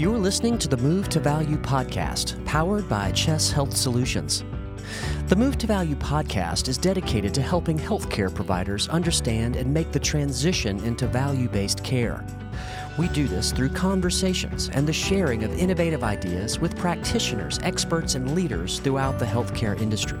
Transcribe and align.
You're 0.00 0.16
listening 0.16 0.56
to 0.60 0.66
the 0.66 0.78
Move 0.78 1.10
to 1.10 1.20
Value 1.20 1.58
podcast, 1.58 2.42
powered 2.46 2.88
by 2.88 3.12
CHESS 3.12 3.52
Health 3.52 3.76
Solutions. 3.76 4.44
The 5.26 5.36
Move 5.36 5.58
to 5.58 5.66
Value 5.66 5.94
podcast 5.94 6.68
is 6.68 6.78
dedicated 6.78 7.34
to 7.34 7.42
helping 7.42 7.78
healthcare 7.78 8.34
providers 8.34 8.88
understand 8.88 9.56
and 9.56 9.74
make 9.74 9.92
the 9.92 10.00
transition 10.00 10.82
into 10.84 11.06
value 11.06 11.50
based 11.50 11.84
care. 11.84 12.24
We 12.98 13.08
do 13.08 13.28
this 13.28 13.52
through 13.52 13.74
conversations 13.74 14.70
and 14.70 14.88
the 14.88 14.92
sharing 14.94 15.44
of 15.44 15.52
innovative 15.58 16.02
ideas 16.02 16.58
with 16.58 16.78
practitioners, 16.78 17.58
experts, 17.62 18.14
and 18.14 18.34
leaders 18.34 18.78
throughout 18.78 19.18
the 19.18 19.26
healthcare 19.26 19.78
industry. 19.78 20.18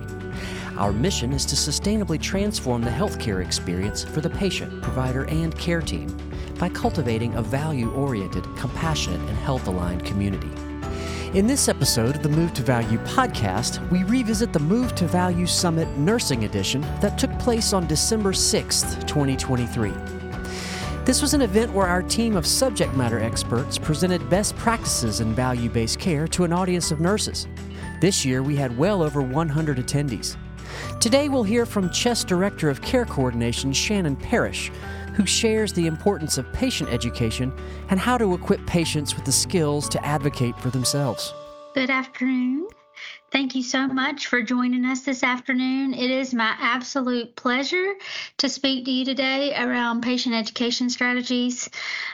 Our 0.76 0.92
mission 0.92 1.32
is 1.32 1.46
to 1.46 1.56
sustainably 1.56 2.20
transform 2.20 2.82
the 2.82 2.90
healthcare 2.90 3.42
experience 3.42 4.04
for 4.04 4.20
the 4.20 4.28
patient, 4.28 4.82
provider, 4.82 5.24
and 5.24 5.56
care 5.56 5.80
team 5.80 6.14
by 6.60 6.68
cultivating 6.68 7.34
a 7.34 7.42
value 7.42 7.90
oriented, 7.92 8.44
compassionate, 8.54 9.20
and 9.20 9.38
health 9.38 9.66
aligned 9.66 10.04
community. 10.04 10.50
In 11.32 11.46
this 11.46 11.68
episode 11.68 12.16
of 12.16 12.22
the 12.22 12.28
Move 12.28 12.52
to 12.54 12.62
Value 12.62 12.98
podcast, 12.98 13.88
we 13.90 14.04
revisit 14.04 14.52
the 14.52 14.58
Move 14.58 14.94
to 14.96 15.06
Value 15.06 15.46
Summit 15.46 15.88
Nursing 15.96 16.44
Edition 16.44 16.82
that 17.00 17.16
took 17.16 17.36
place 17.38 17.72
on 17.72 17.86
December 17.86 18.32
6th, 18.32 19.06
2023. 19.06 19.92
This 21.06 21.22
was 21.22 21.32
an 21.32 21.40
event 21.40 21.72
where 21.72 21.86
our 21.86 22.02
team 22.02 22.36
of 22.36 22.46
subject 22.46 22.94
matter 22.94 23.20
experts 23.20 23.78
presented 23.78 24.28
best 24.28 24.54
practices 24.56 25.20
in 25.20 25.32
value 25.32 25.70
based 25.70 25.98
care 25.98 26.28
to 26.28 26.44
an 26.44 26.52
audience 26.52 26.90
of 26.90 27.00
nurses. 27.00 27.48
This 28.02 28.24
year, 28.24 28.42
we 28.42 28.56
had 28.56 28.76
well 28.76 29.02
over 29.02 29.22
100 29.22 29.78
attendees. 29.78 30.36
Today, 31.00 31.28
we'll 31.28 31.42
hear 31.42 31.64
from 31.64 31.90
CHESS 31.90 32.24
Director 32.24 32.68
of 32.68 32.82
Care 32.82 33.06
Coordination, 33.06 33.72
Shannon 33.72 34.16
Parrish, 34.16 34.70
who 35.20 35.26
shares 35.26 35.74
the 35.74 35.86
importance 35.86 36.38
of 36.38 36.50
patient 36.50 36.88
education 36.90 37.52
and 37.90 38.00
how 38.00 38.16
to 38.16 38.32
equip 38.32 38.66
patients 38.66 39.14
with 39.14 39.24
the 39.26 39.32
skills 39.32 39.86
to 39.86 40.02
advocate 40.02 40.58
for 40.58 40.70
themselves. 40.70 41.34
Good 41.74 41.90
afternoon. 41.90 42.68
Thank 43.30 43.54
you 43.54 43.62
so 43.62 43.86
much 43.86 44.28
for 44.28 44.40
joining 44.40 44.86
us 44.86 45.02
this 45.02 45.22
afternoon. 45.22 45.92
It 45.92 46.10
is 46.10 46.32
my 46.32 46.54
absolute 46.58 47.36
pleasure 47.36 47.96
to 48.38 48.48
speak 48.48 48.86
to 48.86 48.90
you 48.90 49.04
today 49.04 49.54
around 49.62 50.00
patient 50.00 50.34
education 50.34 50.88
strategies. 50.88 51.68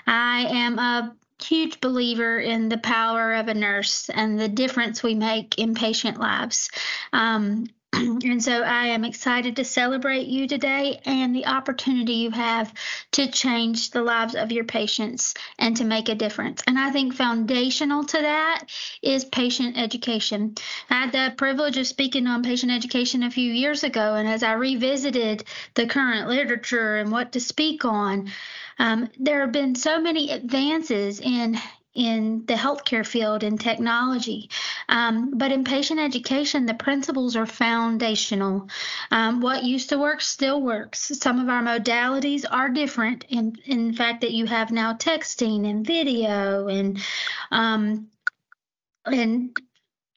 I 0.08 0.46
am 0.50 0.76
a 0.80 1.14
huge 1.40 1.80
believer 1.80 2.40
in 2.40 2.68
the 2.68 2.78
power 2.78 3.34
of 3.34 3.46
a 3.46 3.54
nurse 3.54 4.10
and 4.10 4.36
the 4.36 4.48
difference 4.48 5.04
we 5.04 5.14
make 5.14 5.58
in 5.58 5.74
patient 5.76 6.18
lives. 6.18 6.70
Um, 7.12 7.68
and 8.24 8.42
so 8.42 8.62
I 8.62 8.88
am 8.88 9.04
excited 9.04 9.56
to 9.56 9.64
celebrate 9.64 10.26
you 10.26 10.46
today 10.46 11.00
and 11.06 11.34
the 11.34 11.46
opportunity 11.46 12.12
you 12.14 12.30
have 12.30 12.72
to 13.12 13.30
change 13.30 13.90
the 13.90 14.02
lives 14.02 14.34
of 14.34 14.52
your 14.52 14.64
patients 14.64 15.34
and 15.58 15.76
to 15.78 15.84
make 15.84 16.08
a 16.08 16.14
difference. 16.14 16.62
And 16.66 16.78
I 16.78 16.90
think 16.90 17.14
foundational 17.14 18.04
to 18.04 18.18
that 18.18 18.66
is 19.00 19.24
patient 19.24 19.78
education. 19.78 20.56
I 20.90 21.06
had 21.06 21.12
the 21.12 21.34
privilege 21.36 21.78
of 21.78 21.86
speaking 21.86 22.26
on 22.26 22.42
patient 22.42 22.72
education 22.72 23.22
a 23.22 23.30
few 23.30 23.50
years 23.50 23.82
ago, 23.82 24.14
and 24.14 24.28
as 24.28 24.42
I 24.42 24.52
revisited 24.52 25.44
the 25.74 25.86
current 25.86 26.28
literature 26.28 26.96
and 26.96 27.10
what 27.10 27.32
to 27.32 27.40
speak 27.40 27.84
on, 27.84 28.30
um, 28.78 29.08
there 29.18 29.40
have 29.40 29.52
been 29.52 29.74
so 29.74 30.00
many 30.00 30.30
advances 30.30 31.20
in 31.20 31.58
in 31.96 32.44
the 32.46 32.54
healthcare 32.54 33.04
field 33.04 33.42
and 33.42 33.58
technology. 33.58 34.50
Um, 34.88 35.32
but 35.36 35.50
in 35.50 35.64
patient 35.64 35.98
education, 35.98 36.66
the 36.66 36.74
principles 36.74 37.34
are 37.34 37.46
foundational. 37.46 38.68
Um, 39.10 39.40
what 39.40 39.64
used 39.64 39.88
to 39.88 39.98
work 39.98 40.20
still 40.20 40.60
works. 40.60 41.10
Some 41.18 41.40
of 41.40 41.48
our 41.48 41.62
modalities 41.62 42.44
are 42.48 42.68
different. 42.68 43.24
In, 43.30 43.56
in 43.64 43.94
fact, 43.94 44.20
that 44.20 44.32
you 44.32 44.46
have 44.46 44.70
now 44.70 44.92
texting 44.92 45.68
and 45.68 45.86
video 45.86 46.68
and 46.68 47.00
um, 47.50 48.08
and 49.06 49.56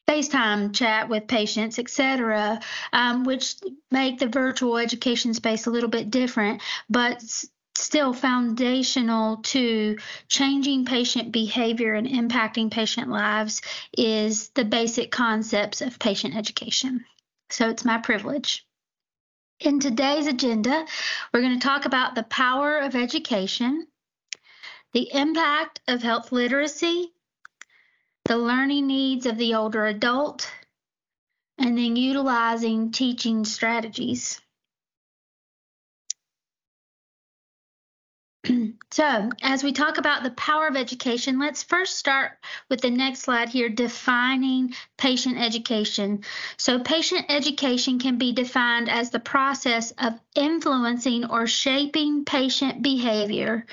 FaceTime 0.10 0.74
chat 0.74 1.08
with 1.08 1.28
patients, 1.28 1.78
etc., 1.78 2.60
um, 2.92 3.24
which 3.24 3.56
make 3.92 4.18
the 4.18 4.28
virtual 4.28 4.78
education 4.78 5.34
space 5.36 5.68
a 5.68 5.72
little 5.72 5.90
bit 5.90 6.10
different. 6.10 6.62
But 6.90 7.24
still 7.80 8.14
foundational 8.14 9.38
to 9.38 9.98
changing 10.28 10.86
patient 10.86 11.32
behavior 11.32 11.94
and 11.94 12.08
impacting 12.08 12.70
patient 12.70 13.10
lives 13.10 13.62
is 13.98 14.50
the 14.50 14.66
basic 14.66 15.12
concepts 15.12 15.82
of 15.82 15.98
patient 15.98 16.36
education. 16.36 17.06
So 17.50 17.70
it's 17.70 17.86
my 17.86 17.98
privilege. 17.98 18.66
In 19.60 19.80
today's 19.80 20.28
agenda, 20.28 20.86
we're 21.34 21.42
going 21.42 21.60
to 21.60 21.68
talk 21.68 21.86
about 21.86 22.16
the 22.16 22.24
power 22.24 22.78
of 22.78 22.96
education, 22.96 23.88
the 24.94 25.10
impact 25.14 25.82
of 25.88 26.02
health 26.02 26.32
literacy, 26.32 27.12
the 28.26 28.38
learning 28.38 28.88
needs 28.88 29.26
of 29.26 29.38
the 29.38 29.56
older 29.56 29.86
adult, 29.86 30.52
and 31.58 31.78
then 31.78 31.96
utilizing 31.96 32.92
teaching 32.92 33.44
strategies. 33.44 34.40
so, 38.92 39.30
as 39.42 39.64
we 39.64 39.74
talk 39.74 39.98
about 39.98 40.24
the 40.24 40.32
power 40.32 40.68
of 40.68 40.78
education, 40.78 41.40
let's 41.40 41.62
first 41.62 41.98
start 41.98 42.32
with 42.70 42.80
the 42.80 42.90
next 42.90 43.22
slide 43.22 43.50
here 43.50 43.68
defining 43.68 44.74
patient 44.98 45.38
education. 45.38 46.24
So, 46.56 46.80
patient 46.80 47.26
education 47.28 48.00
can 48.00 48.18
be 48.18 48.32
defined 48.32 48.90
as 48.90 49.10
the 49.10 49.20
process 49.20 49.92
of 49.98 50.20
influencing 50.36 51.26
or 51.26 51.48
shaping 51.48 52.24
patient 52.24 52.82
behavior 52.82 53.66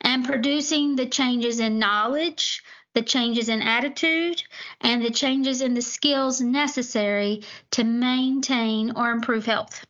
and 0.00 0.24
producing 0.24 0.96
the 0.96 1.06
changes 1.06 1.60
in 1.60 1.78
knowledge, 1.78 2.64
the 2.94 3.02
changes 3.02 3.48
in 3.48 3.62
attitude, 3.62 4.42
and 4.80 5.04
the 5.04 5.10
changes 5.10 5.62
in 5.62 5.74
the 5.74 5.82
skills 5.82 6.40
necessary 6.40 7.42
to 7.70 7.84
maintain 7.84 8.90
or 8.96 9.12
improve 9.12 9.46
health. 9.46 9.86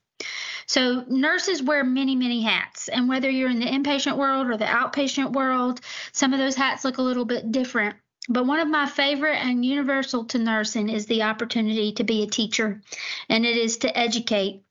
So 0.69 1.05
nurses 1.09 1.63
wear 1.63 1.83
many, 1.83 2.15
many 2.15 2.43
hats. 2.43 2.89
And 2.89 3.09
whether 3.09 3.29
you're 3.29 3.51
in 3.51 3.59
the 3.59 3.67
inpatient 3.67 4.17
world 4.17 4.49
or 4.49 4.57
the 4.57 4.67
outpatient 4.67 5.33
world, 5.33 5.81
some 6.13 6.33
of 6.33 6.39
those 6.39 6.55
hats 6.55 6.85
look 6.85 6.99
a 6.99 7.03
little 7.03 7.25
bit 7.25 7.51
different. 7.51 7.97
But 8.29 8.47
one 8.47 8.61
of 8.61 8.69
my 8.69 8.87
favorite 8.87 9.37
and 9.37 9.65
universal 9.65 10.27
to 10.27 10.39
nursing 10.39 10.91
is 10.91 11.07
the 11.07 11.23
opportunity 11.23 11.93
to 11.93 12.05
be 12.05 12.23
a 12.23 12.27
teacher, 12.27 12.83
and 13.31 13.47
it 13.47 13.57
is 13.57 13.79
to 13.79 13.99
educate. 13.99 14.63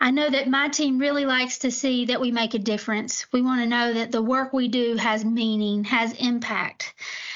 I 0.00 0.12
know 0.12 0.30
that 0.30 0.48
my 0.48 0.68
team 0.68 0.98
really 0.98 1.24
likes 1.24 1.58
to 1.58 1.72
see 1.72 2.06
that 2.06 2.20
we 2.20 2.30
make 2.30 2.54
a 2.54 2.60
difference. 2.60 3.26
We 3.32 3.42
want 3.42 3.60
to 3.62 3.68
know 3.68 3.92
that 3.94 4.12
the 4.12 4.22
work 4.22 4.52
we 4.52 4.68
do 4.68 4.96
has 4.96 5.24
meaning, 5.24 5.84
has 5.84 6.12
impact. 6.14 6.94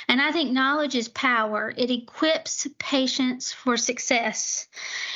And 0.08 0.22
I 0.22 0.30
think 0.30 0.52
knowledge 0.52 0.94
is 0.94 1.08
power. 1.08 1.74
It 1.76 1.90
equips 1.90 2.66
patients 2.78 3.52
for 3.52 3.76
success. 3.76 4.68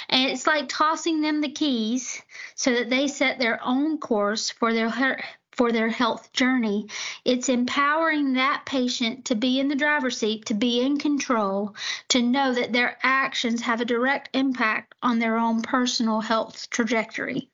And 0.08 0.28
it's 0.28 0.46
like 0.46 0.68
tossing 0.68 1.20
them 1.20 1.40
the 1.40 1.52
keys 1.52 2.20
so 2.56 2.74
that 2.74 2.90
they 2.90 3.06
set 3.06 3.38
their 3.38 3.60
own 3.64 3.98
course 3.98 4.50
for 4.50 4.72
their 4.72 5.22
for 5.52 5.72
their 5.72 5.88
health 5.88 6.32
journey. 6.32 6.88
It's 7.24 7.48
empowering 7.48 8.32
that 8.34 8.62
patient 8.66 9.26
to 9.26 9.34
be 9.34 9.60
in 9.60 9.68
the 9.68 9.74
driver's 9.76 10.16
seat, 10.18 10.46
to 10.46 10.54
be 10.54 10.80
in 10.80 10.98
control, 10.98 11.76
to 12.08 12.22
know 12.22 12.54
that 12.54 12.72
their 12.72 12.96
actions 13.02 13.60
have 13.62 13.80
a 13.80 13.84
direct 13.84 14.30
impact 14.32 14.94
on 15.02 15.18
their 15.18 15.36
own 15.36 15.62
personal 15.62 16.20
health 16.20 16.70
trajectory. 16.70 17.50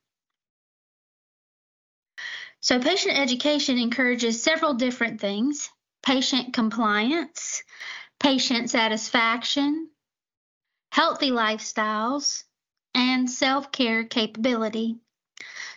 So, 2.61 2.81
patient 2.81 3.19
education 3.19 3.79
encourages 3.79 4.43
several 4.43 4.75
different 4.75 5.21
things 5.21 5.71
patient 6.07 6.55
compliance, 6.55 7.65
patient 8.21 8.71
satisfaction, 8.71 9.91
healthy 10.93 11.31
lifestyles, 11.31 12.45
and 12.95 13.29
self 13.29 13.73
care 13.73 14.05
capability. 14.05 14.97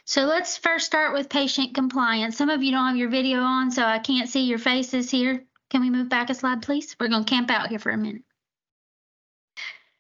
So 0.05 0.25
let's 0.25 0.55
first 0.55 0.85
start 0.85 1.13
with 1.13 1.29
patient 1.29 1.73
compliance. 1.73 2.37
Some 2.37 2.51
of 2.51 2.61
you 2.61 2.71
don't 2.71 2.87
have 2.87 2.95
your 2.95 3.09
video 3.09 3.39
on, 3.39 3.71
so 3.71 3.83
I 3.83 3.97
can't 3.97 4.29
see 4.29 4.43
your 4.43 4.59
faces 4.59 5.09
here. 5.09 5.45
Can 5.71 5.81
we 5.81 5.89
move 5.89 6.09
back 6.09 6.29
a 6.29 6.35
slide, 6.35 6.61
please? 6.61 6.95
We're 6.99 7.09
going 7.09 7.25
to 7.25 7.29
camp 7.29 7.49
out 7.49 7.69
here 7.69 7.79
for 7.79 7.91
a 7.91 7.97
minute. 7.97 8.23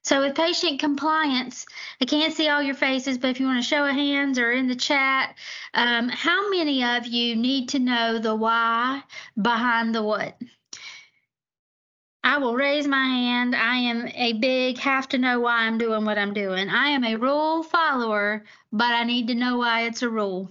So 0.01 0.21
with 0.21 0.35
patient 0.35 0.79
compliance, 0.79 1.65
I 2.01 2.05
can't 2.05 2.33
see 2.33 2.47
all 2.47 2.61
your 2.61 2.75
faces, 2.75 3.17
but 3.17 3.29
if 3.29 3.39
you 3.39 3.45
want 3.45 3.61
to 3.61 3.67
show 3.67 3.85
of 3.85 3.93
hands 3.93 4.39
or 4.39 4.51
in 4.51 4.67
the 4.67 4.75
chat, 4.75 5.35
um, 5.73 6.09
how 6.09 6.49
many 6.49 6.83
of 6.83 7.05
you 7.05 7.35
need 7.35 7.69
to 7.69 7.79
know 7.79 8.17
the 8.17 8.33
why 8.33 9.03
behind 9.39 9.93
the 9.93 10.01
what? 10.01 10.37
I 12.23 12.37
will 12.37 12.55
raise 12.55 12.87
my 12.87 13.05
hand. 13.05 13.55
I 13.55 13.77
am 13.77 14.07
a 14.07 14.33
big 14.33 14.77
have 14.79 15.07
to 15.09 15.17
know 15.17 15.39
why 15.39 15.61
I'm 15.61 15.77
doing 15.77 16.05
what 16.05 16.17
I'm 16.17 16.33
doing. 16.33 16.69
I 16.69 16.89
am 16.89 17.03
a 17.03 17.15
rule 17.15 17.63
follower, 17.63 18.45
but 18.71 18.93
I 18.93 19.03
need 19.03 19.27
to 19.27 19.35
know 19.35 19.57
why 19.57 19.83
it's 19.83 20.01
a 20.01 20.09
rule. 20.09 20.49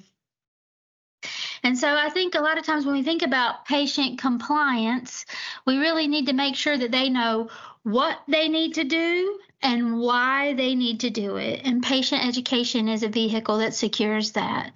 And 1.63 1.77
so 1.77 1.95
I 1.95 2.09
think 2.11 2.35
a 2.35 2.41
lot 2.41 2.59
of 2.59 2.65
times 2.65 2.87
when 2.87 2.95
we 2.95 3.03
think 3.03 3.23
about 3.23 3.65
patient 3.65 4.19
compliance, 4.19 5.27
we 5.67 5.79
really 5.79 6.07
need 6.07 6.27
to 6.27 6.33
make 6.33 6.55
sure 6.55 6.77
that 6.77 6.93
they 6.93 7.09
know 7.09 7.51
what 7.91 8.19
they 8.29 8.49
need 8.49 8.75
to 8.75 8.85
do 8.85 9.39
and 9.63 9.99
why 9.99 10.53
they 10.53 10.75
need 10.75 11.01
to 11.01 11.11
do 11.11 11.37
it. 11.37 11.63
And 11.65 11.83
patient 11.83 12.25
education 12.25 12.87
is 12.87 13.03
a 13.03 13.09
vehicle 13.09 13.59
that 13.59 13.75
secures 13.75 14.33
that. 14.33 14.71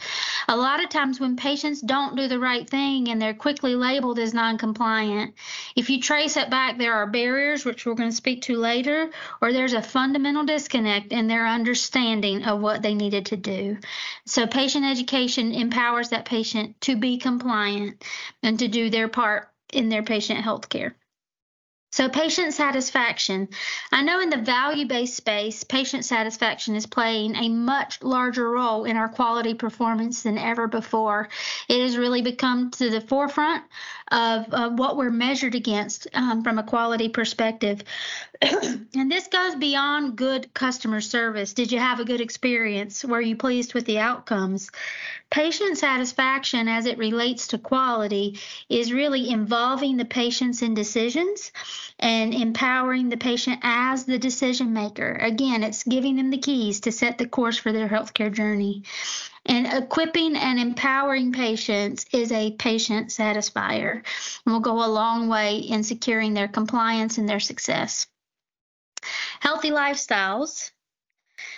A 0.48 0.56
lot 0.56 0.82
of 0.82 0.88
times, 0.88 1.20
when 1.20 1.36
patients 1.36 1.80
don't 1.80 2.16
do 2.16 2.26
the 2.26 2.38
right 2.38 2.68
thing 2.68 3.08
and 3.08 3.20
they're 3.20 3.34
quickly 3.34 3.76
labeled 3.76 4.18
as 4.18 4.34
non 4.34 4.58
compliant, 4.58 5.34
If 5.76 5.88
you 5.88 6.00
trace 6.00 6.36
it 6.36 6.50
back, 6.50 6.78
there 6.78 6.94
are 6.94 7.06
barriers, 7.06 7.64
which 7.64 7.86
we're 7.86 7.94
going 7.94 8.10
to 8.10 8.16
speak 8.16 8.42
to 8.42 8.56
later, 8.56 9.10
or 9.40 9.52
there's 9.52 9.74
a 9.74 9.82
fundamental 9.82 10.44
disconnect 10.44 11.12
in 11.12 11.28
their 11.28 11.46
understanding 11.46 12.44
of 12.44 12.60
what 12.60 12.82
they 12.82 12.94
needed 12.94 13.26
to 13.26 13.36
do. 13.36 13.78
So, 14.26 14.46
patient 14.46 14.84
education 14.84 15.52
empowers 15.52 16.08
that 16.08 16.24
patient 16.24 16.80
to 16.82 16.96
be 16.96 17.18
compliant 17.18 18.02
and 18.42 18.58
to 18.58 18.68
do 18.68 18.90
their 18.90 19.08
part 19.08 19.48
in 19.72 19.90
their 19.90 20.02
patient 20.02 20.40
health 20.40 20.68
care. 20.68 20.96
So, 21.92 22.08
patient 22.08 22.54
satisfaction. 22.54 23.48
I 23.92 24.02
know 24.02 24.20
in 24.20 24.30
the 24.30 24.38
value 24.38 24.86
based 24.86 25.14
space, 25.14 25.62
patient 25.62 26.06
satisfaction 26.06 26.74
is 26.74 26.86
playing 26.86 27.36
a 27.36 27.50
much 27.50 28.02
larger 28.02 28.50
role 28.50 28.86
in 28.86 28.96
our 28.96 29.10
quality 29.10 29.52
performance 29.52 30.22
than 30.22 30.38
ever 30.38 30.66
before. 30.66 31.28
It 31.68 31.82
has 31.82 31.98
really 31.98 32.22
become 32.22 32.70
to 32.72 32.88
the 32.88 33.02
forefront 33.02 33.64
of, 34.10 34.46
what 34.78 34.96
we're 34.96 35.10
measured 35.10 35.54
against 35.54 36.06
um, 36.14 36.42
from 36.42 36.58
a 36.58 36.62
quality 36.62 37.08
perspective. 37.08 37.82
and 38.42 39.10
this 39.10 39.28
goes 39.28 39.54
beyond 39.54 40.16
good 40.16 40.52
customer 40.54 41.00
service. 41.00 41.52
Did 41.52 41.72
you 41.72 41.78
have 41.78 42.00
a 42.00 42.04
good 42.04 42.20
experience? 42.20 43.04
Were 43.04 43.20
you 43.20 43.36
pleased 43.36 43.74
with 43.74 43.86
the 43.86 43.98
outcomes? 43.98 44.70
Patient 45.30 45.78
satisfaction, 45.78 46.68
as 46.68 46.86
it 46.86 46.98
relates 46.98 47.48
to 47.48 47.58
quality, 47.58 48.38
is 48.68 48.92
really 48.92 49.30
involving 49.30 49.96
the 49.96 50.04
patients 50.04 50.60
in 50.60 50.74
decisions 50.74 51.52
and 51.98 52.34
empowering 52.34 53.08
the 53.08 53.16
patient 53.16 53.60
as 53.62 54.04
the 54.04 54.18
decision 54.18 54.72
maker. 54.72 55.16
Again, 55.20 55.62
it's 55.62 55.84
giving 55.84 56.16
them 56.16 56.30
the 56.30 56.38
keys 56.38 56.80
to 56.80 56.92
set 56.92 57.16
the 57.16 57.26
course 57.26 57.56
for 57.56 57.72
their 57.72 57.88
healthcare 57.88 58.32
journey. 58.32 58.82
And 59.46 59.66
equipping 59.66 60.36
and 60.36 60.58
empowering 60.58 61.32
patients 61.32 62.06
is 62.12 62.30
a 62.30 62.52
patient 62.52 63.08
satisfier 63.08 64.04
and 64.44 64.52
will 64.52 64.60
go 64.60 64.84
a 64.84 64.86
long 64.86 65.28
way 65.28 65.58
in 65.58 65.82
securing 65.82 66.34
their 66.34 66.48
compliance 66.48 67.18
and 67.18 67.28
their 67.28 67.40
success. 67.40 68.06
Healthy 69.40 69.70
lifestyles. 69.70 70.70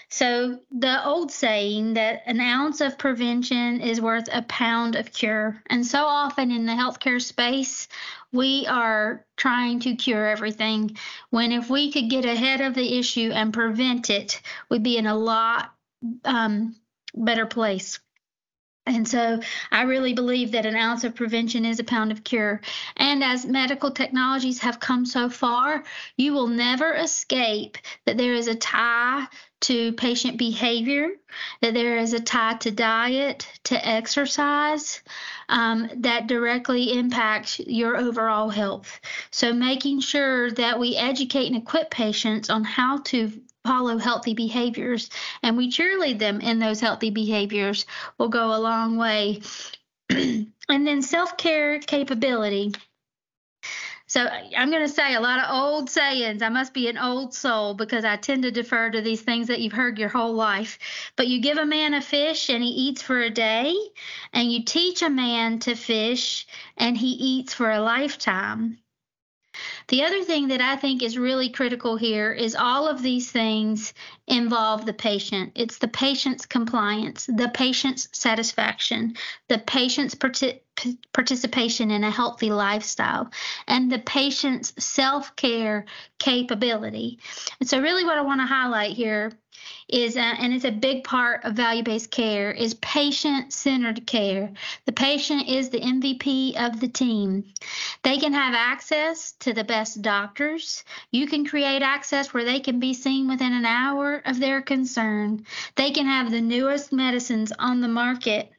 So, 0.09 0.61
the 0.71 1.05
old 1.05 1.33
saying 1.33 1.95
that 1.95 2.23
an 2.27 2.41
ounce 2.41 2.81
of 2.81 2.99
prevention 2.99 3.81
is 3.81 4.01
worth 4.01 4.29
a 4.33 4.43
pound 4.43 4.95
of 4.95 5.13
cure. 5.13 5.63
And 5.69 5.85
so 5.85 6.05
often 6.05 6.51
in 6.51 6.67
the 6.67 6.73
healthcare 6.73 7.21
space, 7.21 7.89
we 8.33 8.67
are 8.67 9.27
trying 9.37 9.81
to 9.81 9.97
cure 9.97 10.27
everything 10.27 10.97
when 11.31 11.53
if 11.53 11.69
we 11.69 11.93
could 11.93 12.09
get 12.09 12.25
ahead 12.25 12.61
of 12.61 12.75
the 12.75 12.99
issue 12.99 13.31
and 13.33 13.53
prevent 13.53 14.09
it, 14.09 14.41
we'd 14.71 14.83
be 14.83 14.97
in 14.97 15.07
a 15.07 15.17
lot 15.17 15.75
um, 16.25 16.77
better 17.15 17.47
place. 17.47 18.01
And 18.87 19.09
so 19.09 19.41
I 19.71 19.83
really 19.83 20.13
believe 20.13 20.53
that 20.53 20.67
an 20.67 20.77
ounce 20.77 21.05
of 21.05 21.15
prevention 21.15 21.65
is 21.65 21.81
a 21.81 21.85
pound 21.85 22.13
of 22.13 22.23
cure. 22.23 22.61
And 22.99 23.25
as 23.25 23.47
medical 23.47 23.91
technologies 23.91 24.61
have 24.61 24.79
come 24.79 25.07
so 25.07 25.31
far, 25.31 25.85
you 26.19 26.35
will 26.35 26.49
never 26.49 26.93
escape 26.93 27.79
that 28.05 28.19
there 28.19 28.35
is 28.35 28.47
a 28.47 28.55
tie 28.55 29.27
to 29.63 29.93
patient 29.95 30.37
behavior, 30.37 31.13
that 31.63 31.73
there 31.73 31.97
is 31.97 32.13
a 32.13 32.21
tie 32.21 32.55
to 32.57 32.71
diet, 32.71 33.49
to 33.65 33.89
exercise 33.89 35.03
um, 35.49 35.89
that 35.97 36.27
directly 36.27 36.93
impacts 36.99 37.59
your 37.61 37.97
overall 37.97 38.51
health. 38.51 39.01
So 39.31 39.55
making 39.55 40.01
sure 40.01 40.51
that 40.53 40.79
we 40.79 40.97
educate 40.97 41.47
and 41.47 41.57
equip 41.57 41.91
patients 41.91 42.51
on 42.51 42.65
how 42.65 42.99
to 42.99 43.33
follow 43.65 43.99
healthy 43.99 44.35
behaviors 44.35 45.11
and 45.43 45.57
we 45.57 45.71
cheerlead 45.71 46.19
them 46.19 46.41
in 46.41 46.59
those 46.59 46.81
healthy 46.81 47.11
behaviors 47.11 47.87
will 48.19 48.29
go 48.29 48.55
a 48.55 48.61
long 48.61 48.97
way. 48.97 49.41
and 50.11 50.53
then 50.69 51.03
self 51.03 51.37
care 51.37 51.79
capability. 51.79 52.73
So 54.07 54.29
I'm 54.57 54.71
going 54.71 54.87
to 54.87 54.93
say 54.93 55.15
a 55.15 55.21
lot 55.21 55.41
of 55.41 55.51
old 55.51 55.91
sayings. 55.91 56.43
I 56.43 56.51
must 56.51 56.75
be 56.75 56.89
an 56.89 56.99
old 56.99 57.35
soul 57.35 57.75
because 57.75 58.05
I 58.05 58.17
tend 58.17 58.43
to 58.43 58.51
defer 58.51 58.91
to 58.91 59.01
these 59.01 59.23
things 59.23 59.49
that 59.49 59.61
you've 59.61 59.73
heard 59.73 59.99
your 59.99 60.11
whole 60.11 60.35
life. 60.35 60.79
But 61.17 61.27
you 61.27 61.41
give 61.41 61.59
a 61.59 61.67
man 61.67 61.95
a 61.95 62.03
fish 62.03 62.51
and 62.51 62.63
he 62.63 62.69
eats 62.69 63.03
for 63.03 63.21
a 63.21 63.31
day, 63.31 63.75
and 64.33 64.53
you 64.53 64.63
teach 64.63 65.03
a 65.03 65.11
man 65.11 65.59
to 65.61 65.75
fish 65.75 66.47
and 66.77 66.97
he 66.97 67.09
eats 67.09 67.55
for 67.55 67.71
a 67.71 67.81
lifetime. 67.81 68.79
The 69.89 70.03
other 70.03 70.23
thing 70.23 70.49
that 70.49 70.61
I 70.61 70.77
think 70.77 71.03
is 71.03 71.19
really 71.19 71.51
critical 71.51 71.97
here 71.97 72.33
is 72.33 72.55
all 72.55 72.89
of 72.89 73.03
these 73.03 73.31
things 73.31 73.95
involve 74.27 74.87
the 74.87 74.93
patient. 74.93 75.53
It's 75.55 75.79
the 75.79 75.89
patient's 75.89 76.47
compliance, 76.47 77.27
the 77.27 77.51
patient's 77.53 78.09
satisfaction, 78.13 79.17
the 79.49 79.59
patient's 79.59 80.15
participation 81.13 81.91
in 81.91 82.05
a 82.05 82.11
healthy 82.11 82.51
lifestyle, 82.51 83.31
and 83.67 83.91
the 83.91 83.99
patient's 83.99 84.73
self 84.83 85.35
care 85.37 85.87
capability. 86.19 87.19
And 87.61 87.69
so, 87.69 87.81
really, 87.81 88.05
what 88.05 88.19
I 88.19 88.23
want 88.23 88.41
to 88.41 88.47
highlight 88.47 88.97
here 88.97 89.33
is, 89.89 90.17
uh, 90.17 90.21
and 90.21 90.53
it's 90.53 90.65
a 90.65 90.71
big 90.71 91.05
part 91.05 91.45
of 91.45 91.55
value 91.55 91.83
based 91.83 92.11
care, 92.11 92.51
is 92.51 92.75
patient 92.75 93.53
centered 93.53 94.07
care. 94.07 94.53
The 94.87 94.93
patient 94.93 95.49
is 95.49 95.71
the 95.71 95.81
MVP 95.81 96.57
of 96.57 96.81
the 96.81 96.89
team. 96.89 97.53
They 98.03 98.19
can 98.19 98.33
have 98.33 98.55
access 98.55 99.33
to 99.41 99.53
the 99.53 99.65
best 99.65 100.03
doctors. 100.03 100.85
You 101.11 101.27
can 101.27 101.47
create 101.47 101.83
access 101.83 102.33
where 102.33 102.45
they 102.45 102.61
can 102.61 102.81
be 102.81 102.95
seen 102.95 103.29
within 103.29 103.53
an 103.53 103.67
hour 103.67 104.23
of 104.25 104.41
their 104.41 104.63
concern. 104.63 105.45
They 105.77 105.91
can 105.91 106.07
have 106.07 106.31
the 106.31 106.41
newest 106.41 106.93
medicines 106.93 107.53
on 107.59 107.81
the 107.81 107.89
market. 107.89 108.51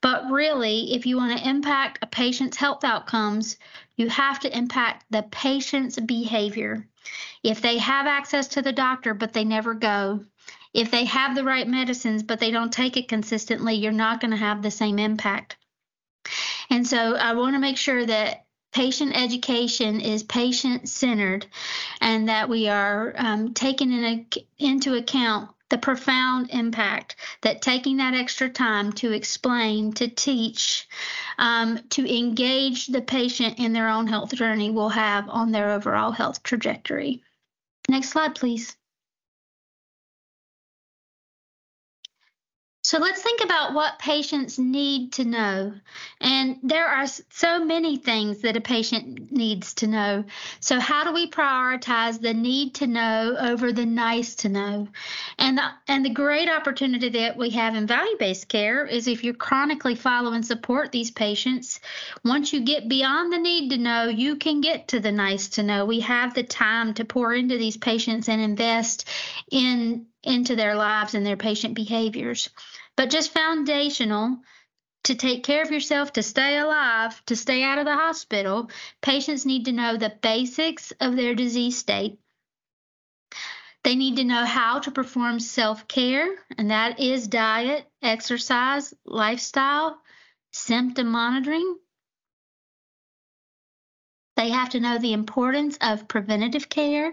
But 0.00 0.30
really, 0.30 0.94
if 0.94 1.06
you 1.06 1.16
want 1.16 1.38
to 1.38 1.48
impact 1.48 1.98
a 2.02 2.06
patient's 2.06 2.56
health 2.56 2.84
outcomes, 2.84 3.56
you 3.96 4.08
have 4.08 4.40
to 4.40 4.56
impact 4.56 5.04
the 5.10 5.22
patient's 5.22 5.98
behavior. 5.98 6.86
If 7.42 7.60
they 7.60 7.78
have 7.78 8.06
access 8.06 8.48
to 8.48 8.62
the 8.62 8.72
doctor, 8.72 9.14
but 9.14 9.32
they 9.32 9.44
never 9.44 9.74
go, 9.74 10.24
if 10.74 10.90
they 10.90 11.04
have 11.04 11.34
the 11.34 11.44
right 11.44 11.68
medicines 11.68 12.22
but 12.22 12.40
they 12.40 12.50
don't 12.50 12.72
take 12.72 12.96
it 12.96 13.08
consistently, 13.08 13.74
you're 13.74 13.92
not 13.92 14.20
going 14.20 14.30
to 14.30 14.36
have 14.36 14.62
the 14.62 14.70
same 14.70 14.98
impact. 14.98 15.56
And 16.70 16.86
so 16.86 17.16
I 17.16 17.34
want 17.34 17.54
to 17.54 17.60
make 17.60 17.76
sure 17.76 18.06
that 18.06 18.46
patient 18.72 19.14
education 19.14 20.00
is 20.00 20.22
patient 20.22 20.88
centered 20.88 21.46
and 22.00 22.28
that 22.28 22.48
we 22.48 22.68
are 22.68 23.12
um, 23.16 23.52
taking 23.52 23.92
in 23.92 24.04
a, 24.04 24.26
into 24.58 24.94
account 24.94 25.50
the 25.72 25.78
profound 25.78 26.50
impact 26.50 27.16
that 27.40 27.62
taking 27.62 27.96
that 27.96 28.12
extra 28.12 28.46
time 28.46 28.92
to 28.92 29.10
explain, 29.10 29.90
to 29.94 30.06
teach, 30.06 30.86
um, 31.38 31.78
to 31.88 32.06
engage 32.06 32.88
the 32.88 33.00
patient 33.00 33.58
in 33.58 33.72
their 33.72 33.88
own 33.88 34.06
health 34.06 34.34
journey 34.34 34.70
will 34.70 34.90
have 34.90 35.30
on 35.30 35.50
their 35.50 35.70
overall 35.70 36.12
health 36.12 36.42
trajectory. 36.42 37.22
Next 37.88 38.10
slide, 38.10 38.34
please. 38.34 38.76
So 42.92 42.98
let's 42.98 43.22
think 43.22 43.42
about 43.42 43.72
what 43.72 43.98
patients 43.98 44.58
need 44.58 45.14
to 45.14 45.24
know. 45.24 45.72
And 46.20 46.58
there 46.62 46.86
are 46.86 47.06
so 47.06 47.64
many 47.64 47.96
things 47.96 48.42
that 48.42 48.58
a 48.58 48.60
patient 48.60 49.32
needs 49.32 49.72
to 49.76 49.86
know. 49.86 50.24
So, 50.60 50.78
how 50.78 51.02
do 51.02 51.10
we 51.14 51.30
prioritize 51.30 52.20
the 52.20 52.34
need 52.34 52.74
to 52.74 52.86
know 52.86 53.34
over 53.40 53.72
the 53.72 53.86
nice 53.86 54.34
to 54.34 54.50
know? 54.50 54.88
And 55.38 55.56
the, 55.56 55.70
and 55.88 56.04
the 56.04 56.10
great 56.10 56.50
opportunity 56.50 57.08
that 57.08 57.38
we 57.38 57.48
have 57.48 57.74
in 57.74 57.86
value 57.86 58.18
based 58.18 58.48
care 58.48 58.84
is 58.84 59.08
if 59.08 59.24
you 59.24 59.32
chronically 59.32 59.94
follow 59.94 60.32
and 60.32 60.44
support 60.44 60.92
these 60.92 61.10
patients, 61.10 61.80
once 62.26 62.52
you 62.52 62.60
get 62.60 62.90
beyond 62.90 63.32
the 63.32 63.38
need 63.38 63.70
to 63.70 63.78
know, 63.78 64.08
you 64.08 64.36
can 64.36 64.60
get 64.60 64.88
to 64.88 65.00
the 65.00 65.12
nice 65.12 65.48
to 65.48 65.62
know. 65.62 65.86
We 65.86 66.00
have 66.00 66.34
the 66.34 66.42
time 66.42 66.92
to 66.92 67.06
pour 67.06 67.32
into 67.32 67.56
these 67.56 67.78
patients 67.78 68.28
and 68.28 68.42
invest 68.42 69.08
in 69.50 70.08
into 70.24 70.54
their 70.54 70.76
lives 70.76 71.14
and 71.14 71.26
their 71.26 71.36
patient 71.36 71.74
behaviors 71.74 72.48
but 72.96 73.10
just 73.10 73.32
foundational 73.32 74.38
to 75.04 75.14
take 75.14 75.42
care 75.42 75.62
of 75.62 75.70
yourself, 75.70 76.12
to 76.12 76.22
stay 76.22 76.58
alive, 76.58 77.24
to 77.26 77.34
stay 77.34 77.62
out 77.62 77.78
of 77.78 77.84
the 77.84 77.94
hospital, 77.94 78.70
patients 79.00 79.44
need 79.44 79.64
to 79.64 79.72
know 79.72 79.96
the 79.96 80.16
basics 80.22 80.92
of 81.00 81.16
their 81.16 81.34
disease 81.34 81.76
state. 81.76 82.18
They 83.84 83.96
need 83.96 84.16
to 84.16 84.24
know 84.24 84.44
how 84.44 84.78
to 84.78 84.92
perform 84.92 85.40
self 85.40 85.88
care, 85.88 86.28
and 86.56 86.70
that 86.70 87.00
is 87.00 87.26
diet, 87.26 87.90
exercise, 88.00 88.94
lifestyle, 89.04 89.98
symptom 90.52 91.08
monitoring. 91.08 91.78
They 94.36 94.50
have 94.50 94.70
to 94.70 94.80
know 94.80 94.98
the 94.98 95.12
importance 95.12 95.76
of 95.80 96.06
preventative 96.06 96.68
care. 96.68 97.12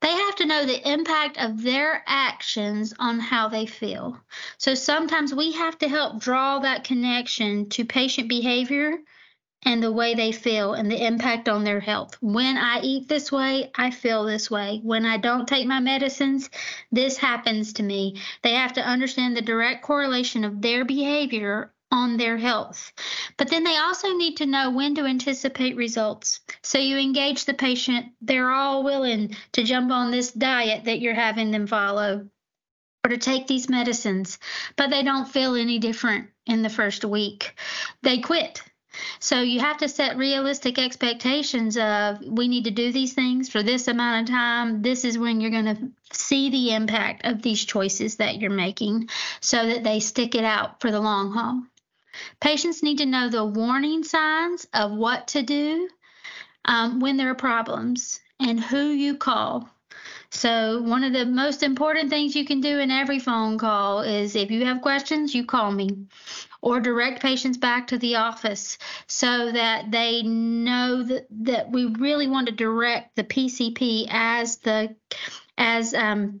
They 0.00 0.12
have 0.12 0.36
to 0.36 0.46
know 0.46 0.64
the 0.64 0.90
impact 0.90 1.36
of 1.36 1.62
their 1.62 2.02
actions 2.06 2.94
on 2.98 3.20
how 3.20 3.48
they 3.48 3.66
feel. 3.66 4.18
So 4.56 4.74
sometimes 4.74 5.34
we 5.34 5.52
have 5.52 5.78
to 5.78 5.88
help 5.88 6.20
draw 6.20 6.58
that 6.60 6.84
connection 6.84 7.68
to 7.70 7.84
patient 7.84 8.28
behavior 8.28 8.98
and 9.62 9.82
the 9.82 9.92
way 9.92 10.14
they 10.14 10.32
feel 10.32 10.72
and 10.72 10.90
the 10.90 11.04
impact 11.04 11.48
on 11.48 11.64
their 11.64 11.80
health. 11.80 12.16
When 12.22 12.56
I 12.56 12.80
eat 12.80 13.08
this 13.08 13.30
way, 13.30 13.70
I 13.74 13.90
feel 13.90 14.24
this 14.24 14.50
way. 14.50 14.80
When 14.82 15.04
I 15.04 15.18
don't 15.18 15.46
take 15.46 15.66
my 15.66 15.80
medicines, 15.80 16.48
this 16.90 17.18
happens 17.18 17.74
to 17.74 17.82
me. 17.82 18.16
They 18.42 18.54
have 18.54 18.72
to 18.74 18.86
understand 18.86 19.36
the 19.36 19.42
direct 19.42 19.82
correlation 19.82 20.44
of 20.44 20.62
their 20.62 20.86
behavior 20.86 21.72
on 21.90 22.16
their 22.16 22.36
health. 22.36 22.92
But 23.36 23.48
then 23.48 23.64
they 23.64 23.76
also 23.76 24.12
need 24.16 24.36
to 24.38 24.46
know 24.46 24.70
when 24.70 24.94
to 24.96 25.04
anticipate 25.04 25.76
results. 25.76 26.40
So 26.62 26.78
you 26.78 26.98
engage 26.98 27.44
the 27.44 27.54
patient, 27.54 28.06
they're 28.20 28.50
all 28.50 28.82
willing 28.82 29.36
to 29.52 29.64
jump 29.64 29.90
on 29.90 30.10
this 30.10 30.32
diet 30.32 30.84
that 30.84 31.00
you're 31.00 31.14
having 31.14 31.50
them 31.50 31.66
follow 31.66 32.28
or 33.04 33.10
to 33.10 33.18
take 33.18 33.46
these 33.46 33.68
medicines, 33.68 34.38
but 34.76 34.90
they 34.90 35.02
don't 35.02 35.28
feel 35.28 35.54
any 35.54 35.78
different 35.78 36.28
in 36.46 36.62
the 36.62 36.68
first 36.68 37.04
week. 37.04 37.54
They 38.02 38.18
quit. 38.18 38.62
So 39.20 39.40
you 39.40 39.60
have 39.60 39.78
to 39.78 39.88
set 39.88 40.16
realistic 40.16 40.78
expectations 40.78 41.76
of 41.78 42.20
we 42.22 42.48
need 42.48 42.64
to 42.64 42.70
do 42.70 42.92
these 42.92 43.14
things 43.14 43.48
for 43.48 43.62
this 43.62 43.88
amount 43.88 44.28
of 44.28 44.34
time. 44.34 44.82
This 44.82 45.04
is 45.04 45.18
when 45.18 45.40
you're 45.40 45.50
going 45.50 45.76
to 45.76 45.90
see 46.12 46.50
the 46.50 46.74
impact 46.74 47.24
of 47.24 47.40
these 47.40 47.64
choices 47.64 48.16
that 48.16 48.40
you're 48.40 48.50
making 48.50 49.08
so 49.40 49.64
that 49.68 49.84
they 49.84 50.00
stick 50.00 50.34
it 50.34 50.44
out 50.44 50.80
for 50.80 50.90
the 50.90 51.00
long 51.00 51.32
haul. 51.32 51.62
Patients 52.40 52.82
need 52.82 52.98
to 52.98 53.06
know 53.06 53.28
the 53.28 53.44
warning 53.44 54.04
signs 54.04 54.66
of 54.72 54.92
what 54.92 55.28
to 55.28 55.42
do 55.42 55.88
um, 56.64 57.00
when 57.00 57.16
there 57.16 57.30
are 57.30 57.34
problems 57.34 58.20
and 58.38 58.60
who 58.60 58.88
you 58.88 59.16
call. 59.16 59.68
So, 60.32 60.80
one 60.82 61.02
of 61.02 61.12
the 61.12 61.26
most 61.26 61.64
important 61.64 62.08
things 62.08 62.36
you 62.36 62.44
can 62.44 62.60
do 62.60 62.78
in 62.78 62.90
every 62.90 63.18
phone 63.18 63.58
call 63.58 64.02
is 64.02 64.36
if 64.36 64.50
you 64.50 64.64
have 64.64 64.80
questions, 64.80 65.34
you 65.34 65.44
call 65.44 65.72
me 65.72 66.06
or 66.62 66.78
direct 66.78 67.20
patients 67.20 67.58
back 67.58 67.88
to 67.88 67.98
the 67.98 68.16
office 68.16 68.78
so 69.08 69.50
that 69.50 69.90
they 69.90 70.22
know 70.22 71.02
that, 71.02 71.26
that 71.30 71.72
we 71.72 71.86
really 71.86 72.28
want 72.28 72.46
to 72.46 72.54
direct 72.54 73.16
the 73.16 73.24
PCP 73.24 74.06
as 74.08 74.58
the 74.58 74.94
as 75.58 75.94
um, 75.94 76.40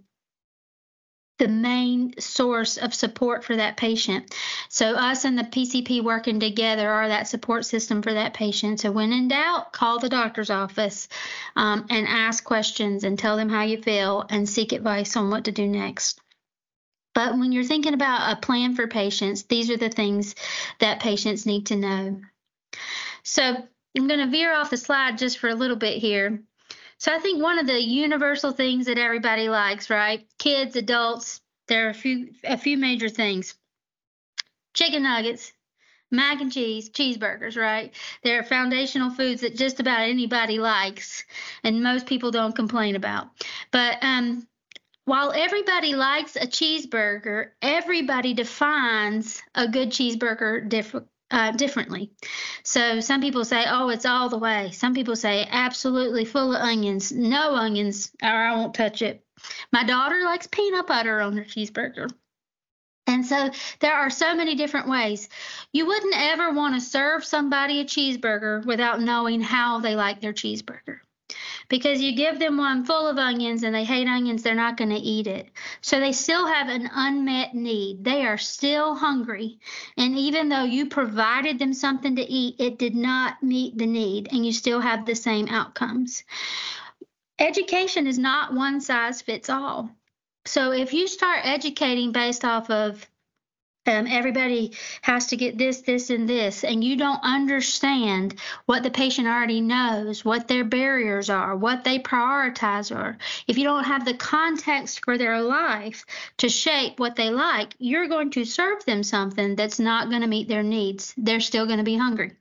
the 1.40 1.48
main 1.48 2.12
source 2.20 2.76
of 2.76 2.92
support 2.92 3.42
for 3.42 3.56
that 3.56 3.78
patient. 3.78 4.36
So, 4.68 4.94
us 4.94 5.24
and 5.24 5.38
the 5.38 5.44
PCP 5.44 6.04
working 6.04 6.38
together 6.38 6.88
are 6.88 7.08
that 7.08 7.28
support 7.28 7.64
system 7.64 8.02
for 8.02 8.12
that 8.12 8.34
patient. 8.34 8.78
So, 8.78 8.92
when 8.92 9.10
in 9.10 9.28
doubt, 9.28 9.72
call 9.72 9.98
the 9.98 10.10
doctor's 10.10 10.50
office 10.50 11.08
um, 11.56 11.86
and 11.88 12.06
ask 12.06 12.44
questions 12.44 13.04
and 13.04 13.18
tell 13.18 13.38
them 13.38 13.48
how 13.48 13.62
you 13.62 13.82
feel 13.82 14.26
and 14.28 14.46
seek 14.46 14.72
advice 14.72 15.16
on 15.16 15.30
what 15.30 15.44
to 15.44 15.52
do 15.52 15.66
next. 15.66 16.20
But 17.14 17.32
when 17.32 17.52
you're 17.52 17.64
thinking 17.64 17.94
about 17.94 18.36
a 18.36 18.40
plan 18.40 18.74
for 18.74 18.86
patients, 18.86 19.44
these 19.44 19.70
are 19.70 19.78
the 19.78 19.88
things 19.88 20.34
that 20.78 21.00
patients 21.00 21.46
need 21.46 21.66
to 21.66 21.76
know. 21.76 22.20
So, 23.22 23.42
I'm 23.96 24.06
going 24.06 24.20
to 24.20 24.30
veer 24.30 24.54
off 24.54 24.68
the 24.68 24.76
slide 24.76 25.16
just 25.16 25.38
for 25.38 25.48
a 25.48 25.54
little 25.54 25.76
bit 25.76 25.98
here. 25.98 26.42
So 27.00 27.14
I 27.14 27.18
think 27.18 27.42
one 27.42 27.58
of 27.58 27.66
the 27.66 27.80
universal 27.80 28.52
things 28.52 28.84
that 28.84 28.98
everybody 28.98 29.48
likes, 29.48 29.88
right? 29.88 30.26
Kids, 30.38 30.76
adults, 30.76 31.40
there 31.66 31.86
are 31.86 31.90
a 31.90 31.94
few 31.94 32.28
a 32.44 32.58
few 32.58 32.76
major 32.76 33.08
things. 33.08 33.54
Chicken 34.74 35.04
nuggets, 35.04 35.52
mac 36.10 36.42
and 36.42 36.52
cheese, 36.52 36.90
cheeseburgers, 36.90 37.56
right? 37.56 37.94
They're 38.22 38.44
foundational 38.44 39.10
foods 39.10 39.40
that 39.40 39.56
just 39.56 39.80
about 39.80 40.02
anybody 40.02 40.58
likes 40.58 41.24
and 41.64 41.82
most 41.82 42.06
people 42.06 42.30
don't 42.30 42.54
complain 42.54 42.96
about. 42.96 43.28
But 43.70 43.96
um 44.02 44.46
while 45.06 45.32
everybody 45.32 45.94
likes 45.94 46.36
a 46.36 46.46
cheeseburger, 46.46 47.52
everybody 47.62 48.34
defines 48.34 49.42
a 49.54 49.66
good 49.66 49.88
cheeseburger 49.90 50.68
different 50.68 51.08
uh, 51.30 51.52
differently. 51.52 52.10
So 52.64 53.00
some 53.00 53.20
people 53.20 53.44
say, 53.44 53.64
oh, 53.68 53.88
it's 53.88 54.06
all 54.06 54.28
the 54.28 54.38
way. 54.38 54.70
Some 54.72 54.94
people 54.94 55.16
say, 55.16 55.46
absolutely 55.50 56.24
full 56.24 56.54
of 56.54 56.60
onions, 56.62 57.12
no 57.12 57.54
onions, 57.54 58.12
or 58.22 58.28
I 58.28 58.56
won't 58.56 58.74
touch 58.74 59.02
it. 59.02 59.24
My 59.72 59.84
daughter 59.84 60.22
likes 60.24 60.46
peanut 60.46 60.86
butter 60.86 61.20
on 61.20 61.36
her 61.36 61.44
cheeseburger. 61.44 62.10
And 63.06 63.26
so 63.26 63.50
there 63.80 63.94
are 63.94 64.10
so 64.10 64.34
many 64.34 64.54
different 64.54 64.88
ways. 64.88 65.28
You 65.72 65.86
wouldn't 65.86 66.14
ever 66.16 66.52
want 66.52 66.74
to 66.74 66.80
serve 66.80 67.24
somebody 67.24 67.80
a 67.80 67.84
cheeseburger 67.84 68.64
without 68.64 69.00
knowing 69.00 69.40
how 69.40 69.80
they 69.80 69.96
like 69.96 70.20
their 70.20 70.32
cheeseburger 70.32 71.00
because 71.70 72.02
you 72.02 72.14
give 72.14 72.38
them 72.40 72.58
one 72.58 72.84
full 72.84 73.06
of 73.06 73.16
onions 73.16 73.62
and 73.62 73.74
they 73.74 73.84
hate 73.84 74.08
onions, 74.08 74.42
they're 74.42 74.54
not 74.54 74.76
going 74.76 74.90
to 74.90 74.96
eat 74.96 75.28
it. 75.28 75.48
So 75.80 76.00
they 76.00 76.12
still 76.12 76.46
have 76.46 76.68
an 76.68 76.90
unmet 76.92 77.54
need. 77.54 78.04
They 78.04 78.26
are 78.26 78.36
still 78.36 78.96
hungry. 78.96 79.60
And 79.96 80.18
even 80.18 80.48
though 80.50 80.64
you 80.64 80.86
provided 80.86 81.58
them 81.58 81.72
something 81.72 82.16
to 82.16 82.22
eat, 82.22 82.56
it 82.58 82.78
did 82.78 82.96
not 82.96 83.42
meet 83.42 83.78
the 83.78 83.86
need, 83.86 84.28
and 84.32 84.44
you 84.44 84.52
still 84.52 84.80
have 84.80 85.06
the 85.06 85.14
same 85.14 85.46
outcomes. 85.48 86.24
Education 87.38 88.06
is 88.06 88.18
not 88.18 88.52
one 88.52 88.80
size 88.80 89.22
fits 89.22 89.48
all. 89.48 89.90
So 90.46 90.72
if 90.72 90.92
you 90.92 91.06
start 91.06 91.40
educating 91.44 92.12
based 92.12 92.44
off 92.44 92.68
of 92.68 93.06
um, 93.86 94.06
everybody 94.06 94.72
has 95.02 95.26
to 95.28 95.36
get 95.36 95.56
this, 95.56 95.80
this, 95.82 96.10
and 96.10 96.28
this, 96.28 96.64
and 96.64 96.84
you 96.84 96.96
don't 96.96 97.20
understand 97.22 98.38
what 98.66 98.82
the 98.82 98.90
patient 98.90 99.26
already 99.26 99.60
knows, 99.60 100.24
what 100.24 100.48
their 100.48 100.64
barriers 100.64 101.30
are, 101.30 101.56
what 101.56 101.84
they 101.84 101.98
prioritize 101.98 102.94
are. 102.94 103.16
If 103.46 103.56
you 103.56 103.64
don't 103.64 103.84
have 103.84 104.04
the 104.04 104.14
context 104.14 105.04
for 105.04 105.16
their 105.16 105.40
life 105.40 106.04
to 106.38 106.48
shape 106.48 107.00
what 107.00 107.16
they 107.16 107.30
like, 107.30 107.74
you're 107.78 108.08
going 108.08 108.30
to 108.32 108.44
serve 108.44 108.84
them 108.84 109.02
something 109.02 109.56
that's 109.56 109.78
not 109.78 110.10
going 110.10 110.22
to 110.22 110.28
meet 110.28 110.48
their 110.48 110.62
needs. 110.62 111.14
They're 111.16 111.40
still 111.40 111.66
going 111.66 111.78
to 111.78 111.84
be 111.84 111.96
hungry. 111.96 112.32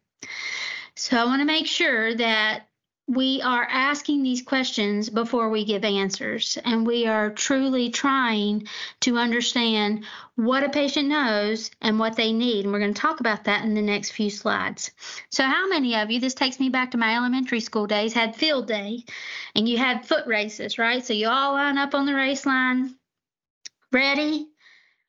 So 0.95 1.17
I 1.17 1.23
want 1.23 1.41
to 1.41 1.45
make 1.45 1.67
sure 1.67 2.13
that 2.15 2.68
we 3.09 3.41
are 3.41 3.63
asking 3.63 4.21
these 4.21 4.43
questions 4.43 5.09
before 5.09 5.49
we 5.49 5.65
give 5.65 5.83
answers, 5.83 6.59
and 6.63 6.85
we 6.85 7.07
are 7.07 7.31
truly 7.31 7.89
trying 7.89 8.67
to 8.99 9.17
understand 9.17 10.05
what 10.35 10.63
a 10.63 10.69
patient 10.69 11.07
knows 11.07 11.71
and 11.81 11.97
what 11.97 12.15
they 12.15 12.31
need. 12.31 12.65
And 12.65 12.71
we're 12.71 12.79
going 12.79 12.93
to 12.93 13.01
talk 13.01 13.19
about 13.19 13.45
that 13.45 13.63
in 13.63 13.73
the 13.73 13.81
next 13.81 14.11
few 14.11 14.29
slides. 14.29 14.91
So, 15.31 15.43
how 15.43 15.67
many 15.67 15.95
of 15.95 16.11
you, 16.11 16.19
this 16.19 16.35
takes 16.35 16.59
me 16.59 16.69
back 16.69 16.91
to 16.91 16.99
my 16.99 17.15
elementary 17.15 17.61
school 17.61 17.87
days, 17.87 18.13
had 18.13 18.35
field 18.35 18.67
day 18.67 19.03
and 19.55 19.67
you 19.67 19.79
had 19.79 20.05
foot 20.05 20.27
races, 20.27 20.77
right? 20.77 21.03
So, 21.03 21.13
you 21.13 21.29
all 21.29 21.53
line 21.53 21.79
up 21.79 21.95
on 21.95 22.05
the 22.05 22.13
race 22.13 22.45
line, 22.45 22.93
ready, 23.91 24.49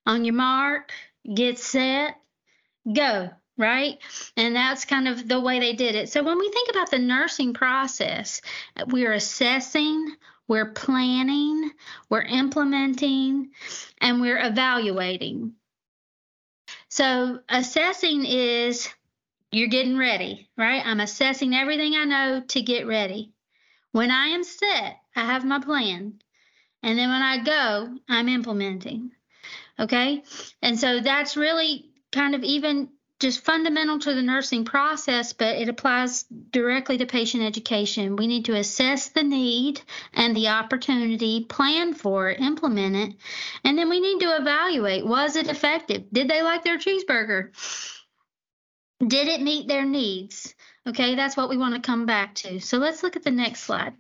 on 0.07 0.25
your 0.25 0.35
mark, 0.35 0.91
get 1.35 1.59
set, 1.59 2.17
go 2.91 3.29
right? 3.61 3.99
And 4.37 4.57
that's 4.57 4.85
kind 4.85 5.07
of 5.07 5.29
the 5.29 5.39
way 5.39 5.61
they 5.61 5.75
did 5.75 5.95
it. 5.95 6.09
So 6.09 6.23
when 6.23 6.39
we 6.39 6.51
think 6.51 6.71
about 6.71 6.91
the 6.91 6.99
nursing 6.99 7.55
process, 7.55 8.41
we're 8.89 9.13
assessing, 9.13 10.17
we're 10.49 10.73
planning, 10.73 11.71
we're 12.09 12.23
implementing, 12.23 13.51
and 14.01 14.21
we're 14.21 14.45
evaluating. 14.45 15.53
So 16.89 17.39
assessing 17.49 18.25
is 18.25 18.89
you're 19.53 19.69
getting 19.69 19.97
ready, 19.97 20.49
right? 20.57 20.85
I'm 20.85 21.01
assessing 21.01 21.55
everything 21.55 21.95
I 21.95 22.05
know 22.05 22.43
to 22.49 22.63
get 22.63 22.87
ready. 22.87 23.33
When 23.93 24.11
I 24.11 24.29
am 24.29 24.43
set, 24.43 24.97
I 25.15 25.27
have 25.27 25.45
my 25.45 25.61
plan. 25.61 26.21
And 26.83 26.99
then 26.99 27.11
when 27.11 27.23
I 27.23 27.45
go, 27.45 27.95
I'm 28.09 28.29
implementing. 28.29 29.11
Okay? 29.79 30.23
And 30.63 30.79
so 30.79 31.01
that's 31.01 31.37
really 31.37 31.91
kind 32.13 32.35
of 32.35 32.43
even 32.43 32.89
just 33.21 33.45
fundamental 33.45 33.99
to 33.99 34.15
the 34.15 34.23
nursing 34.23 34.65
process, 34.65 35.35
but 35.35 35.57
it 35.57 35.69
applies 35.69 36.25
directly 36.51 36.99
to 36.99 37.07
patient 37.07 37.43
education. 37.43 38.17
We 38.17 38.27
need 38.27 38.47
to 38.47 38.57
assess 38.57 39.11
the 39.11 39.23
need 39.23 39.83
and 40.15 40.35
the 40.35 40.49
opportunity, 40.49 41.45
plan 41.45 41.93
for 41.95 42.31
it, 42.31 42.41
implement 42.41 42.97
it, 42.97 43.15
and 43.63 43.79
then 43.79 43.89
we 43.91 44.01
need 44.01 44.21
to 44.21 44.37
evaluate 44.37 45.07
was 45.07 45.37
it 45.37 45.49
effective? 45.49 46.05
Did 46.11 46.29
they 46.29 46.43
like 46.43 46.65
their 46.65 46.79
cheeseburger? 46.79 47.51
Did 49.07 49.29
it 49.29 49.43
meet 49.43 49.69
their 49.69 49.85
needs? 49.85 50.55
Okay, 50.89 51.15
that's 51.15 51.37
what 51.37 51.51
we 51.51 51.59
want 51.59 51.75
to 51.75 51.81
come 51.81 52.07
back 52.07 52.35
to. 52.37 52.59
So 52.59 52.79
let's 52.79 53.03
look 53.03 53.17
at 53.17 53.23
the 53.23 53.31
next 53.31 53.61
slide. 53.61 53.95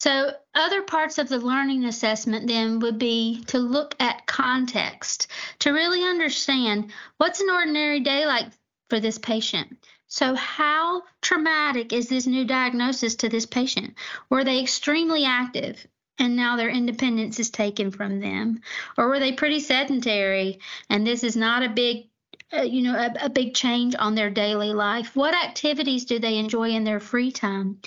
So, 0.00 0.32
other 0.54 0.82
parts 0.82 1.18
of 1.18 1.28
the 1.28 1.38
learning 1.38 1.84
assessment 1.84 2.46
then 2.46 2.78
would 2.80 2.98
be 2.98 3.42
to 3.48 3.58
look 3.58 3.96
at 3.98 4.26
context, 4.26 5.26
to 5.60 5.72
really 5.72 6.04
understand 6.04 6.92
what's 7.16 7.40
an 7.40 7.50
ordinary 7.50 8.00
day 8.00 8.24
like 8.24 8.46
for 8.88 9.00
this 9.00 9.18
patient. 9.18 9.76
So, 10.06 10.34
how 10.34 11.02
traumatic 11.20 11.92
is 11.92 12.08
this 12.08 12.26
new 12.26 12.44
diagnosis 12.44 13.16
to 13.16 13.28
this 13.28 13.44
patient? 13.44 13.94
Were 14.30 14.44
they 14.44 14.60
extremely 14.60 15.24
active 15.24 15.86
and 16.18 16.36
now 16.36 16.56
their 16.56 16.70
independence 16.70 17.40
is 17.40 17.50
taken 17.50 17.90
from 17.90 18.20
them? 18.20 18.60
Or 18.96 19.08
were 19.08 19.18
they 19.18 19.32
pretty 19.32 19.60
sedentary 19.60 20.60
and 20.88 21.06
this 21.06 21.24
is 21.24 21.36
not 21.36 21.62
a 21.62 21.68
big 21.68 22.08
uh, 22.50 22.62
you 22.62 22.80
know, 22.80 22.94
a, 22.94 23.26
a 23.26 23.28
big 23.28 23.52
change 23.52 23.94
on 23.98 24.14
their 24.14 24.30
daily 24.30 24.72
life? 24.72 25.14
What 25.14 25.34
activities 25.34 26.06
do 26.06 26.18
they 26.18 26.38
enjoy 26.38 26.70
in 26.70 26.84
their 26.84 27.00
free 27.00 27.30
time? 27.30 27.80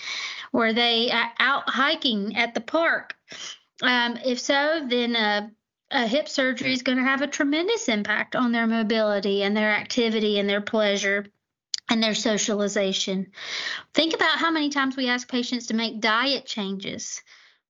Were 0.52 0.74
they 0.74 1.10
uh, 1.12 1.26
out 1.40 1.70
hiking 1.70 2.36
at 2.36 2.54
the 2.54 2.62
park? 2.62 3.16
Um, 3.82 4.18
if 4.24 4.40
so, 4.40 4.86
then 4.88 5.16
a 5.92 6.08
hip 6.08 6.30
surgery 6.30 6.74
is 6.74 6.84
going 6.84 6.98
to 6.98 7.04
have 7.04 7.22
a 7.22 7.28
tremendous 7.28 7.90
impact 7.90 8.36
on 8.36 8.52
their 8.52 8.68
mobility 8.68 9.44
and 9.44 9.56
their 9.56 9.72
activity 9.72 10.40
and 10.40 10.50
their 10.50 10.62
pleasure 10.62 11.26
and 11.90 12.02
their 12.02 12.16
socialization. 12.16 13.32
Think 13.94 14.14
about 14.14 14.38
how 14.38 14.52
many 14.52 14.70
times 14.70 14.96
we 14.96 15.10
ask 15.10 15.30
patients 15.30 15.68
to 15.68 15.74
make 15.74 16.00
diet 16.00 16.46
changes. 16.46 17.22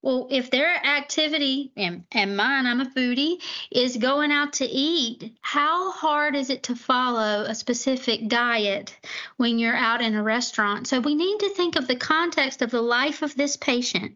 Well, 0.02 0.28
if 0.32 0.50
their 0.50 0.76
activity, 0.84 1.72
and, 1.78 2.04
and 2.12 2.36
mine, 2.36 2.66
I'm 2.66 2.82
a 2.82 2.86
foodie, 2.86 3.38
is 3.72 3.98
going 3.98 4.32
out 4.32 4.54
to 4.54 4.66
eat, 4.66 5.36
how 5.42 5.92
hard 5.92 6.36
is 6.36 6.50
it 6.50 6.64
to 6.64 6.76
follow 6.76 7.44
a 7.44 7.54
specific 7.54 8.28
diet 8.28 8.98
when 9.38 9.60
you're 9.60 9.76
out 9.76 10.02
in 10.02 10.16
a 10.16 10.24
restaurant? 10.24 10.88
So 10.88 11.00
we 11.00 11.14
need 11.14 11.40
to 11.42 11.50
think 11.50 11.76
of 11.76 11.88
the 11.88 11.96
context 11.96 12.62
of 12.64 12.72
the 12.72 12.82
life 12.82 13.22
of 13.22 13.36
this 13.36 13.56
patient 13.58 14.14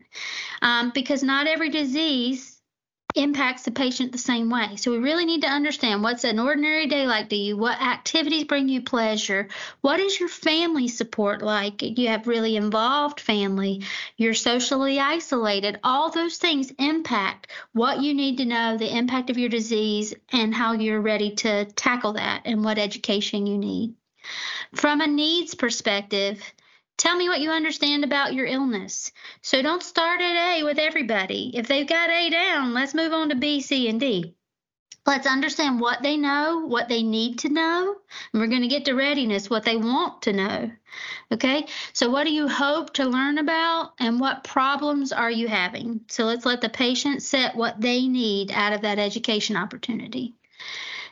um, 0.62 0.92
because 0.94 1.22
not 1.22 1.48
every 1.48 1.70
disease 1.70 2.55
impacts 3.16 3.64
the 3.64 3.72
patient 3.72 4.12
the 4.12 4.18
same 4.18 4.50
way. 4.50 4.76
So 4.76 4.92
we 4.92 4.98
really 4.98 5.26
need 5.26 5.42
to 5.42 5.48
understand 5.48 6.04
what's 6.04 6.24
an 6.24 6.40
ordinary 6.40 6.88
day 6.88 7.08
like 7.08 7.30
to 7.30 7.36
you, 7.36 7.58
what 7.58 7.82
activities 7.82 8.44
bring 8.44 8.68
you 8.68 8.82
pleasure, 8.82 9.48
what 9.82 10.00
is 10.00 10.20
your 10.20 10.30
family 10.30 10.88
support 10.88 11.42
like? 11.42 11.82
You 11.82 12.10
have 12.10 12.28
really 12.28 12.56
involved 12.56 13.20
family, 13.20 13.84
you're 14.18 14.34
socially 14.34 15.00
isolated. 15.00 15.80
All 15.84 16.12
those 16.12 16.38
things 16.38 16.72
impact 16.78 17.52
what 17.74 18.02
you 18.02 18.14
need 18.14 18.38
to 18.38 18.46
know, 18.46 18.78
the 18.78 18.96
impact 18.96 19.30
of 19.30 19.38
your 19.38 19.50
disease, 19.50 20.14
and 20.32 20.54
how 20.54 20.74
you're 20.74 21.02
ready 21.02 21.32
to 21.36 21.66
tackle 21.66 22.14
that 22.14 22.42
and 22.46 22.64
what 22.64 22.78
education 22.78 23.48
you 23.48 23.58
need. 23.58 23.94
From 24.74 25.02
a 25.02 25.08
needs 25.08 25.56
perspective, 25.56 26.42
Tell 26.98 27.18
me 27.18 27.28
what 27.28 27.42
you 27.42 27.52
understand 27.52 28.04
about 28.04 28.34
your 28.34 28.46
illness. 28.46 29.12
So 29.42 29.62
don't 29.62 29.84
start 29.84 30.22
at 30.22 30.58
A 30.58 30.64
with 30.64 30.80
everybody. 30.80 31.52
If 31.54 31.68
they've 31.68 31.88
got 31.88 32.10
A 32.10 32.30
down, 32.30 32.74
let's 32.74 32.94
move 32.94 33.14
on 33.14 33.30
to 33.30 33.36
B, 33.36 33.62
C, 33.62 33.90
and 33.90 34.00
D. 34.00 34.36
Let's 35.06 35.28
understand 35.28 35.80
what 35.80 36.02
they 36.02 36.18
know, 36.18 36.66
what 36.66 36.90
they 36.90 37.04
need 37.04 37.38
to 37.40 37.50
know, 37.50 37.96
and 38.34 38.42
we're 38.42 38.48
going 38.48 38.64
to 38.64 38.68
get 38.68 38.86
to 38.86 38.94
readiness, 38.94 39.52
what 39.52 39.64
they 39.64 39.78
want 39.78 40.24
to 40.24 40.34
know. 40.34 40.72
Okay, 41.32 41.68
so 41.94 42.10
what 42.10 42.24
do 42.24 42.34
you 42.34 42.48
hope 42.48 42.94
to 42.94 43.06
learn 43.06 43.38
about, 43.38 43.94
and 44.00 44.20
what 44.20 44.44
problems 44.44 45.12
are 45.12 45.30
you 45.30 45.48
having? 45.48 46.02
So 46.08 46.24
let's 46.24 46.46
let 46.46 46.62
the 46.62 46.70
patient 46.70 47.22
set 47.22 47.56
what 47.56 47.80
they 47.80 48.08
need 48.08 48.52
out 48.52 48.74
of 48.74 48.82
that 48.82 48.98
education 48.98 49.56
opportunity. 49.56 50.34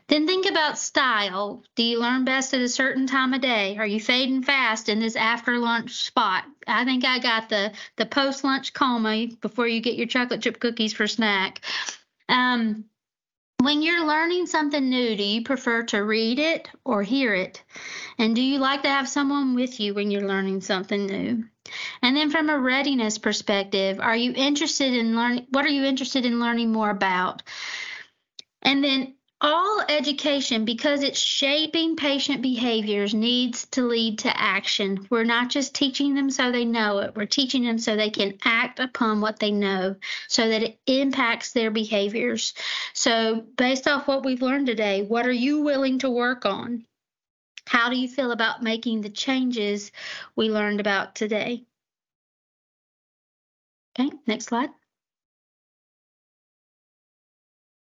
Then 0.08 0.28
think 0.28 0.46
about 0.46 0.78
style. 0.78 1.64
Do 1.76 1.84
you 1.84 2.00
learn 2.00 2.26
best 2.26 2.54
at 2.54 2.62
a 2.62 2.68
certain 2.68 3.08
time 3.08 3.34
of 3.34 3.42
day? 3.42 3.78
Are 3.78 3.88
you 3.88 4.00
fading 4.00 4.44
fast 4.44 4.90
in 4.90 5.00
this 5.00 5.16
after 5.16 5.58
lunch 5.58 6.04
spot? 6.04 6.44
I 6.68 6.84
think 6.86 7.06
I 7.06 7.20
got 7.20 7.50
the 7.50 7.72
the 7.96 8.06
post 8.06 8.44
lunch 8.44 8.74
coma 8.74 9.28
before 9.42 9.68
you 9.68 9.82
get 9.82 9.96
your 9.96 10.08
chocolate 10.08 10.42
chip 10.42 10.60
cookies 10.60 10.94
for 10.94 11.08
snack. 11.08 11.62
Um, 12.28 12.86
when 13.64 13.82
you're 13.82 14.06
learning 14.06 14.48
something 14.48 14.90
new, 14.90 15.16
do 15.16 15.24
you 15.24 15.42
prefer 15.42 15.84
to 15.84 16.04
read 16.04 16.38
it 16.38 16.68
or 16.84 17.02
hear 17.02 17.34
it? 17.34 17.64
And 18.18 18.36
do 18.36 18.42
you 18.42 18.60
like 18.60 18.84
to 18.84 18.90
have 18.90 19.08
someone 19.08 19.56
with 19.56 19.80
you 19.80 19.94
when 19.94 20.12
you're 20.12 20.28
learning 20.28 20.60
something 20.62 21.06
new? 21.06 21.46
And 22.02 22.16
then 22.18 22.30
from 22.30 22.50
a 22.50 22.60
readiness 22.60 23.18
perspective, 23.18 24.02
are 24.02 24.18
you 24.18 24.34
interested 24.36 24.94
in 24.94 25.16
learning 25.16 25.48
what 25.52 25.66
are 25.66 25.70
you 25.70 25.86
interested 25.86 26.26
in 26.26 26.42
learning 26.42 26.74
more 26.74 26.90
about? 26.90 27.42
And 28.62 28.84
then 28.84 29.16
all 29.44 29.82
education, 29.90 30.64
because 30.64 31.04
it's 31.04 31.20
shaping 31.20 31.98
patient 31.98 32.42
behaviors, 32.42 33.14
needs 33.14 33.68
to 33.68 33.84
lead 33.84 34.20
to 34.20 34.40
action. 34.40 35.06
We're 35.10 35.26
not 35.26 35.50
just 35.50 35.76
teaching 35.76 36.16
them 36.16 36.30
so 36.32 36.52
they 36.52 36.64
know 36.64 37.00
it, 37.00 37.16
we're 37.16 37.26
teaching 37.26 37.64
them 37.64 37.78
so 37.78 37.96
they 37.96 38.10
can 38.10 38.38
act 38.46 38.80
upon 38.80 39.20
what 39.20 39.40
they 39.40 39.52
know 39.52 39.98
so 40.30 40.48
that 40.48 40.64
it 40.64 40.80
impacts 40.88 41.52
their 41.52 41.70
behaviors. 41.72 42.54
So, 42.94 43.42
based 43.58 43.88
off 43.88 44.08
what 44.08 44.24
we've 44.24 44.42
learned 44.42 44.68
today, 44.68 45.04
what 45.04 45.28
are 45.28 45.32
you 45.32 45.62
willing 45.62 46.00
to 46.00 46.10
work 46.10 46.46
on? 46.46 46.86
How 47.68 47.90
do 47.90 47.98
you 47.98 48.08
feel 48.08 48.32
about 48.32 48.64
making 48.64 49.02
the 49.02 49.10
changes 49.10 49.92
we 50.36 50.50
learned 50.50 50.80
about 50.80 51.16
today? 51.16 51.66
Okay, 54.00 54.10
next 54.26 54.46
slide. 54.46 54.70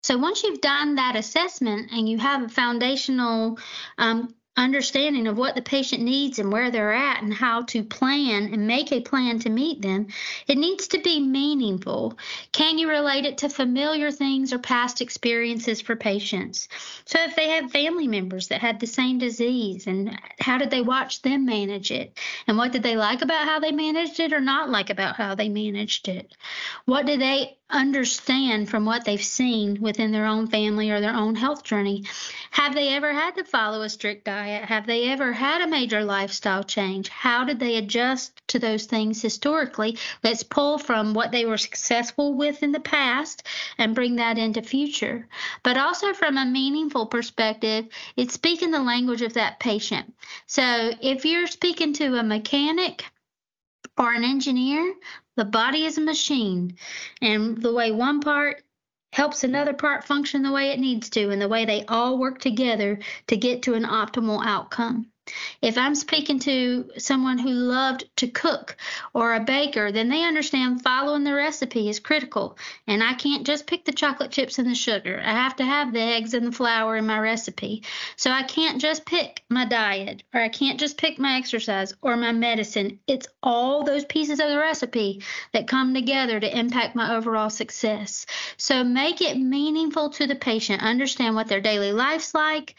So 0.10 0.18
once 0.18 0.44
you've 0.44 0.60
done 0.60 0.96
that 0.96 1.16
assessment 1.16 1.92
and 1.92 2.10
you 2.10 2.18
have 2.18 2.42
a 2.42 2.50
foundational 2.50 3.60
um, 4.00 4.34
understanding 4.60 5.25
of 5.28 5.38
what 5.38 5.56
the 5.56 5.62
patient 5.62 6.04
needs 6.04 6.38
and 6.38 6.51
where 6.51 6.70
they're 6.70 6.94
at 6.94 7.24
and 7.24 7.34
how 7.34 7.62
to 7.63 7.82
plan 7.82 8.54
and 8.54 8.67
make 8.67 8.91
a 8.91 9.00
plan 9.00 9.39
to 9.39 9.50
meet 9.50 9.82
them, 9.82 10.08
it 10.48 10.58
needs 10.58 10.89
to 10.89 11.00
be 11.00 11.19
meaningful. 11.19 12.17
Can 12.52 12.78
you 12.78 12.89
relate 12.89 13.26
it 13.26 13.38
to 13.39 13.50
familiar 13.50 14.12
things 14.12 14.52
or 14.52 14.60
past 14.60 15.00
experiences 15.00 15.80
for 15.80 15.95
patients? 15.95 16.67
So, 17.06 17.24
if 17.24 17.36
they 17.36 17.50
have 17.50 17.72
family 17.72 18.08
members 18.08 18.50
that 18.50 18.60
had 18.60 18.80
the 18.80 18.88
same 18.88 19.17
disease, 19.17 19.88
and 19.88 20.19
how 20.39 20.58
did 20.58 20.72
they 20.72 20.82
watch 20.82 21.22
them 21.22 21.45
manage 21.45 21.89
it? 21.91 22.17
And 22.45 22.58
what 22.58 22.74
did 22.74 22.84
they 22.84 22.98
like 22.98 23.22
about 23.22 23.45
how 23.45 23.60
they 23.60 23.72
managed 23.72 24.19
it 24.19 24.34
or 24.34 24.41
not 24.41 24.69
like 24.69 24.89
about 24.89 25.15
how 25.15 25.36
they 25.36 25.48
managed 25.48 26.10
it? 26.10 26.36
What 26.84 27.06
do 27.06 27.17
they 27.17 27.58
understand 27.69 28.67
from 28.69 28.84
what 28.84 29.06
they've 29.06 29.24
seen 29.24 29.80
within 29.80 30.12
their 30.12 30.26
own 30.26 30.48
family 30.48 30.89
or 30.89 31.00
their 31.00 31.15
own 31.15 31.36
health 31.36 31.63
journey? 31.63 32.04
Have 32.52 32.74
they 32.74 32.89
ever 32.89 33.13
had 33.13 33.36
to 33.36 33.43
follow 33.43 33.84
a 33.84 33.89
strict 33.89 34.26
diet? 34.26 34.48
Have 34.57 34.85
they 34.85 35.09
ever 35.09 35.33
had 35.33 35.62
a 35.62 35.67
major 35.67 36.03
lifestyle 36.03 36.63
change? 36.63 37.09
How 37.09 37.43
did 37.43 37.59
they 37.59 37.75
adjust 37.75 38.41
to 38.47 38.59
those 38.59 38.85
things 38.85 39.21
historically? 39.21 39.97
Let's 40.23 40.43
pull 40.43 40.77
from 40.77 41.13
what 41.13 41.31
they 41.31 41.45
were 41.45 41.57
successful 41.57 42.33
with 42.33 42.63
in 42.63 42.71
the 42.71 42.79
past 42.79 43.47
and 43.77 43.95
bring 43.95 44.15
that 44.15 44.38
into 44.38 44.62
future. 44.62 45.27
But 45.63 45.77
also 45.77 46.13
from 46.13 46.38
a 46.38 46.45
meaningful 46.45 47.05
perspective, 47.05 47.88
it's 48.15 48.33
speaking 48.33 48.71
the 48.71 48.81
language 48.81 49.21
of 49.21 49.33
that 49.33 49.59
patient. 49.59 50.13
So 50.47 50.91
if 51.01 51.25
you're 51.25 51.47
speaking 51.47 51.93
to 51.93 52.17
a 52.17 52.23
mechanic, 52.23 53.05
or 53.97 54.13
an 54.13 54.23
engineer, 54.23 54.95
the 55.35 55.45
body 55.45 55.85
is 55.85 55.97
a 55.97 56.01
machine, 56.01 56.77
and 57.21 57.62
the 57.62 57.73
way 57.73 57.91
one 57.91 58.21
part 58.21 58.63
helps 59.19 59.43
another 59.43 59.73
part 59.73 60.05
function 60.05 60.43
the 60.43 60.51
way 60.53 60.69
it 60.69 60.79
needs 60.79 61.10
to 61.10 61.29
and 61.29 61.41
the 61.41 61.47
way 61.49 61.65
they 61.65 61.84
all 61.88 62.17
work 62.17 62.39
together 62.39 62.97
to 63.27 63.36
get 63.36 63.62
to 63.63 63.73
an 63.73 63.84
optimal 63.84 64.41
outcome. 64.45 65.12
If 65.62 65.78
I'm 65.78 65.96
speaking 65.96 66.39
to 66.39 66.89
someone 66.98 67.38
who 67.38 67.50
loved 67.50 68.06
to 68.18 68.28
cook 68.28 68.78
or 69.13 69.36
a 69.36 69.39
baker, 69.39 69.92
then 69.92 70.10
they 70.10 70.24
understand 70.24 70.84
following 70.84 71.24
the 71.24 71.34
recipe 71.34 71.89
is 71.89 72.00
critical. 72.00 72.58
And 72.88 73.04
I 73.04 73.13
can't 73.13 73.46
just 73.46 73.68
pick 73.68 73.86
the 73.86 73.92
chocolate 73.92 74.32
chips 74.32 74.60
and 74.60 74.70
the 74.70 74.76
sugar. 74.76 75.22
I 75.24 75.32
have 75.32 75.56
to 75.58 75.65
have 75.65 75.94
the 75.94 76.02
eggs 76.02 76.34
and 76.34 76.48
the 76.48 76.52
flour 76.52 76.96
in 76.96 77.06
my 77.06 77.20
recipe. 77.20 77.84
So 78.15 78.32
I 78.32 78.44
can't 78.44 78.82
just 78.82 79.06
pick 79.06 79.44
my 79.50 79.65
diet 79.65 80.24
or 80.34 80.42
I 80.42 80.50
can't 80.50 80.80
just 80.80 80.98
pick 80.98 81.20
my 81.20 81.38
exercise 81.38 81.94
or 82.02 82.15
my 82.18 82.32
medicine. 82.32 83.00
It's 83.08 83.28
all 83.44 83.84
those 83.84 84.06
pieces 84.06 84.39
of 84.39 84.50
the 84.50 84.58
recipe 84.58 85.22
that 85.54 85.68
come 85.68 85.94
together 85.94 86.39
to 86.39 86.58
impact 86.58 86.96
my 86.96 87.15
overall 87.15 87.50
success. 87.50 88.26
So 88.58 88.84
make 88.84 89.22
it 89.22 89.38
meaningful 89.38 90.10
to 90.12 90.28
the 90.28 90.36
patient. 90.36 90.82
Understand 90.82 91.36
what 91.36 91.48
their 91.48 91.62
daily 91.62 91.92
life's 91.92 92.34
like, 92.34 92.76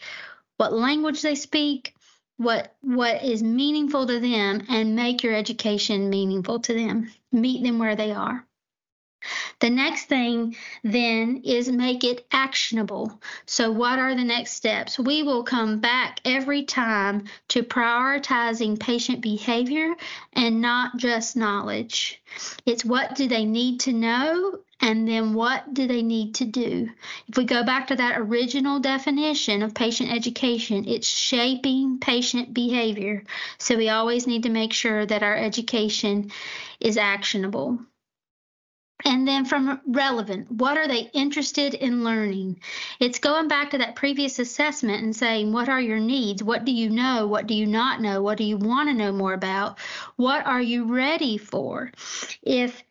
what 0.57 0.73
language 0.73 1.21
they 1.21 1.35
speak 1.35 1.95
what 2.41 2.75
what 2.81 3.23
is 3.23 3.43
meaningful 3.43 4.07
to 4.07 4.19
them 4.19 4.65
and 4.69 4.95
make 4.95 5.23
your 5.23 5.33
education 5.35 6.09
meaningful 6.09 6.59
to 6.59 6.73
them. 6.73 7.11
Meet 7.31 7.63
them 7.63 7.79
where 7.79 7.95
they 7.95 8.11
are 8.11 8.45
the 9.59 9.69
next 9.69 10.05
thing 10.05 10.55
then 10.83 11.41
is 11.43 11.69
make 11.69 12.03
it 12.03 12.25
actionable. 12.31 13.21
So, 13.45 13.71
what 13.71 13.99
are 13.99 14.15
the 14.15 14.23
next 14.23 14.53
steps? 14.53 14.97
We 14.97 15.23
will 15.23 15.43
come 15.43 15.79
back 15.79 16.19
every 16.25 16.63
time 16.63 17.25
to 17.49 17.63
prioritizing 17.63 18.79
patient 18.79 19.21
behavior 19.21 19.93
and 20.33 20.61
not 20.61 20.97
just 20.97 21.35
knowledge. 21.35 22.21
It's 22.65 22.85
what 22.85 23.15
do 23.15 23.27
they 23.27 23.45
need 23.45 23.81
to 23.81 23.93
know 23.93 24.59
and 24.81 25.07
then 25.07 25.35
what 25.35 25.73
do 25.73 25.85
they 25.87 26.01
need 26.01 26.35
to 26.35 26.45
do? 26.45 26.89
If 27.27 27.37
we 27.37 27.45
go 27.45 27.63
back 27.63 27.87
to 27.87 27.95
that 27.97 28.17
original 28.17 28.79
definition 28.79 29.61
of 29.61 29.75
patient 29.75 30.11
education, 30.11 30.87
it's 30.87 31.07
shaping 31.07 31.99
patient 31.99 32.53
behavior. 32.53 33.23
So 33.59 33.77
we 33.77 33.89
always 33.89 34.25
need 34.25 34.43
to 34.43 34.49
make 34.49 34.73
sure 34.73 35.05
that 35.05 35.21
our 35.21 35.37
education 35.37 36.31
is 36.79 36.97
actionable. 36.97 37.79
And 39.05 39.27
then 39.27 39.45
from 39.45 39.81
relevant, 39.87 40.51
what 40.51 40.77
are 40.77 40.87
they 40.87 41.09
interested 41.13 41.73
in 41.73 42.03
learning? 42.03 42.59
It's 42.99 43.19
going 43.19 43.47
back 43.47 43.71
to 43.71 43.79
that 43.79 43.95
previous 43.95 44.39
assessment 44.39 45.03
and 45.03 45.15
saying, 45.15 45.51
what 45.51 45.69
are 45.69 45.81
your 45.81 45.99
needs? 45.99 46.43
What 46.43 46.65
do 46.65 46.71
you 46.71 46.89
know? 46.89 47.27
What 47.27 47.47
do 47.47 47.53
you 47.53 47.65
not 47.65 48.01
know? 48.01 48.21
What 48.21 48.37
do 48.37 48.43
you 48.43 48.57
want 48.57 48.89
to 48.89 48.93
know 48.93 49.11
more 49.11 49.33
about? 49.33 49.79
What 50.15 50.45
are 50.45 50.61
you 50.61 50.93
ready 50.93 51.37
for? 51.37 51.91
If 52.41 52.83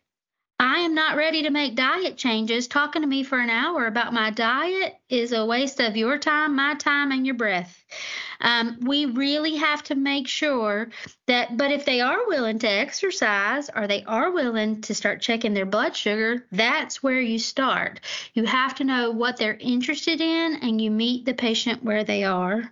I 0.61 0.81
am 0.81 0.93
not 0.93 1.17
ready 1.17 1.41
to 1.41 1.49
make 1.49 1.73
diet 1.73 2.17
changes. 2.17 2.67
Talking 2.67 3.01
to 3.01 3.07
me 3.07 3.23
for 3.23 3.39
an 3.39 3.49
hour 3.49 3.87
about 3.87 4.13
my 4.13 4.29
diet 4.29 4.93
is 5.09 5.31
a 5.31 5.43
waste 5.43 5.79
of 5.79 5.97
your 5.97 6.19
time, 6.19 6.55
my 6.55 6.75
time, 6.75 7.11
and 7.11 7.25
your 7.25 7.33
breath. 7.33 7.83
Um, 8.41 8.79
we 8.81 9.05
really 9.05 9.55
have 9.57 9.83
to 9.83 9.95
make 9.95 10.27
sure 10.27 10.89
that, 11.27 11.55
but 11.57 11.71
if 11.71 11.85
they 11.85 12.01
are 12.01 12.27
willing 12.27 12.59
to 12.59 12.69
exercise 12.69 13.69
or 13.75 13.87
they 13.87 14.03
are 14.03 14.31
willing 14.31 14.81
to 14.81 14.95
start 14.95 15.21
checking 15.21 15.53
their 15.53 15.65
blood 15.65 15.95
sugar, 15.95 16.45
that's 16.51 17.03
where 17.03 17.21
you 17.21 17.39
start. 17.39 17.99
You 18.33 18.45
have 18.45 18.75
to 18.75 18.83
know 18.83 19.11
what 19.11 19.37
they're 19.37 19.57
interested 19.59 20.21
in 20.21 20.55
and 20.61 20.81
you 20.81 20.91
meet 20.91 21.25
the 21.25 21.33
patient 21.33 21.83
where 21.83 22.03
they 22.03 22.23
are. 22.23 22.71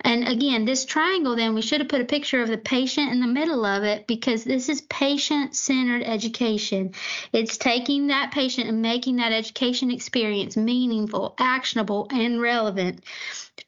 And 0.00 0.28
again, 0.28 0.66
this 0.66 0.84
triangle, 0.84 1.34
then 1.34 1.54
we 1.54 1.62
should 1.62 1.80
have 1.80 1.88
put 1.88 2.02
a 2.02 2.04
picture 2.04 2.42
of 2.42 2.48
the 2.48 2.58
patient 2.58 3.10
in 3.10 3.20
the 3.20 3.26
middle 3.26 3.64
of 3.64 3.84
it 3.84 4.06
because 4.06 4.44
this 4.44 4.68
is 4.68 4.82
patient 4.82 5.56
centered 5.56 6.02
education. 6.02 6.92
It's 7.32 7.56
taking 7.56 8.08
that 8.08 8.30
patient 8.30 8.68
and 8.68 8.82
making 8.82 9.16
that 9.16 9.32
education 9.32 9.90
experience 9.90 10.58
meaningful, 10.58 11.34
actionable, 11.38 12.06
and 12.10 12.40
relevant 12.40 13.02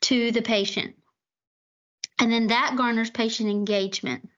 to 0.03 0.31
the 0.31 0.43
patient. 0.43 0.95
And 2.19 2.33
then 2.33 2.47
that 2.49 2.75
garners 2.77 3.11
patient 3.11 3.51
engagement. 3.51 4.29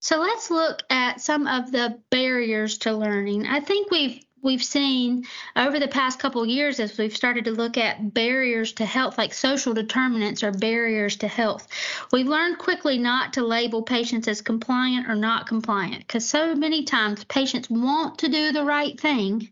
So 0.00 0.18
let's 0.18 0.50
look 0.50 0.82
at 0.90 1.20
some 1.20 1.46
of 1.46 1.70
the 1.70 2.00
barriers 2.10 2.78
to 2.78 2.92
learning. 2.92 3.46
I 3.46 3.60
think 3.60 3.90
we've 3.90 4.20
we've 4.42 4.62
seen 4.62 5.24
over 5.54 5.78
the 5.78 5.88
past 5.88 6.18
couple 6.18 6.44
years 6.44 6.80
as 6.80 6.98
we've 6.98 7.16
started 7.16 7.44
to 7.44 7.52
look 7.52 7.78
at 7.78 8.12
barriers 8.12 8.72
to 8.72 8.84
health 8.84 9.16
like 9.16 9.32
social 9.32 9.72
determinants 9.72 10.42
or 10.42 10.50
barriers 10.50 11.16
to 11.16 11.28
health 11.28 11.68
we've 12.12 12.26
learned 12.26 12.58
quickly 12.58 12.98
not 12.98 13.32
to 13.32 13.46
label 13.46 13.82
patients 13.82 14.26
as 14.26 14.42
compliant 14.42 15.08
or 15.08 15.14
not 15.14 15.46
compliant 15.46 15.98
because 15.98 16.28
so 16.28 16.54
many 16.54 16.82
times 16.82 17.24
patients 17.24 17.70
want 17.70 18.18
to 18.18 18.28
do 18.28 18.50
the 18.50 18.64
right 18.64 18.98
thing 19.00 19.48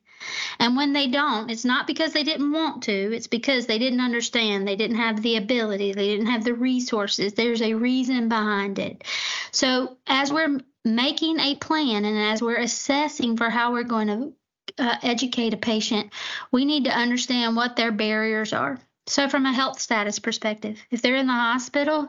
and 0.58 0.76
when 0.76 0.92
they 0.92 1.06
don't, 1.06 1.50
it's 1.50 1.64
not 1.64 1.86
because 1.86 2.12
they 2.12 2.22
didn't 2.22 2.52
want 2.52 2.82
to, 2.84 2.92
it's 2.92 3.26
because 3.26 3.66
they 3.66 3.78
didn't 3.78 4.00
understand, 4.00 4.66
they 4.66 4.76
didn't 4.76 4.96
have 4.96 5.22
the 5.22 5.36
ability, 5.36 5.92
they 5.92 6.08
didn't 6.08 6.26
have 6.26 6.44
the 6.44 6.54
resources. 6.54 7.32
There's 7.32 7.62
a 7.62 7.74
reason 7.74 8.28
behind 8.28 8.78
it. 8.78 9.04
So, 9.52 9.96
as 10.06 10.32
we're 10.32 10.60
making 10.84 11.40
a 11.40 11.56
plan 11.56 12.04
and 12.04 12.18
as 12.18 12.42
we're 12.42 12.60
assessing 12.60 13.36
for 13.36 13.50
how 13.50 13.72
we're 13.72 13.82
going 13.84 14.08
to 14.08 14.32
uh, 14.78 14.96
educate 15.02 15.54
a 15.54 15.58
patient, 15.58 16.12
we 16.52 16.64
need 16.64 16.84
to 16.84 16.96
understand 16.96 17.56
what 17.56 17.76
their 17.76 17.92
barriers 17.92 18.52
are. 18.52 18.78
So, 19.06 19.28
from 19.28 19.46
a 19.46 19.52
health 19.52 19.80
status 19.80 20.18
perspective, 20.18 20.80
if 20.90 21.02
they're 21.02 21.16
in 21.16 21.26
the 21.26 21.32
hospital 21.32 22.08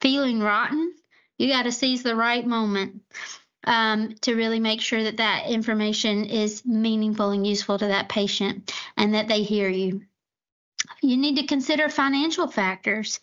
feeling 0.00 0.40
rotten, 0.40 0.94
you 1.38 1.48
got 1.48 1.64
to 1.64 1.72
seize 1.72 2.02
the 2.02 2.16
right 2.16 2.46
moment 2.46 3.02
um, 3.64 4.14
to 4.22 4.34
really 4.34 4.60
make 4.60 4.80
sure 4.80 5.02
that 5.04 5.18
that 5.18 5.48
information 5.48 6.24
is 6.24 6.64
meaningful 6.64 7.30
and 7.30 7.46
useful 7.46 7.78
to 7.78 7.86
that 7.88 8.08
patient 8.08 8.72
and 8.96 9.14
that 9.14 9.28
they 9.28 9.42
hear 9.42 9.68
you. 9.68 10.02
You 11.00 11.16
need 11.16 11.36
to 11.36 11.46
consider 11.46 11.88
financial 11.88 12.48
factors. 12.48 13.20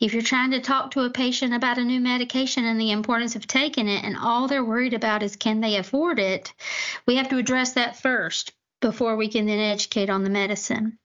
If 0.00 0.14
you're 0.14 0.22
trying 0.22 0.52
to 0.52 0.60
talk 0.60 0.92
to 0.92 1.02
a 1.02 1.10
patient 1.10 1.52
about 1.52 1.78
a 1.78 1.84
new 1.84 2.00
medication 2.00 2.64
and 2.64 2.80
the 2.80 2.90
importance 2.90 3.36
of 3.36 3.46
taking 3.46 3.88
it, 3.88 4.04
and 4.04 4.16
all 4.16 4.48
they're 4.48 4.64
worried 4.64 4.94
about 4.94 5.22
is 5.22 5.36
can 5.36 5.60
they 5.60 5.76
afford 5.76 6.18
it, 6.18 6.52
we 7.06 7.16
have 7.16 7.28
to 7.28 7.36
address 7.36 7.72
that 7.74 8.00
first 8.00 8.52
before 8.80 9.16
we 9.16 9.28
can 9.28 9.46
then 9.46 9.58
educate 9.58 10.10
on 10.10 10.24
the 10.24 10.30
medicine. 10.30 10.98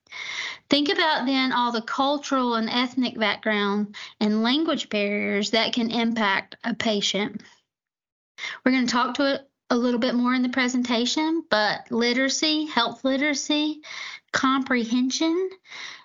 Think 0.70 0.90
about 0.90 1.26
then 1.26 1.52
all 1.52 1.72
the 1.72 1.82
cultural 1.82 2.56
and 2.56 2.70
ethnic 2.70 3.18
background 3.18 3.96
and 4.20 4.44
language 4.44 4.90
barriers 4.90 5.52
that 5.52 5.74
can 5.74 5.92
impact 5.92 6.56
a 6.64 6.74
patient. 6.74 7.42
We're 8.64 8.72
going 8.72 8.86
to 8.86 8.92
talk 8.92 9.16
to 9.16 9.36
it 9.36 9.50
a 9.70 9.78
little 9.78 10.00
bit 10.00 10.16
more 10.16 10.34
in 10.34 10.44
the 10.44 10.50
presentation, 10.50 11.44
but 11.50 11.92
literacy, 11.92 12.66
health 12.66 13.04
literacy, 13.04 13.82
comprehension, 14.32 15.50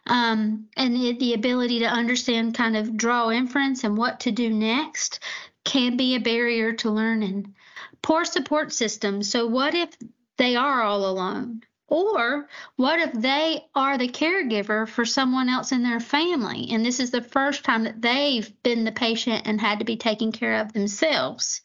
um, 0.07 0.67
and 0.77 0.95
the, 0.95 1.17
the 1.19 1.35
ability 1.35 1.81
to 1.81 1.87
understand, 1.87 2.55
kind 2.55 2.77
of 2.77 2.97
draw 2.97 3.31
inference 3.31 3.85
and 3.85 3.97
what 3.97 4.21
to 4.21 4.33
do 4.33 4.51
next 4.51 5.21
can 5.65 5.97
be 5.97 6.15
a 6.17 6.21
barrier 6.21 6.73
to 6.73 6.91
learning. 6.91 7.55
Poor 8.03 8.25
support 8.25 8.73
systems. 8.73 9.31
So, 9.31 9.47
what 9.47 9.75
if 9.75 9.91
they 10.39 10.57
are 10.57 10.83
all 10.83 11.09
alone? 11.09 11.63
Or 11.93 12.49
what 12.77 13.01
if 13.01 13.13
they 13.13 13.67
are 13.75 13.99
the 13.99 14.09
caregiver 14.09 14.89
for 14.89 15.05
someone 15.05 15.51
else 15.51 15.73
in 15.73 15.83
their 15.83 16.01
family 16.01 16.69
and 16.71 16.83
this 16.83 16.99
is 16.99 17.11
the 17.11 17.21
first 17.21 17.65
time 17.65 17.85
that 17.85 18.01
they've 18.01 18.51
been 18.63 18.85
the 18.85 18.93
patient 18.93 19.43
and 19.47 19.61
had 19.61 19.79
to 19.81 19.85
be 19.85 19.99
taken 19.99 20.33
care 20.33 20.59
of 20.59 20.73
themselves? 20.73 21.61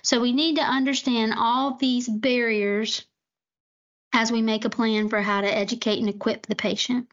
So 0.00 0.20
we 0.20 0.32
need 0.32 0.54
to 0.58 0.62
understand 0.62 1.34
all 1.36 1.74
these 1.74 2.08
barriers 2.08 3.04
as 4.12 4.30
we 4.30 4.42
make 4.42 4.64
a 4.64 4.70
plan 4.70 5.08
for 5.08 5.20
how 5.20 5.40
to 5.40 5.52
educate 5.52 5.98
and 5.98 6.08
equip 6.08 6.46
the 6.46 6.54
patient. 6.54 7.08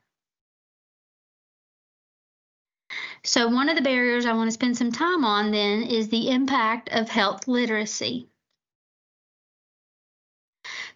So, 3.23 3.47
one 3.47 3.69
of 3.69 3.75
the 3.75 3.81
barriers 3.81 4.27
I 4.27 4.33
want 4.33 4.49
to 4.49 4.51
spend 4.51 4.77
some 4.77 4.91
time 4.91 5.25
on 5.25 5.49
then 5.49 5.81
is 5.81 6.09
the 6.09 6.29
impact 6.29 6.89
of 6.91 7.09
health 7.09 7.47
literacy. 7.47 8.30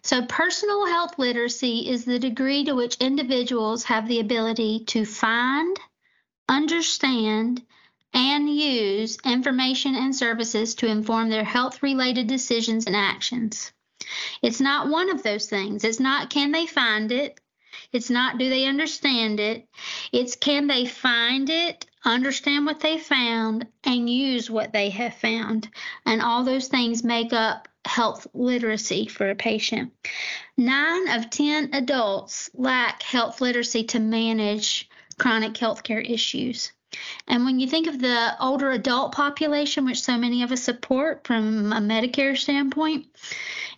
So, 0.06 0.22
personal 0.22 0.86
health 0.86 1.18
literacy 1.18 1.88
is 1.88 2.04
the 2.04 2.20
degree 2.20 2.62
to 2.66 2.76
which 2.76 2.94
individuals 2.98 3.82
have 3.86 4.06
the 4.06 4.20
ability 4.20 4.84
to 4.84 5.04
find, 5.04 5.76
understand, 6.48 7.66
and 8.14 8.48
use 8.48 9.18
information 9.24 9.96
and 9.96 10.14
services 10.14 10.76
to 10.76 10.86
inform 10.86 11.28
their 11.28 11.42
health 11.42 11.82
related 11.82 12.28
decisions 12.28 12.86
and 12.86 12.94
actions. 12.94 13.72
It's 14.42 14.60
not 14.60 14.88
one 14.88 15.10
of 15.10 15.24
those 15.24 15.48
things. 15.48 15.82
It's 15.82 15.98
not 15.98 16.30
can 16.30 16.52
they 16.52 16.66
find 16.66 17.10
it? 17.10 17.40
It's 17.92 18.08
not 18.08 18.38
do 18.38 18.48
they 18.48 18.66
understand 18.66 19.40
it? 19.40 19.66
It's 20.12 20.36
can 20.36 20.68
they 20.68 20.86
find 20.86 21.50
it, 21.50 21.84
understand 22.04 22.64
what 22.64 22.78
they 22.78 23.00
found, 23.00 23.66
and 23.82 24.08
use 24.08 24.48
what 24.48 24.72
they 24.72 24.90
have 24.90 25.14
found. 25.14 25.68
And 26.04 26.22
all 26.22 26.44
those 26.44 26.68
things 26.68 27.02
make 27.02 27.32
up 27.32 27.66
health 27.86 28.26
literacy 28.34 29.06
for 29.06 29.30
a 29.30 29.34
patient. 29.34 29.92
Nine 30.56 31.08
of 31.08 31.30
10 31.30 31.70
adults 31.72 32.50
lack 32.54 33.02
health 33.02 33.40
literacy 33.40 33.84
to 33.84 34.00
manage 34.00 34.88
chronic 35.18 35.56
health 35.56 35.82
care 35.82 36.00
issues. 36.00 36.72
And 37.26 37.44
when 37.44 37.60
you 37.60 37.68
think 37.68 37.88
of 37.88 37.98
the 38.00 38.36
older 38.40 38.70
adult 38.70 39.12
population, 39.12 39.84
which 39.84 40.02
so 40.02 40.16
many 40.16 40.42
of 40.42 40.52
us 40.52 40.62
support 40.62 41.26
from 41.26 41.72
a 41.72 41.80
Medicare 41.80 42.36
standpoint, 42.36 43.06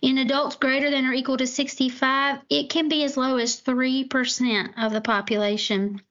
in 0.01 0.17
adults 0.17 0.55
greater 0.55 0.89
than 0.89 1.05
or 1.05 1.13
equal 1.13 1.37
to 1.37 1.47
65, 1.47 2.39
it 2.49 2.69
can 2.69 2.87
be 2.87 3.03
as 3.03 3.17
low 3.17 3.37
as 3.37 3.61
3% 3.61 4.73
of 4.77 4.93
the 4.93 5.01
population 5.01 6.01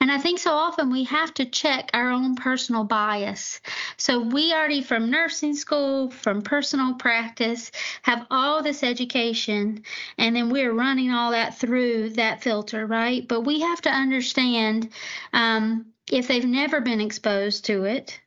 And 0.00 0.12
I 0.12 0.18
think 0.18 0.38
so 0.38 0.52
often 0.52 0.90
we 0.90 1.04
have 1.04 1.34
to 1.34 1.44
check 1.44 1.90
our 1.92 2.10
own 2.10 2.36
personal 2.36 2.84
bias. 2.84 3.60
So 3.96 4.20
we 4.20 4.52
already 4.52 4.80
from 4.80 5.10
nursing 5.10 5.54
school, 5.56 6.10
from 6.10 6.42
personal 6.42 6.94
practice, 6.94 7.72
have 8.02 8.26
all 8.30 8.62
this 8.62 8.84
education, 8.84 9.82
and 10.16 10.36
then 10.36 10.50
we're 10.50 10.72
running 10.72 11.10
all 11.10 11.32
that 11.32 11.58
through 11.58 12.10
that 12.10 12.42
filter, 12.42 12.86
right? 12.86 13.26
But 13.26 13.40
we 13.40 13.60
have 13.60 13.80
to 13.82 13.90
understand 13.90 14.90
um, 15.32 15.86
if 16.10 16.28
they've 16.28 16.44
never 16.44 16.80
been 16.80 17.00
exposed 17.00 17.64
to 17.66 17.84
it, 17.84 18.20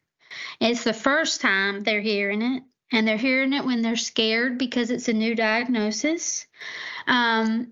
it's 0.60 0.84
the 0.84 0.94
first 0.94 1.40
time 1.40 1.84
they're 1.84 2.02
hearing 2.02 2.42
it, 2.42 2.64
and 2.92 3.08
they're 3.08 3.18
hearing 3.18 3.54
it 3.54 3.66
when 3.66 3.82
they're 3.82 3.96
scared 3.96 4.58
because 4.58 4.92
it's 4.92 5.08
a 5.08 5.14
new 5.14 5.36
diagnosis. 5.36 6.46
Um, 7.08 7.72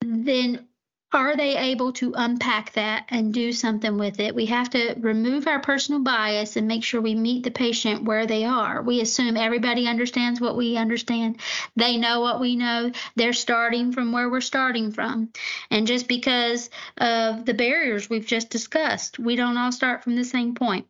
then 0.00 0.67
are 1.12 1.36
they 1.36 1.56
able 1.56 1.92
to 1.94 2.12
unpack 2.16 2.72
that 2.74 3.06
and 3.08 3.32
do 3.32 3.50
something 3.52 3.96
with 3.96 4.20
it? 4.20 4.34
We 4.34 4.46
have 4.46 4.68
to 4.70 4.94
remove 4.98 5.46
our 5.46 5.60
personal 5.60 6.02
bias 6.02 6.56
and 6.56 6.68
make 6.68 6.84
sure 6.84 7.00
we 7.00 7.14
meet 7.14 7.44
the 7.44 7.50
patient 7.50 8.04
where 8.04 8.26
they 8.26 8.44
are. 8.44 8.82
We 8.82 9.00
assume 9.00 9.36
everybody 9.36 9.86
understands 9.86 10.40
what 10.40 10.56
we 10.56 10.76
understand. 10.76 11.40
They 11.76 11.96
know 11.96 12.20
what 12.20 12.40
we 12.40 12.56
know. 12.56 12.92
They're 13.16 13.32
starting 13.32 13.92
from 13.92 14.12
where 14.12 14.28
we're 14.28 14.42
starting 14.42 14.92
from. 14.92 15.30
And 15.70 15.86
just 15.86 16.08
because 16.08 16.68
of 16.98 17.46
the 17.46 17.54
barriers 17.54 18.10
we've 18.10 18.26
just 18.26 18.50
discussed, 18.50 19.18
we 19.18 19.34
don't 19.34 19.56
all 19.56 19.72
start 19.72 20.04
from 20.04 20.16
the 20.16 20.24
same 20.24 20.54
point. 20.54 20.86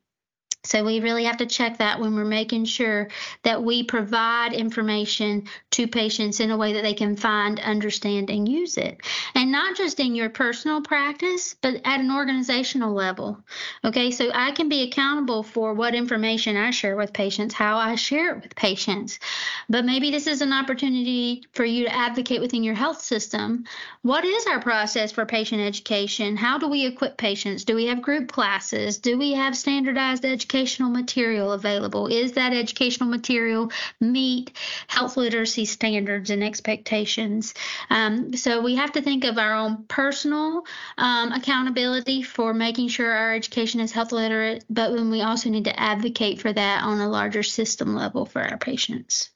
So 0.64 0.84
we 0.84 0.98
really 0.98 1.24
have 1.24 1.36
to 1.36 1.46
check 1.46 1.78
that 1.78 2.00
when 2.00 2.16
we're 2.16 2.24
making 2.24 2.64
sure 2.64 3.08
that 3.44 3.62
we 3.62 3.84
provide 3.84 4.52
information 4.52 5.46
to 5.70 5.86
patients 5.86 6.40
in 6.40 6.50
a 6.50 6.56
way 6.56 6.72
that 6.72 6.82
they 6.82 6.94
can 6.94 7.14
find, 7.14 7.60
understand, 7.60 8.28
and 8.28 8.48
use 8.48 8.76
it. 8.76 9.00
And 9.36 9.52
not 9.52 9.76
just 9.76 10.00
in 10.00 10.16
your 10.16 10.30
personal 10.30 10.82
practice, 10.82 11.54
but 11.54 11.76
at 11.84 12.00
an 12.00 12.10
organizational 12.10 12.92
level. 12.92 13.38
Okay, 13.84 14.10
so 14.10 14.30
I 14.34 14.50
can 14.50 14.68
be 14.68 14.82
accountable 14.82 15.44
for 15.44 15.74
what 15.74 15.94
information 15.94 16.56
I 16.56 16.70
share 16.70 16.96
with 16.96 17.12
patients, 17.12 17.54
how 17.54 17.78
I 17.78 17.94
share 17.94 18.34
it 18.34 18.42
with 18.42 18.56
patients. 18.56 19.20
But 19.68 19.84
maybe 19.84 20.10
this 20.10 20.26
is 20.26 20.42
an 20.42 20.52
opportunity 20.52 21.44
for 21.52 21.64
you 21.64 21.84
to 21.84 21.94
advocate 21.94 22.40
within 22.40 22.64
your 22.64 22.74
health 22.74 23.00
system. 23.00 23.64
What 24.02 24.24
is 24.24 24.46
our 24.46 24.60
process 24.60 25.12
for 25.12 25.24
patient 25.24 25.62
education? 25.62 26.36
How 26.36 26.58
do 26.58 26.68
we 26.68 26.84
equip 26.84 27.16
patients? 27.16 27.64
Do 27.64 27.76
we 27.76 27.86
have 27.86 28.02
group 28.02 28.32
classes? 28.32 28.98
Do 28.98 29.16
we 29.16 29.34
have 29.34 29.56
standardized 29.56 30.24
education? 30.24 30.47
Educational 30.48 30.88
material 30.88 31.52
available? 31.52 32.06
Is 32.06 32.32
that 32.32 32.54
educational 32.54 33.10
material 33.10 33.70
meet 34.00 34.56
health 34.86 35.18
literacy 35.18 35.66
standards 35.66 36.30
and 36.30 36.42
expectations? 36.42 37.52
Um, 37.90 38.34
so 38.34 38.62
we 38.62 38.74
have 38.76 38.92
to 38.92 39.02
think 39.02 39.24
of 39.24 39.36
our 39.36 39.52
own 39.54 39.84
personal 39.88 40.64
um, 40.96 41.32
accountability 41.32 42.22
for 42.22 42.54
making 42.54 42.88
sure 42.88 43.12
our 43.12 43.34
education 43.34 43.80
is 43.80 43.92
health 43.92 44.10
literate, 44.10 44.64
but 44.70 44.92
when 44.92 45.10
we 45.10 45.20
also 45.20 45.50
need 45.50 45.64
to 45.64 45.78
advocate 45.78 46.40
for 46.40 46.50
that 46.50 46.82
on 46.82 46.98
a 46.98 47.10
larger 47.10 47.42
system 47.42 47.94
level 47.94 48.24
for 48.24 48.40
our 48.40 48.56
patients. 48.56 49.28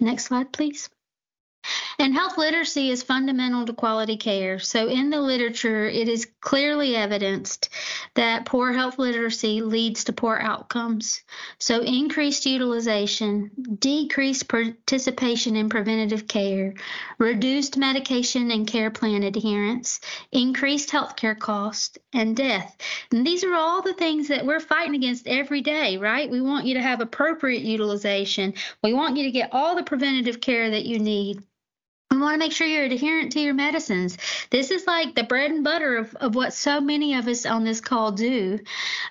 Next 0.00 0.24
slide, 0.24 0.52
please. 0.52 0.90
And 2.00 2.14
health 2.14 2.38
literacy 2.38 2.90
is 2.90 3.02
fundamental 3.02 3.66
to 3.66 3.74
quality 3.74 4.16
care. 4.16 4.58
So, 4.58 4.88
in 4.88 5.10
the 5.10 5.20
literature, 5.20 5.84
it 5.84 6.08
is 6.08 6.26
clearly 6.40 6.96
evidenced 6.96 7.68
that 8.14 8.46
poor 8.46 8.72
health 8.72 8.98
literacy 8.98 9.60
leads 9.60 10.04
to 10.04 10.14
poor 10.14 10.38
outcomes. 10.40 11.22
So, 11.58 11.82
increased 11.82 12.46
utilization, 12.46 13.50
decreased 13.78 14.48
participation 14.48 15.56
in 15.56 15.68
preventative 15.68 16.26
care, 16.26 16.72
reduced 17.18 17.76
medication 17.76 18.50
and 18.50 18.66
care 18.66 18.90
plan 18.90 19.22
adherence, 19.22 20.00
increased 20.32 20.88
healthcare 20.88 21.38
costs, 21.38 21.98
and 22.14 22.34
death. 22.34 22.78
And 23.12 23.26
these 23.26 23.44
are 23.44 23.54
all 23.54 23.82
the 23.82 23.92
things 23.92 24.28
that 24.28 24.46
we're 24.46 24.60
fighting 24.60 24.94
against 24.94 25.28
every 25.28 25.60
day, 25.60 25.98
right? 25.98 26.30
We 26.30 26.40
want 26.40 26.64
you 26.64 26.74
to 26.74 26.82
have 26.82 27.02
appropriate 27.02 27.62
utilization. 27.62 28.54
We 28.82 28.94
want 28.94 29.18
you 29.18 29.24
to 29.24 29.30
get 29.30 29.50
all 29.52 29.76
the 29.76 29.82
preventative 29.82 30.40
care 30.40 30.70
that 30.70 30.86
you 30.86 30.98
need. 30.98 31.42
We 32.10 32.18
want 32.18 32.34
to 32.34 32.38
make 32.38 32.52
sure 32.52 32.66
you're 32.66 32.84
adherent 32.84 33.32
to 33.32 33.40
your 33.40 33.54
medicines. 33.54 34.18
This 34.50 34.72
is 34.72 34.84
like 34.84 35.14
the 35.14 35.22
bread 35.22 35.52
and 35.52 35.62
butter 35.62 35.96
of, 35.96 36.14
of 36.16 36.34
what 36.34 36.52
so 36.52 36.80
many 36.80 37.14
of 37.14 37.28
us 37.28 37.46
on 37.46 37.62
this 37.62 37.80
call 37.80 38.10
do. 38.10 38.58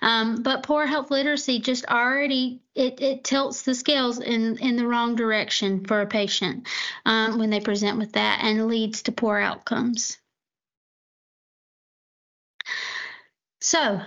Um, 0.01 0.43
but 0.43 0.63
poor 0.63 0.85
health 0.85 1.09
literacy 1.09 1.59
just 1.59 1.85
already 1.85 2.62
it, 2.75 3.01
it 3.01 3.23
tilts 3.23 3.62
the 3.62 3.73
scales 3.73 4.19
in, 4.19 4.57
in 4.57 4.75
the 4.75 4.85
wrong 4.85 5.15
direction 5.15 5.85
for 5.85 6.01
a 6.01 6.07
patient 6.07 6.67
um, 7.05 7.39
when 7.39 7.49
they 7.49 7.62
present 7.62 7.97
with 7.97 8.12
that 8.13 8.41
and 8.43 8.67
leads 8.67 9.03
to 9.03 9.13
poor 9.13 9.38
outcomes. 9.38 10.17
So 13.62 14.01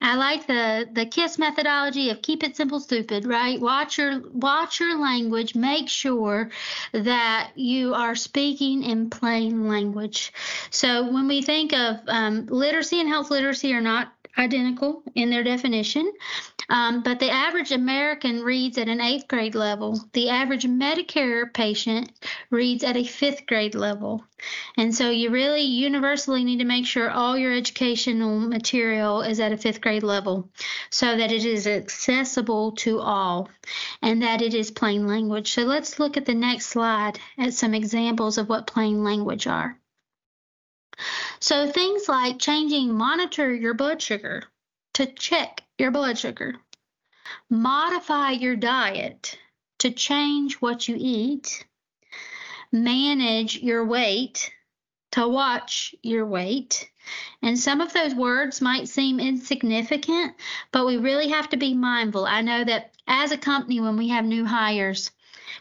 I 0.00 0.14
like 0.14 0.46
the 0.46 0.88
the 0.92 1.06
KISS 1.06 1.38
methodology 1.38 2.10
of 2.10 2.22
keep 2.22 2.44
it 2.44 2.56
simple, 2.56 2.78
stupid. 2.80 3.26
Right? 3.26 3.60
Watch 3.60 3.98
your 3.98 4.20
watch 4.32 4.80
your 4.80 4.98
language. 4.98 5.54
Make 5.54 5.88
sure 5.88 6.50
that 6.92 7.50
you 7.56 7.94
are 7.94 8.14
speaking 8.14 8.84
in 8.84 9.10
plain 9.10 9.68
language. 9.68 10.32
So 10.70 11.10
when 11.12 11.26
we 11.26 11.42
think 11.42 11.72
of 11.72 11.96
um, 12.06 12.46
literacy 12.46 13.00
and 13.00 13.08
health 13.08 13.30
literacy 13.30 13.72
are 13.74 13.80
not 13.80 14.12
identical 14.38 15.02
in 15.14 15.30
their 15.30 15.42
definition. 15.42 16.12
Um, 16.70 17.02
but 17.02 17.18
the 17.18 17.30
average 17.30 17.72
American 17.72 18.42
reads 18.42 18.76
at 18.76 18.88
an 18.88 19.00
eighth 19.00 19.26
grade 19.26 19.54
level. 19.54 19.98
The 20.12 20.28
average 20.28 20.64
Medicare 20.66 21.52
patient 21.52 22.12
reads 22.50 22.84
at 22.84 22.96
a 22.96 23.04
fifth 23.04 23.46
grade 23.46 23.74
level. 23.74 24.22
And 24.76 24.94
so 24.94 25.08
you 25.08 25.30
really 25.30 25.62
universally 25.62 26.44
need 26.44 26.58
to 26.58 26.64
make 26.64 26.86
sure 26.86 27.10
all 27.10 27.38
your 27.38 27.54
educational 27.54 28.38
material 28.38 29.22
is 29.22 29.40
at 29.40 29.52
a 29.52 29.56
fifth 29.56 29.80
grade 29.80 30.02
level 30.02 30.50
so 30.90 31.16
that 31.16 31.32
it 31.32 31.46
is 31.46 31.66
accessible 31.66 32.72
to 32.72 33.00
all 33.00 33.48
and 34.02 34.22
that 34.22 34.42
it 34.42 34.52
is 34.52 34.70
plain 34.70 35.06
language. 35.06 35.52
So 35.52 35.62
let's 35.62 35.98
look 35.98 36.18
at 36.18 36.26
the 36.26 36.34
next 36.34 36.66
slide 36.66 37.18
at 37.38 37.54
some 37.54 37.72
examples 37.72 38.36
of 38.36 38.48
what 38.50 38.66
plain 38.66 39.02
language 39.02 39.46
are. 39.46 39.78
So 41.40 41.70
things 41.70 42.08
like 42.08 42.38
changing 42.38 42.92
monitor 42.92 43.54
your 43.54 43.74
blood 43.74 44.02
sugar 44.02 44.44
to 44.98 45.06
check 45.06 45.62
your 45.78 45.92
blood 45.92 46.18
sugar, 46.18 46.56
modify 47.48 48.32
your 48.32 48.56
diet 48.56 49.38
to 49.78 49.92
change 49.92 50.54
what 50.54 50.88
you 50.88 50.96
eat, 50.98 51.64
manage 52.72 53.58
your 53.58 53.84
weight 53.84 54.50
to 55.12 55.28
watch 55.28 55.94
your 56.02 56.26
weight. 56.26 56.90
And 57.42 57.56
some 57.56 57.80
of 57.80 57.92
those 57.92 58.12
words 58.12 58.60
might 58.60 58.88
seem 58.88 59.20
insignificant, 59.20 60.34
but 60.72 60.84
we 60.84 60.96
really 60.96 61.28
have 61.28 61.48
to 61.50 61.56
be 61.56 61.74
mindful. 61.74 62.26
I 62.26 62.40
know 62.40 62.64
that 62.64 62.96
as 63.06 63.30
a 63.30 63.38
company, 63.38 63.78
when 63.80 63.96
we 63.96 64.08
have 64.08 64.24
new 64.24 64.44
hires, 64.44 65.12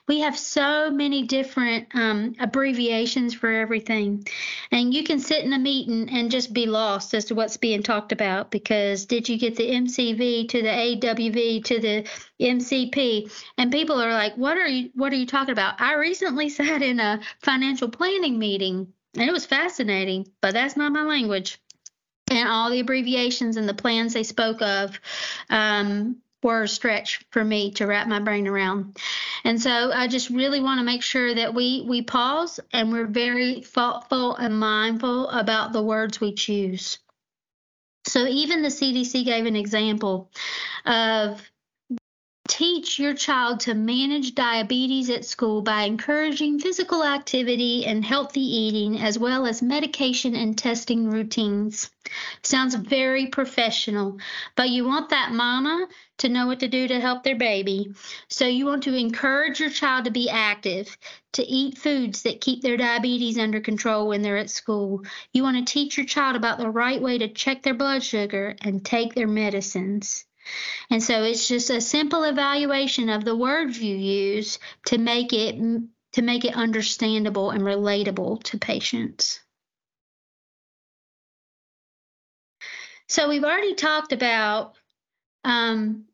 we 0.07 0.21
have 0.21 0.37
so 0.37 0.89
many 0.89 1.23
different 1.23 1.87
um, 1.93 2.33
abbreviations 2.39 3.33
for 3.33 3.51
everything. 3.51 4.25
And 4.71 4.93
you 4.93 5.03
can 5.03 5.19
sit 5.19 5.43
in 5.43 5.51
a 5.53 5.59
meeting 5.59 6.09
and 6.09 6.31
just 6.31 6.53
be 6.53 6.65
lost 6.65 7.13
as 7.13 7.25
to 7.25 7.35
what's 7.35 7.57
being 7.57 7.83
talked 7.83 8.11
about 8.11 8.49
because 8.49 9.05
did 9.05 9.27
you 9.27 9.37
get 9.37 9.57
the 9.57 9.69
MCV 9.69 10.47
to 10.49 10.61
the 10.61 10.67
AWV 10.69 11.63
to 11.65 11.79
the 11.79 12.07
MCP? 12.39 13.31
And 13.57 13.71
people 13.71 14.01
are 14.01 14.13
like, 14.13 14.35
what 14.35 14.57
are 14.57 14.67
you 14.67 14.89
what 14.95 15.11
are 15.11 15.17
you 15.17 15.25
talking 15.25 15.51
about? 15.51 15.81
I 15.81 15.95
recently 15.95 16.49
sat 16.57 16.81
in 16.81 16.99
a 16.99 17.19
financial 17.41 17.89
planning 17.89 18.39
meeting 18.39 18.93
and 19.15 19.29
it 19.29 19.33
was 19.33 19.45
fascinating, 19.45 20.27
but 20.41 20.53
that's 20.53 20.77
not 20.77 20.91
my 20.91 21.03
language 21.03 21.59
and 22.29 22.49
all 22.49 22.69
the 22.69 22.79
abbreviations 22.79 23.57
and 23.57 23.67
the 23.67 23.73
plans 23.73 24.13
they 24.13 24.23
spoke 24.23 24.61
of 24.61 24.99
um, 25.49 26.17
were 26.47 26.63
a 26.63 26.67
stretch 26.67 27.19
for 27.29 27.43
me 27.43 27.71
to 27.71 27.85
wrap 27.85 28.07
my 28.07 28.19
brain 28.19 28.47
around. 28.47 28.97
And 29.43 29.61
so 29.61 29.91
I 29.91 30.07
just 30.07 30.29
really 30.29 30.61
want 30.61 30.79
to 30.79 30.85
make 30.85 31.03
sure 31.03 31.35
that 31.35 31.53
we 31.53 31.83
we 31.85 32.01
pause 32.01 32.59
and 32.71 32.91
we're 32.91 33.05
very 33.05 33.61
thoughtful 33.61 34.35
and 34.37 34.57
mindful 34.57 35.29
about 35.29 35.73
the 35.73 35.83
words 35.83 36.21
we 36.21 36.33
choose. 36.33 36.99
So 38.05 38.25
even 38.25 38.61
the 38.61 38.69
CDC 38.69 39.25
gave 39.25 39.45
an 39.45 39.57
example 39.57 40.31
of 40.85 41.41
teach 42.57 42.97
your 42.97 43.13
child 43.13 43.59
to 43.59 43.75
manage 43.75 44.33
diabetes 44.33 45.11
at 45.11 45.23
school 45.23 45.61
by 45.61 45.83
encouraging 45.83 46.57
physical 46.57 47.03
activity 47.03 47.85
and 47.85 48.03
healthy 48.03 48.41
eating, 48.41 48.99
as 48.99 49.19
well 49.19 49.45
as 49.45 49.61
medication 49.61 50.35
and 50.35 50.57
testing 50.57 51.07
routines. 51.07 51.91
Sounds 52.41 52.73
very 52.73 53.27
professional, 53.27 54.17
but 54.55 54.69
you 54.71 54.85
want 54.85 55.09
that 55.09 55.33
mama 55.33 55.87
to 56.17 56.29
know 56.29 56.47
what 56.47 56.59
to 56.61 56.67
do 56.67 56.87
to 56.87 56.99
help 56.99 57.21
their 57.21 57.35
baby. 57.35 57.93
So 58.27 58.47
you 58.47 58.65
want 58.65 58.81
to 58.83 58.95
encourage 58.95 59.59
your 59.59 59.69
child 59.69 60.05
to 60.05 60.11
be 60.11 60.27
active, 60.27 60.97
to 61.33 61.43
eat 61.43 61.77
foods 61.77 62.23
that 62.23 62.41
keep 62.41 62.63
their 62.63 62.75
diabetes 62.75 63.37
under 63.37 63.59
control 63.59 64.07
when 64.07 64.23
they're 64.23 64.35
at 64.35 64.49
school. 64.49 65.03
You 65.31 65.43
want 65.43 65.57
to 65.57 65.71
teach 65.71 65.95
your 65.95 66.07
child 66.07 66.35
about 66.35 66.57
the 66.57 66.71
right 66.71 66.99
way 66.99 67.19
to 67.19 67.27
check 67.27 67.61
their 67.61 67.75
blood 67.75 68.01
sugar 68.01 68.55
and 68.61 68.83
take 68.83 69.13
their 69.13 69.27
medicines. 69.27 70.25
And 70.89 71.01
so 71.03 71.23
it's 71.23 71.47
just 71.47 71.69
a 71.69 71.81
simple 71.81 72.23
evaluation 72.23 73.09
of 73.09 73.25
the 73.25 73.35
words 73.35 73.79
you 73.79 73.95
use 73.95 74.59
to 74.85 74.97
make 74.97 75.33
it 75.33 75.55
to 76.13 76.21
make 76.21 76.45
it 76.45 76.55
understandable 76.55 77.51
and 77.51 77.61
relatable 77.61 78.41
to 78.43 78.57
patients. 78.57 79.39
So 83.09 83.29
we've 83.29 83.43
already 83.43 83.75
talked 83.75 84.13
about 84.13 84.75
um, 85.43 86.05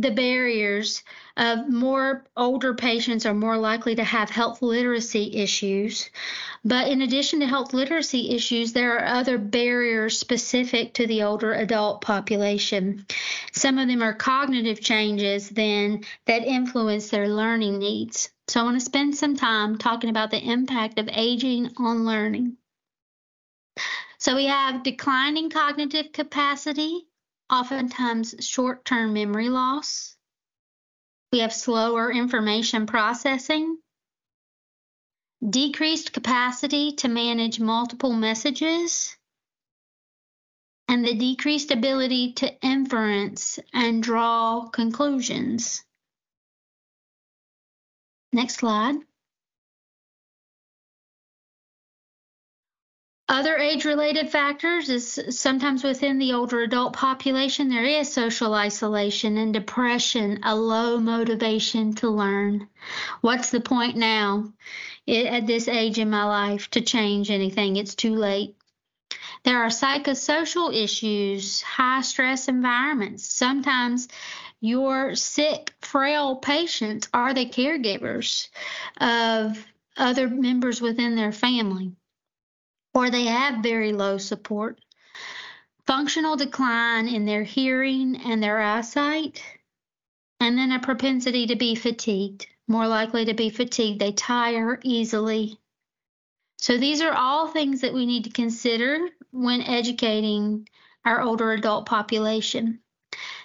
the 0.00 0.10
barriers 0.10 1.02
of 1.36 1.68
more 1.68 2.24
older 2.36 2.74
patients 2.74 3.26
are 3.26 3.34
more 3.34 3.56
likely 3.56 3.94
to 3.94 4.04
have 4.04 4.30
health 4.30 4.62
literacy 4.62 5.34
issues. 5.34 6.10
But 6.64 6.88
in 6.88 7.02
addition 7.02 7.40
to 7.40 7.46
health 7.46 7.72
literacy 7.72 8.30
issues, 8.30 8.72
there 8.72 8.96
are 8.96 9.04
other 9.04 9.38
barriers 9.38 10.18
specific 10.18 10.94
to 10.94 11.06
the 11.06 11.22
older 11.22 11.52
adult 11.52 12.00
population. 12.00 13.06
Some 13.52 13.78
of 13.78 13.88
them 13.88 14.02
are 14.02 14.14
cognitive 14.14 14.80
changes 14.80 15.48
then 15.50 16.04
that 16.26 16.44
influence 16.44 17.10
their 17.10 17.28
learning 17.28 17.78
needs. 17.78 18.30
So 18.48 18.60
I 18.60 18.64
want 18.64 18.78
to 18.78 18.84
spend 18.84 19.16
some 19.16 19.36
time 19.36 19.78
talking 19.78 20.10
about 20.10 20.30
the 20.30 20.42
impact 20.42 20.98
of 20.98 21.08
aging 21.12 21.70
on 21.78 22.04
learning. 22.04 22.56
So 24.18 24.34
we 24.36 24.46
have 24.46 24.82
declining 24.82 25.50
cognitive 25.50 26.12
capacity, 26.12 27.06
oftentimes 27.50 28.34
short 28.40 28.84
term 28.84 29.12
memory 29.12 29.48
loss. 29.48 30.16
We 31.32 31.40
have 31.40 31.52
slower 31.52 32.12
information 32.12 32.86
processing, 32.86 33.78
decreased 35.48 36.12
capacity 36.12 36.92
to 36.92 37.08
manage 37.08 37.58
multiple 37.60 38.12
messages, 38.12 39.16
and 40.88 41.04
the 41.04 41.14
decreased 41.14 41.70
ability 41.70 42.34
to 42.34 42.60
inference 42.60 43.58
and 43.72 44.02
draw 44.02 44.68
conclusions. 44.68 45.82
Next 48.32 48.56
slide. 48.56 48.96
Other 53.26 53.56
age 53.56 53.86
related 53.86 54.28
factors 54.28 54.90
is 54.90 55.18
sometimes 55.30 55.82
within 55.82 56.18
the 56.18 56.34
older 56.34 56.60
adult 56.60 56.92
population, 56.92 57.70
there 57.70 57.86
is 57.86 58.12
social 58.12 58.52
isolation 58.52 59.38
and 59.38 59.54
depression, 59.54 60.40
a 60.42 60.54
low 60.54 61.00
motivation 61.00 61.94
to 61.94 62.10
learn. 62.10 62.68
What's 63.22 63.48
the 63.48 63.62
point 63.62 63.96
now 63.96 64.52
eh, 65.08 65.24
at 65.24 65.46
this 65.46 65.68
age 65.68 65.98
in 65.98 66.10
my 66.10 66.24
life 66.24 66.70
to 66.72 66.82
change 66.82 67.30
anything? 67.30 67.76
It's 67.76 67.94
too 67.94 68.14
late. 68.14 68.56
There 69.42 69.62
are 69.62 69.68
psychosocial 69.68 70.74
issues, 70.74 71.62
high 71.62 72.02
stress 72.02 72.48
environments. 72.48 73.24
Sometimes 73.24 74.06
your 74.60 75.14
sick, 75.14 75.72
frail 75.80 76.36
patients 76.36 77.08
are 77.14 77.32
the 77.32 77.46
caregivers 77.46 78.48
of 79.00 79.66
other 79.96 80.28
members 80.28 80.82
within 80.82 81.16
their 81.16 81.32
family 81.32 81.96
or 82.94 83.10
they 83.10 83.24
have 83.24 83.62
very 83.62 83.92
low 83.92 84.18
support, 84.18 84.80
functional 85.86 86.36
decline 86.36 87.08
in 87.08 87.26
their 87.26 87.42
hearing 87.42 88.16
and 88.16 88.42
their 88.42 88.60
eyesight, 88.60 89.42
and 90.40 90.56
then 90.56 90.72
a 90.72 90.78
propensity 90.80 91.46
to 91.46 91.56
be 91.56 91.74
fatigued. 91.74 92.46
more 92.66 92.88
likely 92.88 93.26
to 93.26 93.34
be 93.34 93.50
fatigued. 93.50 94.00
They 94.00 94.12
tire 94.12 94.80
easily. 94.82 95.58
So 96.58 96.78
these 96.78 97.02
are 97.02 97.12
all 97.12 97.48
things 97.48 97.82
that 97.82 97.92
we 97.92 98.06
need 98.06 98.24
to 98.24 98.30
consider 98.30 99.10
when 99.32 99.60
educating 99.60 100.66
our 101.04 101.20
older 101.20 101.52
adult 101.52 101.84
population. 101.84 102.80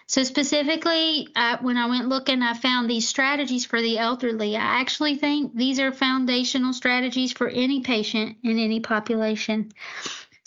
So, 0.10 0.24
specifically, 0.24 1.28
when 1.62 1.78
I 1.78 1.86
went 1.86 2.10
looking, 2.10 2.42
I 2.42 2.56
found 2.56 2.90
these 2.90 3.08
strategies 3.08 3.64
for 3.64 3.80
the 3.80 4.00
elderly. 4.00 4.56
I 4.58 4.82
actually 4.82 5.18
think 5.18 5.56
these 5.56 5.80
are 5.80 5.92
foundational 5.92 6.74
strategies 6.74 7.32
for 7.32 7.48
any 7.48 7.82
patient 7.82 8.38
in 8.42 8.58
any 8.58 8.80
population. 8.80 9.72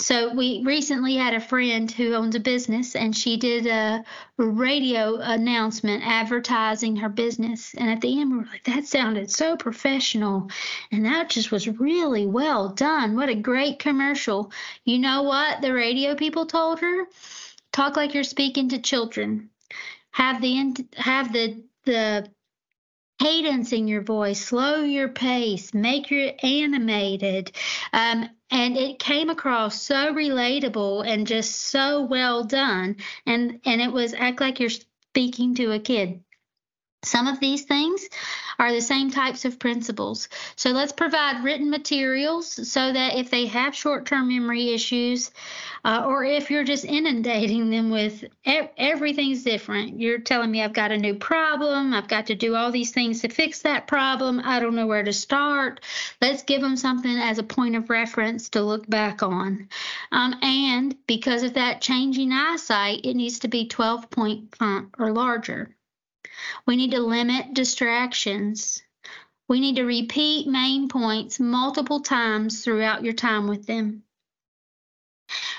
So 0.01 0.35
we 0.35 0.65
recently 0.65 1.15
had 1.15 1.35
a 1.35 1.41
friend 1.41 1.89
who 1.89 2.15
owns 2.15 2.35
a 2.35 2.41
business 2.41 2.97
and 2.97 3.17
she 3.17 3.37
did 3.37 3.69
a 3.69 4.05
radio 4.37 5.19
announcement 5.21 6.03
advertising 6.05 6.97
her 6.97 7.09
business. 7.09 7.73
And 7.75 7.89
at 7.89 8.01
the 8.01 8.21
end, 8.21 8.33
we 8.33 8.39
were 8.39 8.47
like, 8.47 8.65
that 8.65 8.87
sounded 8.87 9.31
so 9.31 9.57
professional. 9.57 10.51
And 10.91 11.05
that 11.05 11.31
just 11.31 11.53
was 11.53 11.69
really 11.69 12.27
well 12.27 12.71
done. 12.71 13.15
What 13.15 13.29
a 13.29 13.37
great 13.37 13.79
commercial. 13.79 14.51
You 14.85 14.99
know 14.99 15.23
what 15.23 15.63
the 15.63 15.73
radio 15.73 16.17
people 16.17 16.47
told 16.47 16.81
her? 16.81 17.07
Talk 17.73 17.97
like 17.97 18.15
you're 18.15 18.25
speaking 18.25 18.69
to 18.71 18.79
children. 18.79 19.51
Have 20.11 20.43
the 20.43 20.87
have 20.97 21.33
the 21.33 21.65
the 21.85 22.31
cadence 23.19 23.73
in 23.73 23.89
your 23.89 24.03
voice, 24.03 24.45
slow 24.45 24.83
your 24.83 25.09
pace, 25.09 25.73
make 25.73 26.11
your 26.11 26.33
animated. 26.43 27.53
Um, 27.93 28.29
and 28.51 28.77
it 28.77 28.99
came 28.99 29.31
across 29.31 29.81
so 29.81 30.13
relatable 30.13 31.07
and 31.07 31.27
just 31.27 31.55
so 31.55 32.03
well 32.03 32.45
done. 32.45 32.97
And 33.27 33.61
and 33.65 33.81
it 33.81 33.93
was 33.93 34.13
act 34.13 34.41
like 34.41 34.61
you're 34.61 34.71
speaking 34.71 35.55
to 35.57 35.73
a 35.73 35.79
kid. 35.79 36.23
Some 37.05 37.27
of 37.27 37.41
these 37.41 37.65
things 37.65 38.09
are 38.61 38.73
the 38.73 38.81
same 38.81 39.11
types 39.11 39.45
of 39.45 39.59
principles. 39.59 40.29
So 40.55 40.71
let's 40.71 40.93
provide 40.93 41.43
written 41.43 41.69
materials 41.69 42.71
so 42.71 42.93
that 42.93 43.17
if 43.17 43.29
they 43.29 43.47
have 43.47 43.75
short 43.75 44.07
term 44.07 44.29
memory 44.29 44.73
issues, 44.73 45.33
uh, 45.85 46.05
or 46.07 46.25
if 46.25 46.49
you're 46.49 46.63
just 46.63 46.85
inundating 46.85 47.71
them 47.71 47.91
with 47.91 48.25
everything's 48.45 49.43
different, 49.43 49.99
you're 49.99 50.21
telling 50.21 50.53
me 50.53 50.63
I've 50.63 50.75
got 50.75 50.93
a 50.93 50.97
new 50.97 51.17
problem, 51.17 51.93
I've 51.93 52.07
got 52.07 52.27
to 52.27 52.37
do 52.37 52.55
all 52.55 52.71
these 52.71 52.93
things 52.93 53.23
to 53.23 53.29
fix 53.29 53.63
that 53.63 53.89
problem, 53.89 54.41
I 54.45 54.61
don't 54.61 54.77
know 54.77 54.87
where 54.87 55.03
to 55.03 55.13
start. 55.13 55.81
Let's 56.21 56.45
give 56.45 56.61
them 56.61 56.77
something 56.77 57.17
as 57.17 57.39
a 57.39 57.43
point 57.43 57.75
of 57.75 57.91
reference 57.91 58.51
to 58.51 58.63
look 58.63 58.89
back 58.89 59.25
on. 59.25 59.69
Um, 60.13 60.37
and 60.41 60.95
because 61.09 61.43
of 61.43 61.55
that 61.55 61.81
changing 61.81 62.31
eyesight, 62.31 63.01
it 63.03 63.15
needs 63.15 63.41
to 63.41 63.49
be 63.49 63.67
12 63.67 64.09
point 64.09 64.55
font 64.55 64.91
or 65.01 65.11
larger. 65.11 65.75
We 66.67 66.77
need 66.77 66.93
to 66.93 67.01
limit 67.01 67.55
distractions. 67.55 68.83
We 69.49 69.61
need 69.61 69.77
to 69.77 69.85
repeat 69.85 70.47
main 70.47 70.89
points 70.89 71.41
multiple 71.41 72.01
times 72.01 72.65
throughout 72.65 73.05
your 73.05 73.13
time 73.13 73.49
with 73.49 73.67
them. 73.67 74.05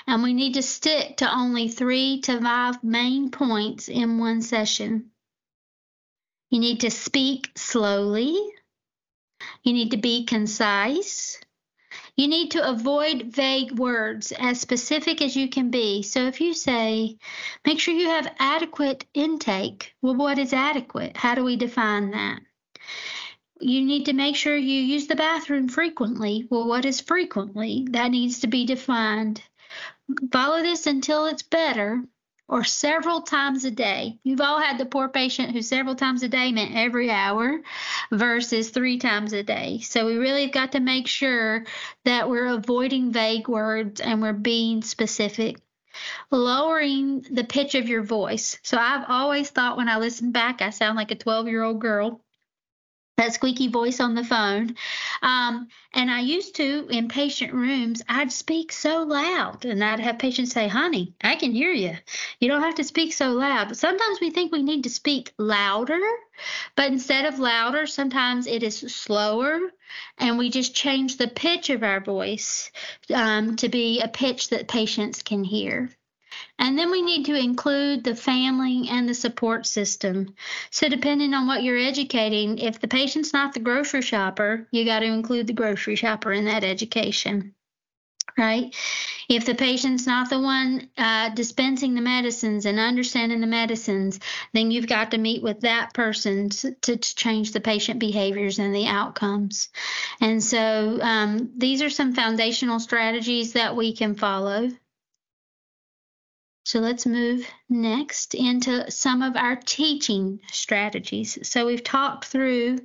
And 0.07 0.23
we 0.23 0.33
need 0.33 0.55
to 0.55 0.61
stick 0.61 1.17
to 1.17 1.31
only 1.31 1.67
three 1.67 2.21
to 2.21 2.39
five 2.41 2.83
main 2.83 3.31
points 3.31 3.89
in 3.89 4.19
one 4.19 4.41
session. 4.41 5.11
You 6.49 6.59
need 6.59 6.81
to 6.81 6.91
speak 6.91 7.51
slowly. 7.55 8.37
You 9.63 9.73
need 9.73 9.91
to 9.91 9.97
be 9.97 10.25
concise. 10.25 11.39
You 12.15 12.27
need 12.27 12.51
to 12.51 12.69
avoid 12.69 13.33
vague 13.33 13.77
words, 13.77 14.31
as 14.31 14.61
specific 14.61 15.21
as 15.21 15.35
you 15.35 15.49
can 15.49 15.71
be. 15.71 16.03
So 16.03 16.27
if 16.27 16.41
you 16.41 16.53
say, 16.53 17.17
make 17.65 17.79
sure 17.79 17.93
you 17.93 18.09
have 18.09 18.33
adequate 18.39 19.05
intake, 19.13 19.93
well, 20.01 20.15
what 20.15 20.37
is 20.37 20.53
adequate? 20.53 21.17
How 21.17 21.35
do 21.35 21.43
we 21.43 21.55
define 21.55 22.11
that? 22.11 22.41
You 23.59 23.83
need 23.85 24.05
to 24.05 24.13
make 24.13 24.35
sure 24.35 24.55
you 24.55 24.81
use 24.81 25.07
the 25.07 25.15
bathroom 25.15 25.69
frequently. 25.69 26.47
Well, 26.49 26.67
what 26.67 26.85
is 26.85 27.01
frequently? 27.01 27.87
That 27.91 28.11
needs 28.11 28.41
to 28.41 28.47
be 28.47 28.65
defined. 28.65 29.41
Follow 30.31 30.61
this 30.61 30.85
until 30.85 31.25
it's 31.27 31.43
better 31.43 32.03
or 32.47 32.63
several 32.63 33.21
times 33.21 33.65
a 33.65 33.71
day. 33.71 34.19
You've 34.23 34.41
all 34.41 34.59
had 34.59 34.77
the 34.77 34.85
poor 34.85 35.09
patient 35.09 35.51
who 35.51 35.61
several 35.61 35.95
times 35.95 36.23
a 36.23 36.27
day 36.27 36.51
meant 36.51 36.75
every 36.75 37.09
hour 37.09 37.61
versus 38.11 38.69
three 38.69 38.97
times 38.97 39.33
a 39.33 39.43
day. 39.43 39.79
So 39.79 40.05
we 40.05 40.17
really 40.17 40.47
got 40.47 40.73
to 40.73 40.79
make 40.79 41.07
sure 41.07 41.65
that 42.05 42.29
we're 42.29 42.47
avoiding 42.47 43.11
vague 43.11 43.47
words 43.47 44.01
and 44.01 44.21
we're 44.21 44.33
being 44.33 44.81
specific. 44.81 45.57
Lowering 46.31 47.21
the 47.21 47.43
pitch 47.43 47.75
of 47.75 47.87
your 47.87 48.01
voice. 48.01 48.57
So 48.63 48.77
I've 48.77 49.05
always 49.07 49.51
thought 49.51 49.77
when 49.77 49.89
I 49.89 49.97
listen 49.97 50.31
back, 50.31 50.61
I 50.61 50.71
sound 50.71 50.97
like 50.97 51.11
a 51.11 51.15
12 51.15 51.47
year 51.47 51.63
old 51.63 51.79
girl 51.79 52.19
that 53.17 53.33
squeaky 53.33 53.67
voice 53.67 53.99
on 53.99 54.15
the 54.15 54.23
phone. 54.23 54.75
Um, 55.21 55.67
and 55.93 56.09
I 56.09 56.21
used 56.21 56.55
to, 56.55 56.87
in 56.89 57.07
patient 57.07 57.53
rooms, 57.53 58.01
I'd 58.09 58.31
speak 58.31 58.71
so 58.71 59.03
loud 59.03 59.65
and 59.65 59.83
I'd 59.83 59.99
have 59.99 60.17
patients 60.17 60.51
say, 60.51 60.67
honey, 60.67 61.13
I 61.21 61.35
can 61.35 61.51
hear 61.51 61.71
you. 61.71 61.95
You 62.39 62.47
don't 62.47 62.63
have 62.63 62.75
to 62.75 62.83
speak 62.83 63.13
so 63.13 63.31
loud. 63.31 63.67
But 63.67 63.77
sometimes 63.77 64.19
we 64.19 64.31
think 64.31 64.51
we 64.51 64.63
need 64.63 64.83
to 64.83 64.89
speak 64.89 65.33
louder, 65.37 66.01
but 66.75 66.91
instead 66.91 67.25
of 67.25 67.39
louder, 67.39 67.85
sometimes 67.85 68.47
it 68.47 68.63
is 68.63 68.79
slower. 68.79 69.59
And 70.17 70.39
we 70.39 70.49
just 70.49 70.73
change 70.73 71.17
the 71.17 71.27
pitch 71.27 71.69
of 71.69 71.83
our 71.83 71.99
voice 71.99 72.71
um, 73.13 73.57
to 73.57 73.69
be 73.69 74.01
a 74.01 74.07
pitch 74.07 74.49
that 74.49 74.67
patients 74.67 75.21
can 75.21 75.43
hear. 75.43 75.91
And 76.59 76.77
then 76.77 76.91
we 76.91 77.01
need 77.01 77.25
to 77.25 77.35
include 77.35 78.03
the 78.03 78.15
family 78.15 78.87
and 78.89 79.09
the 79.09 79.13
support 79.13 79.65
system. 79.65 80.35
So, 80.69 80.87
depending 80.87 81.33
on 81.33 81.47
what 81.47 81.63
you're 81.63 81.77
educating, 81.77 82.59
if 82.59 82.79
the 82.79 82.87
patient's 82.87 83.33
not 83.33 83.53
the 83.53 83.59
grocery 83.59 84.01
shopper, 84.01 84.67
you 84.71 84.85
got 84.85 84.99
to 84.99 85.05
include 85.05 85.47
the 85.47 85.53
grocery 85.53 85.95
shopper 85.95 86.31
in 86.31 86.45
that 86.45 86.63
education, 86.63 87.55
right? 88.37 88.73
If 89.27 89.45
the 89.45 89.55
patient's 89.55 90.05
not 90.05 90.29
the 90.29 90.39
one 90.39 90.89
uh, 90.95 91.29
dispensing 91.29 91.95
the 91.95 92.01
medicines 92.01 92.67
and 92.67 92.79
understanding 92.79 93.41
the 93.41 93.47
medicines, 93.47 94.19
then 94.53 94.69
you've 94.69 94.87
got 94.87 95.11
to 95.11 95.17
meet 95.17 95.41
with 95.41 95.61
that 95.61 95.93
person 95.93 96.49
to, 96.49 96.75
to 96.81 96.97
change 96.97 97.51
the 97.51 97.61
patient 97.61 97.99
behaviors 97.99 98.59
and 98.59 98.75
the 98.75 98.85
outcomes. 98.85 99.69
And 100.21 100.41
so, 100.43 100.99
um, 101.01 101.51
these 101.57 101.81
are 101.81 101.89
some 101.89 102.13
foundational 102.13 102.79
strategies 102.79 103.53
that 103.53 103.75
we 103.75 103.95
can 103.95 104.13
follow. 104.13 104.69
So 106.65 106.79
let's 106.79 107.05
move 107.05 107.45
next 107.69 108.33
into 108.35 108.89
some 108.89 109.21
of 109.21 109.35
our 109.35 109.57
teaching 109.57 110.39
strategies. 110.51 111.37
So 111.47 111.65
we've 111.65 111.83
talked 111.83 112.25
through 112.25 112.79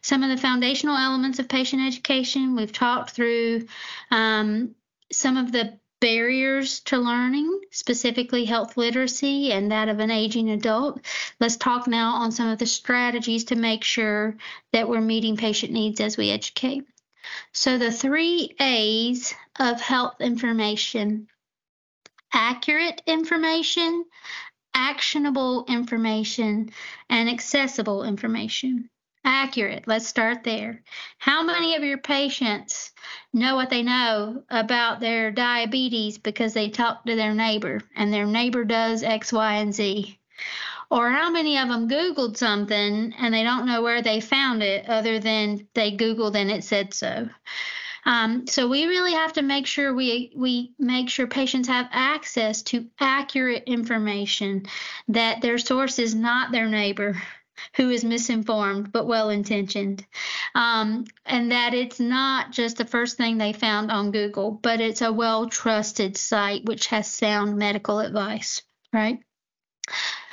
some 0.00 0.22
of 0.22 0.30
the 0.30 0.40
foundational 0.40 0.96
elements 0.96 1.38
of 1.38 1.48
patient 1.48 1.82
education. 1.86 2.56
We've 2.56 2.72
talked 2.72 3.10
through 3.10 3.66
um, 4.10 4.74
some 5.12 5.36
of 5.36 5.52
the 5.52 5.78
barriers 6.00 6.80
to 6.80 6.98
learning, 6.98 7.60
specifically 7.70 8.44
health 8.44 8.76
literacy 8.76 9.52
and 9.52 9.72
that 9.72 9.88
of 9.88 9.98
an 9.98 10.10
aging 10.10 10.50
adult. 10.50 11.00
Let's 11.40 11.56
talk 11.56 11.86
now 11.86 12.14
on 12.14 12.32
some 12.32 12.48
of 12.48 12.58
the 12.58 12.66
strategies 12.66 13.44
to 13.44 13.56
make 13.56 13.84
sure 13.84 14.36
that 14.72 14.88
we're 14.88 15.00
meeting 15.00 15.36
patient 15.36 15.72
needs 15.72 16.00
as 16.00 16.16
we 16.16 16.30
educate. 16.30 16.86
So 17.52 17.76
the 17.76 17.92
three 17.92 18.54
A's 18.58 19.34
of 19.58 19.80
health 19.80 20.20
information 20.20 21.28
accurate 22.32 23.02
information, 23.06 24.04
actionable 24.74 25.64
information, 25.68 26.70
and 27.08 27.28
accessible 27.28 28.04
information. 28.04 28.88
Accurate, 29.24 29.84
let's 29.86 30.06
start 30.06 30.44
there. 30.44 30.82
How 31.18 31.42
many 31.42 31.74
of 31.74 31.82
your 31.82 31.98
patients 31.98 32.92
know 33.32 33.56
what 33.56 33.68
they 33.68 33.82
know 33.82 34.42
about 34.48 35.00
their 35.00 35.30
diabetes 35.30 36.18
because 36.18 36.54
they 36.54 36.70
talk 36.70 37.04
to 37.04 37.16
their 37.16 37.34
neighbor 37.34 37.80
and 37.96 38.12
their 38.12 38.26
neighbor 38.26 38.64
does 38.64 39.02
X, 39.02 39.32
Y, 39.32 39.54
and 39.56 39.74
Z? 39.74 40.18
Or 40.90 41.10
how 41.10 41.30
many 41.30 41.58
of 41.58 41.68
them 41.68 41.88
Googled 41.88 42.38
something 42.38 43.12
and 43.18 43.34
they 43.34 43.42
don't 43.42 43.66
know 43.66 43.82
where 43.82 44.00
they 44.00 44.20
found 44.20 44.62
it 44.62 44.88
other 44.88 45.18
than 45.18 45.68
they 45.74 45.92
Googled 45.92 46.36
and 46.36 46.50
it 46.50 46.64
said 46.64 46.94
so? 46.94 47.28
Um, 48.08 48.46
so 48.46 48.66
we 48.66 48.86
really 48.86 49.12
have 49.12 49.34
to 49.34 49.42
make 49.42 49.66
sure 49.66 49.94
we 49.94 50.32
we 50.34 50.72
make 50.78 51.10
sure 51.10 51.26
patients 51.26 51.68
have 51.68 51.88
access 51.92 52.62
to 52.62 52.86
accurate 52.98 53.64
information, 53.66 54.64
that 55.08 55.42
their 55.42 55.58
source 55.58 55.98
is 55.98 56.14
not 56.14 56.50
their 56.50 56.68
neighbor 56.68 57.20
who 57.76 57.90
is 57.90 58.04
misinformed 58.04 58.92
but 58.92 59.06
well 59.06 59.28
intentioned. 59.28 60.06
Um, 60.54 61.04
and 61.26 61.52
that 61.52 61.74
it's 61.74 62.00
not 62.00 62.50
just 62.50 62.78
the 62.78 62.86
first 62.86 63.18
thing 63.18 63.36
they 63.36 63.52
found 63.52 63.90
on 63.90 64.10
Google, 64.10 64.52
but 64.52 64.80
it's 64.80 65.02
a 65.02 65.12
well 65.12 65.46
trusted 65.46 66.16
site 66.16 66.64
which 66.64 66.86
has 66.86 67.12
sound 67.12 67.58
medical 67.58 67.98
advice, 67.98 68.62
right? 68.90 69.18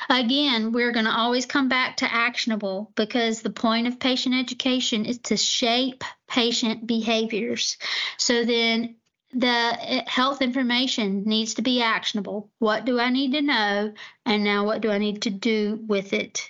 Again, 0.09 0.71
we're 0.71 0.91
going 0.91 1.05
to 1.05 1.15
always 1.15 1.45
come 1.45 1.69
back 1.69 1.97
to 1.97 2.13
actionable 2.13 2.91
because 2.95 3.41
the 3.41 3.49
point 3.49 3.87
of 3.87 3.99
patient 3.99 4.35
education 4.35 5.05
is 5.05 5.19
to 5.19 5.37
shape 5.37 6.03
patient 6.27 6.85
behaviors. 6.85 7.77
So 8.17 8.45
then 8.45 8.95
the 9.33 9.47
eh, 9.47 10.03
health 10.07 10.41
information 10.41 11.23
needs 11.25 11.55
to 11.55 11.61
be 11.61 11.81
actionable. 11.81 12.49
What 12.59 12.85
do 12.85 12.99
I 12.99 13.09
need 13.09 13.33
to 13.33 13.41
know? 13.41 13.93
And 14.25 14.43
now 14.43 14.65
what 14.65 14.81
do 14.81 14.91
I 14.91 14.97
need 14.97 15.23
to 15.23 15.29
do 15.29 15.79
with 15.87 16.13
it? 16.13 16.49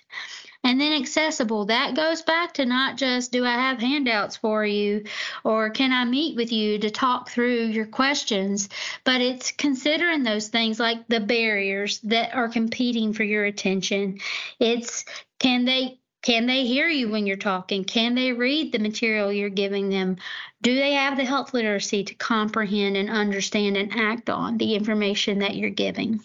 And 0.65 0.81
then 0.81 0.93
accessible, 0.93 1.65
that 1.65 1.95
goes 1.95 2.23
back 2.23 2.55
to 2.55 2.65
not 2.65 2.97
just 2.97 3.31
do 3.31 3.45
I 3.45 3.53
have 3.53 3.79
handouts 3.79 4.37
for 4.37 4.65
you 4.65 5.03
or 5.43 5.69
can 5.69 5.91
I 5.93 6.05
meet 6.05 6.35
with 6.35 6.51
you 6.51 6.79
to 6.79 6.89
talk 6.89 7.29
through 7.29 7.67
your 7.67 7.85
questions, 7.85 8.67
but 9.03 9.21
it's 9.21 9.51
considering 9.51 10.23
those 10.23 10.47
things 10.47 10.79
like 10.79 11.07
the 11.07 11.19
barriers 11.19 11.99
that 11.99 12.33
are 12.33 12.49
competing 12.49 13.13
for 13.13 13.23
your 13.23 13.45
attention. 13.45 14.17
It's 14.59 15.05
can 15.37 15.65
they 15.65 15.99
can 16.23 16.47
they 16.47 16.65
hear 16.65 16.89
you 16.89 17.09
when 17.09 17.27
you're 17.27 17.37
talking? 17.37 17.83
Can 17.83 18.15
they 18.15 18.33
read 18.33 18.71
the 18.71 18.79
material 18.79 19.31
you're 19.31 19.49
giving 19.49 19.89
them? 19.89 20.17
Do 20.63 20.73
they 20.73 20.93
have 20.93 21.15
the 21.15 21.25
health 21.25 21.53
literacy 21.53 22.05
to 22.05 22.15
comprehend 22.15 22.97
and 22.97 23.11
understand 23.11 23.77
and 23.77 23.93
act 23.93 24.31
on 24.31 24.57
the 24.57 24.73
information 24.73 25.39
that 25.39 25.55
you're 25.55 25.69
giving? 25.69 26.21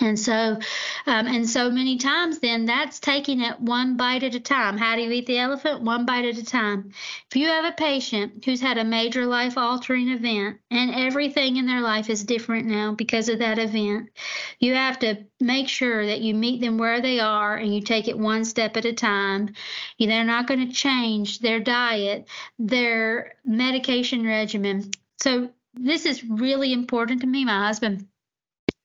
And 0.00 0.18
so, 0.18 0.58
um, 1.06 1.26
and 1.28 1.48
so 1.48 1.70
many 1.70 1.98
times, 1.98 2.40
then 2.40 2.64
that's 2.64 2.98
taking 2.98 3.40
it 3.40 3.60
one 3.60 3.96
bite 3.96 4.24
at 4.24 4.34
a 4.34 4.40
time. 4.40 4.76
How 4.76 4.96
do 4.96 5.02
you 5.02 5.10
eat 5.12 5.26
the 5.26 5.38
elephant? 5.38 5.82
One 5.82 6.04
bite 6.04 6.24
at 6.24 6.36
a 6.36 6.44
time. 6.44 6.90
If 7.30 7.36
you 7.36 7.46
have 7.46 7.64
a 7.64 7.76
patient 7.76 8.44
who's 8.44 8.60
had 8.60 8.76
a 8.76 8.84
major 8.84 9.24
life 9.24 9.56
altering 9.56 10.08
event 10.08 10.58
and 10.68 10.92
everything 10.92 11.58
in 11.58 11.66
their 11.66 11.80
life 11.80 12.10
is 12.10 12.24
different 12.24 12.66
now 12.66 12.92
because 12.94 13.28
of 13.28 13.38
that 13.38 13.60
event, 13.60 14.10
you 14.58 14.74
have 14.74 14.98
to 14.98 15.26
make 15.38 15.68
sure 15.68 16.04
that 16.04 16.22
you 16.22 16.34
meet 16.34 16.60
them 16.60 16.76
where 16.76 17.00
they 17.00 17.20
are 17.20 17.56
and 17.56 17.72
you 17.72 17.80
take 17.80 18.08
it 18.08 18.18
one 18.18 18.44
step 18.44 18.76
at 18.76 18.84
a 18.84 18.92
time. 18.92 19.54
They're 20.00 20.24
not 20.24 20.48
going 20.48 20.66
to 20.66 20.74
change 20.74 21.38
their 21.38 21.60
diet, 21.60 22.26
their 22.58 23.34
medication 23.44 24.26
regimen. 24.26 24.90
So, 25.20 25.50
this 25.76 26.06
is 26.06 26.22
really 26.22 26.72
important 26.72 27.20
to 27.22 27.26
me. 27.26 27.44
My 27.44 27.66
husband 27.66 28.06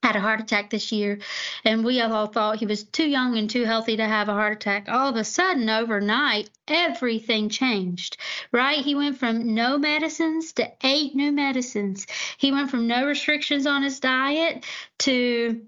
had 0.03 0.15
a 0.15 0.21
heart 0.21 0.39
attack 0.39 0.69
this 0.69 0.91
year, 0.91 1.19
and 1.65 1.83
we 1.83 1.99
all 2.01 2.27
thought 2.27 2.57
he 2.57 2.65
was 2.65 2.83
too 2.83 3.07
young 3.07 3.37
and 3.37 3.49
too 3.49 3.65
healthy 3.65 3.97
to 3.97 4.07
have 4.07 4.29
a 4.29 4.33
heart 4.33 4.53
attack. 4.53 4.87
All 4.87 5.09
of 5.09 5.15
a 5.15 5.23
sudden, 5.23 5.69
overnight, 5.69 6.49
everything 6.67 7.49
changed, 7.49 8.17
right? 8.51 8.83
He 8.83 8.95
went 8.95 9.17
from 9.17 9.53
no 9.53 9.77
medicines 9.77 10.53
to 10.53 10.71
eight 10.83 11.15
new 11.15 11.31
medicines. 11.31 12.07
He 12.37 12.51
went 12.51 12.71
from 12.71 12.87
no 12.87 13.05
restrictions 13.05 13.67
on 13.67 13.83
his 13.83 13.99
diet 13.99 14.65
to 14.99 15.61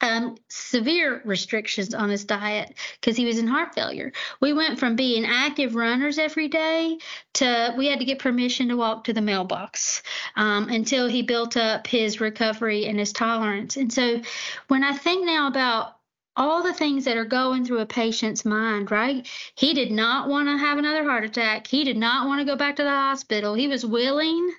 um, 0.00 0.36
severe 0.48 1.20
restrictions 1.24 1.94
on 1.94 2.08
his 2.08 2.24
diet 2.24 2.74
because 3.00 3.16
he 3.16 3.26
was 3.26 3.38
in 3.38 3.46
heart 3.46 3.74
failure. 3.74 4.12
We 4.40 4.52
went 4.52 4.78
from 4.78 4.96
being 4.96 5.24
active 5.24 5.74
runners 5.74 6.18
every 6.18 6.48
day 6.48 6.98
to 7.34 7.74
we 7.76 7.88
had 7.88 7.98
to 7.98 8.04
get 8.04 8.18
permission 8.18 8.68
to 8.68 8.76
walk 8.76 9.04
to 9.04 9.12
the 9.12 9.20
mailbox 9.20 10.02
um, 10.36 10.68
until 10.68 11.08
he 11.08 11.22
built 11.22 11.56
up 11.56 11.86
his 11.86 12.20
recovery 12.20 12.86
and 12.86 12.98
his 12.98 13.12
tolerance. 13.12 13.76
And 13.76 13.92
so 13.92 14.20
when 14.68 14.84
I 14.84 14.92
think 14.92 15.26
now 15.26 15.48
about 15.48 15.97
all 16.38 16.62
the 16.62 16.72
things 16.72 17.04
that 17.04 17.16
are 17.16 17.24
going 17.24 17.64
through 17.64 17.80
a 17.80 17.86
patient's 17.86 18.44
mind, 18.44 18.90
right? 18.90 19.28
He 19.56 19.74
did 19.74 19.90
not 19.90 20.28
want 20.28 20.48
to 20.48 20.56
have 20.56 20.78
another 20.78 21.02
heart 21.02 21.24
attack. 21.24 21.66
He 21.66 21.82
did 21.82 21.96
not 21.96 22.28
want 22.28 22.40
to 22.40 22.44
go 22.44 22.56
back 22.56 22.76
to 22.76 22.84
the 22.84 22.90
hospital. 22.90 23.54
He 23.54 23.66
was 23.66 23.84
willing 23.84 24.52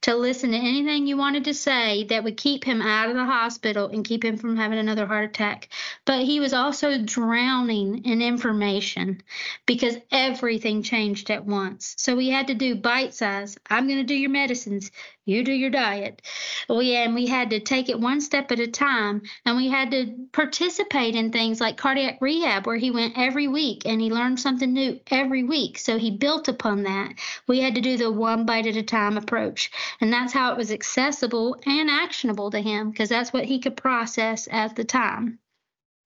to 0.00 0.16
listen 0.16 0.52
to 0.52 0.56
anything 0.56 1.06
you 1.06 1.18
wanted 1.18 1.44
to 1.44 1.54
say 1.54 2.04
that 2.04 2.24
would 2.24 2.38
keep 2.38 2.64
him 2.64 2.80
out 2.80 3.10
of 3.10 3.16
the 3.16 3.24
hospital 3.24 3.88
and 3.88 4.04
keep 4.04 4.24
him 4.24 4.38
from 4.38 4.56
having 4.56 4.78
another 4.78 5.06
heart 5.06 5.26
attack. 5.26 5.68
But 6.06 6.24
he 6.24 6.40
was 6.40 6.54
also 6.54 6.98
drowning 7.02 8.04
in 8.06 8.22
information 8.22 9.22
because 9.66 9.98
everything 10.10 10.82
changed 10.82 11.30
at 11.30 11.44
once. 11.44 11.94
So 11.98 12.16
we 12.16 12.30
had 12.30 12.46
to 12.46 12.54
do 12.54 12.74
bite 12.74 13.14
size. 13.14 13.58
I'm 13.68 13.86
going 13.86 13.98
to 13.98 14.04
do 14.04 14.14
your 14.14 14.30
medicines. 14.30 14.90
You 15.26 15.42
do 15.42 15.52
your 15.52 15.70
diet. 15.70 16.22
We 16.68 16.94
and 16.94 17.14
we 17.14 17.26
had 17.26 17.50
to 17.50 17.58
take 17.58 17.88
it 17.88 17.98
one 17.98 18.20
step 18.20 18.52
at 18.52 18.60
a 18.60 18.68
time, 18.68 19.22
and 19.44 19.56
we 19.56 19.68
had 19.68 19.90
to 19.90 20.14
participate 20.32 21.16
in 21.16 21.25
things 21.32 21.60
like 21.60 21.76
cardiac 21.76 22.18
rehab, 22.20 22.66
where 22.66 22.76
he 22.76 22.90
went 22.90 23.16
every 23.16 23.48
week 23.48 23.82
and 23.86 24.00
he 24.00 24.10
learned 24.10 24.40
something 24.40 24.72
new 24.72 25.00
every 25.10 25.42
week. 25.42 25.78
So 25.78 25.98
he 25.98 26.10
built 26.10 26.48
upon 26.48 26.82
that. 26.84 27.14
We 27.46 27.60
had 27.60 27.74
to 27.74 27.80
do 27.80 27.96
the 27.96 28.10
one 28.10 28.46
bite 28.46 28.66
at 28.66 28.76
a 28.76 28.82
time 28.82 29.16
approach, 29.16 29.70
and 30.00 30.12
that's 30.12 30.32
how 30.32 30.52
it 30.52 30.58
was 30.58 30.72
accessible 30.72 31.56
and 31.66 31.90
actionable 31.90 32.50
to 32.50 32.60
him 32.60 32.90
because 32.90 33.08
that's 33.08 33.32
what 33.32 33.44
he 33.44 33.58
could 33.58 33.76
process 33.76 34.48
at 34.50 34.76
the 34.76 34.84
time. 34.84 35.38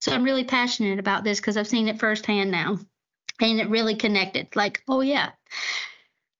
So 0.00 0.12
I'm 0.12 0.24
really 0.24 0.44
passionate 0.44 0.98
about 0.98 1.24
this 1.24 1.40
because 1.40 1.56
I've 1.56 1.68
seen 1.68 1.88
it 1.88 2.00
firsthand 2.00 2.50
now, 2.50 2.78
and 3.40 3.60
it 3.60 3.68
really 3.68 3.96
connected. 3.96 4.54
Like, 4.56 4.82
oh 4.88 5.00
yeah. 5.00 5.30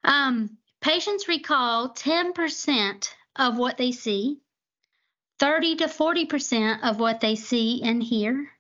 Um, 0.03 0.57
Patients 0.81 1.29
recall 1.29 1.91
10% 1.91 3.13
of 3.37 3.59
what 3.59 3.77
they 3.77 3.93
see, 3.93 4.41
30 5.39 5.77
to 5.77 5.85
40% 5.85 6.83
of 6.83 6.99
what 6.99 7.21
they 7.21 7.37
see 7.37 7.83
and 7.83 8.03
hear, 8.03 8.51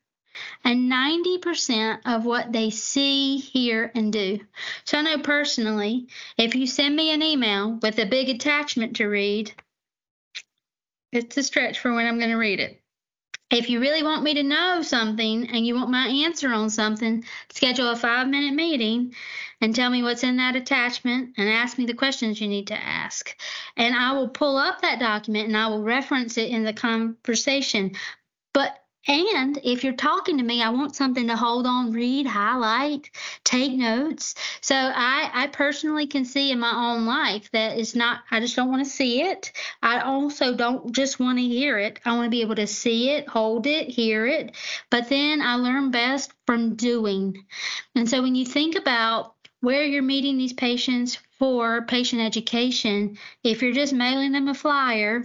and 0.65 0.91
90% 0.91 2.01
of 2.05 2.25
what 2.25 2.53
they 2.53 2.71
see, 2.71 3.39
hear, 3.39 3.91
and 3.95 4.13
do. 4.13 4.41
So 4.85 4.99
I 4.99 5.03
know 5.03 5.19
personally, 5.19 6.09
if 6.37 6.55
you 6.55 6.67
send 6.67 6.97
me 6.97 7.11
an 7.11 7.23
email 7.23 7.79
with 7.83 7.99
a 7.99 8.07
big 8.07 8.29
attachment 8.29 8.97
to 8.97 9.07
read, 9.07 9.53
it's 11.13 11.37
a 11.37 11.43
stretch 11.43 11.81
for 11.81 11.93
when 11.93 12.07
I'm 12.07 12.19
going 12.19 12.31
to 12.31 12.37
read 12.37 12.61
it. 12.61 12.81
If 13.51 13.69
you 13.69 13.81
really 13.81 14.05
want 14.05 14.23
me 14.23 14.35
to 14.35 14.45
know 14.45 14.81
something 14.83 15.51
and 15.51 15.67
you 15.67 15.75
want 15.75 15.91
my 15.91 16.07
answer 16.07 16.53
on 16.53 16.71
something, 16.71 17.25
schedule 17.53 17.91
a 17.91 17.97
five 17.97 18.29
minute 18.29 18.55
meeting 18.55 19.13
and 19.61 19.75
tell 19.75 19.91
me 19.91 20.05
what's 20.05 20.23
in 20.23 20.37
that 20.37 20.55
attachment 20.55 21.35
and 21.37 21.49
ask 21.49 21.77
me 21.77 21.85
the 21.85 21.95
questions 21.95 22.41
you 22.41 22.47
need 22.47 22.69
to 22.69 22.81
ask. 22.81 23.37
And 23.77 23.95
I 23.95 24.13
will 24.13 24.29
pull 24.29 24.57
up 24.57 24.83
that 24.83 25.01
document 25.01 25.49
and 25.49 25.57
I 25.57 25.67
will 25.67 25.83
reference 25.83 26.39
it 26.39 26.51
in 26.51 26.63
the 26.63 26.73
conversation. 26.73 27.97
But 28.55 28.80
and 29.09 29.59
if 29.65 29.83
you're 29.83 29.95
talking 29.95 30.37
to 30.39 30.45
me, 30.45 30.63
I 30.63 30.69
want 30.69 30.95
something 30.95 31.27
to 31.29 31.37
hold 31.37 31.67
on, 31.67 31.91
read, 31.93 32.27
highlight, 32.27 33.11
take 33.45 33.73
notes. 33.73 34.35
So 34.61 34.75
I, 34.75 35.31
I 35.33 35.47
personally 35.47 36.07
can 36.07 36.25
see 36.25 36.53
in 36.53 36.61
my 36.61 36.73
own 36.73 37.07
life 37.07 37.51
that 37.53 37.79
it's 37.79 37.95
not, 37.97 38.21
I 38.31 38.41
just 38.41 38.57
don't 38.57 38.71
want 38.71 38.85
to 38.85 38.91
see 38.91 39.23
it. 39.23 39.53
I 39.83 40.01
also 40.01 40.55
don't 40.55 40.95
just 40.95 41.19
want 41.19 41.39
to 41.39 41.45
hear 41.45 41.79
it. 41.79 41.99
I 42.05 42.15
want 42.15 42.27
to 42.27 42.31
be 42.31 42.43
able 42.43 42.57
to 42.57 42.67
see 42.67 43.11
it, 43.11 43.27
hold 43.27 43.67
it, 43.67 43.89
hear 43.89 44.27
it. 44.27 44.55
But 44.91 45.09
then 45.09 45.41
I 45.41 45.55
learn 45.55 45.91
best 45.91 46.33
from 46.47 46.77
doing. 46.77 47.47
And 47.95 48.09
so 48.09 48.21
when 48.23 48.35
you 48.35 48.45
think 48.45 48.77
about 48.77 49.35
where 49.61 49.85
you're 49.85 50.03
meeting 50.03 50.37
these 50.37 50.53
patients 50.53 51.19
for 51.39 51.83
patient 51.87 52.21
education, 52.21 53.17
if 53.43 53.63
you're 53.63 53.73
just 53.73 53.95
mailing 53.95 54.33
them 54.33 54.49
a 54.49 54.55
flyer, 54.55 55.25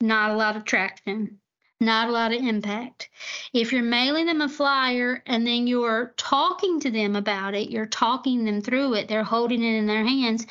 not 0.00 0.30
a 0.30 0.36
lot 0.36 0.56
of 0.56 0.64
traction, 0.64 1.38
not 1.82 2.08
a 2.08 2.12
lot 2.12 2.32
of 2.32 2.40
impact. 2.40 3.10
If 3.52 3.72
you're 3.72 3.82
mailing 3.82 4.26
them 4.26 4.40
a 4.40 4.48
flyer 4.48 5.22
and 5.26 5.46
then 5.46 5.66
you're 5.66 6.14
talking 6.16 6.80
to 6.80 6.90
them 6.90 7.16
about 7.16 7.54
it, 7.54 7.70
you're 7.70 7.86
talking 7.86 8.44
them 8.44 8.62
through 8.62 8.94
it, 8.94 9.08
they're 9.08 9.24
holding 9.24 9.62
it 9.62 9.76
in 9.76 9.86
their 9.86 10.04
hands, 10.04 10.46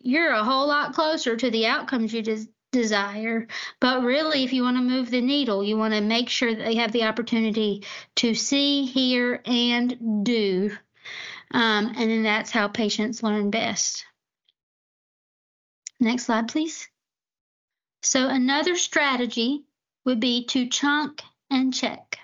you're 0.00 0.32
a 0.32 0.44
whole 0.44 0.68
lot 0.68 0.94
closer 0.94 1.36
to 1.36 1.50
the 1.50 1.66
outcomes 1.66 2.12
you 2.12 2.22
des- 2.22 2.48
desire. 2.72 3.46
But 3.80 4.02
really, 4.02 4.44
if 4.44 4.52
you 4.52 4.62
want 4.62 4.76
to 4.76 4.82
move 4.82 5.10
the 5.10 5.22
needle, 5.22 5.64
you 5.64 5.78
want 5.78 5.94
to 5.94 6.00
make 6.02 6.28
sure 6.28 6.54
that 6.54 6.64
they 6.64 6.74
have 6.74 6.92
the 6.92 7.04
opportunity 7.04 7.84
to 8.16 8.34
see, 8.34 8.84
hear, 8.84 9.40
and 9.46 10.24
do 10.24 10.76
um, 11.50 11.92
and 11.96 12.10
then 12.10 12.22
that's 12.22 12.50
how 12.50 12.68
patients 12.68 13.22
learn 13.22 13.50
best. 13.50 14.04
Next 16.00 16.24
slide, 16.24 16.48
please. 16.48 16.88
So 18.02 18.28
another 18.28 18.76
strategy 18.76 19.64
would 20.06 20.20
be 20.20 20.46
to 20.46 20.68
chunk 20.68 21.22
and 21.50 21.74
check. 21.74 22.18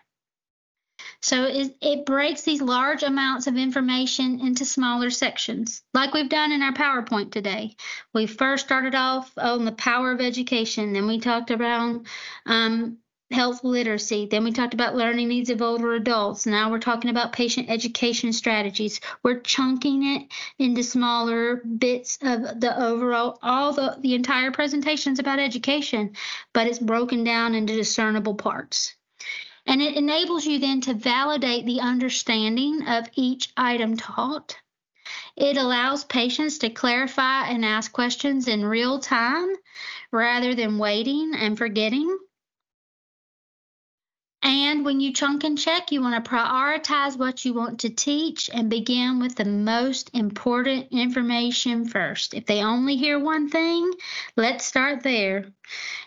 So 1.20 1.44
it, 1.44 1.76
it, 1.80 2.04
breaks 2.04 2.42
these 2.42 2.60
large 2.60 3.04
amounts 3.04 3.46
of 3.46 3.56
information 3.56 4.40
into 4.40 4.64
smaller 4.64 5.08
sections, 5.08 5.82
like 5.94 6.14
we've 6.14 6.28
done 6.28 6.50
in 6.50 6.62
our 6.62 6.72
PowerPoint 6.72 7.30
today. 7.30 7.76
We 8.12 8.26
first 8.26 8.66
started 8.66 8.96
off 8.96 9.32
on 9.38 9.64
the 9.64 9.72
power 9.72 10.10
of 10.10 10.20
education, 10.20 10.92
then 10.92 11.06
we 11.06 11.20
talked 11.20 11.52
about 11.52 12.04
um, 12.46 12.98
health 13.32 13.64
literacy. 13.64 14.26
Then 14.26 14.44
we 14.44 14.52
talked 14.52 14.74
about 14.74 14.94
learning 14.94 15.28
needs 15.28 15.50
of 15.50 15.62
older 15.62 15.94
adults. 15.94 16.46
Now 16.46 16.70
we're 16.70 16.78
talking 16.78 17.10
about 17.10 17.32
patient 17.32 17.70
education 17.70 18.32
strategies. 18.32 19.00
We're 19.22 19.40
chunking 19.40 20.04
it 20.04 20.28
into 20.58 20.82
smaller 20.82 21.56
bits 21.56 22.18
of 22.22 22.60
the 22.60 22.74
overall, 22.80 23.38
all 23.42 23.72
the, 23.72 23.96
the 24.00 24.14
entire 24.14 24.50
presentations 24.50 25.18
about 25.18 25.38
education, 25.38 26.14
but 26.52 26.66
it's 26.66 26.78
broken 26.78 27.24
down 27.24 27.54
into 27.54 27.74
discernible 27.74 28.34
parts. 28.34 28.94
And 29.66 29.80
it 29.80 29.96
enables 29.96 30.44
you 30.44 30.58
then 30.58 30.80
to 30.82 30.94
validate 30.94 31.66
the 31.66 31.80
understanding 31.80 32.86
of 32.88 33.08
each 33.14 33.52
item 33.56 33.96
taught. 33.96 34.56
It 35.36 35.56
allows 35.56 36.04
patients 36.04 36.58
to 36.58 36.70
clarify 36.70 37.48
and 37.48 37.64
ask 37.64 37.92
questions 37.92 38.48
in 38.48 38.64
real 38.64 38.98
time 38.98 39.54
rather 40.10 40.54
than 40.54 40.78
waiting 40.78 41.32
and 41.34 41.56
forgetting. 41.56 42.18
And 44.42 44.84
when 44.84 45.00
you 45.00 45.12
chunk 45.12 45.44
and 45.44 45.56
check, 45.56 45.92
you 45.92 46.00
want 46.00 46.22
to 46.22 46.30
prioritize 46.30 47.16
what 47.16 47.44
you 47.44 47.54
want 47.54 47.80
to 47.80 47.90
teach 47.90 48.50
and 48.52 48.68
begin 48.68 49.20
with 49.20 49.36
the 49.36 49.44
most 49.44 50.10
important 50.14 50.88
information 50.90 51.84
first. 51.84 52.34
If 52.34 52.46
they 52.46 52.62
only 52.62 52.96
hear 52.96 53.20
one 53.20 53.48
thing, 53.48 53.92
let's 54.36 54.64
start 54.64 55.04
there 55.04 55.46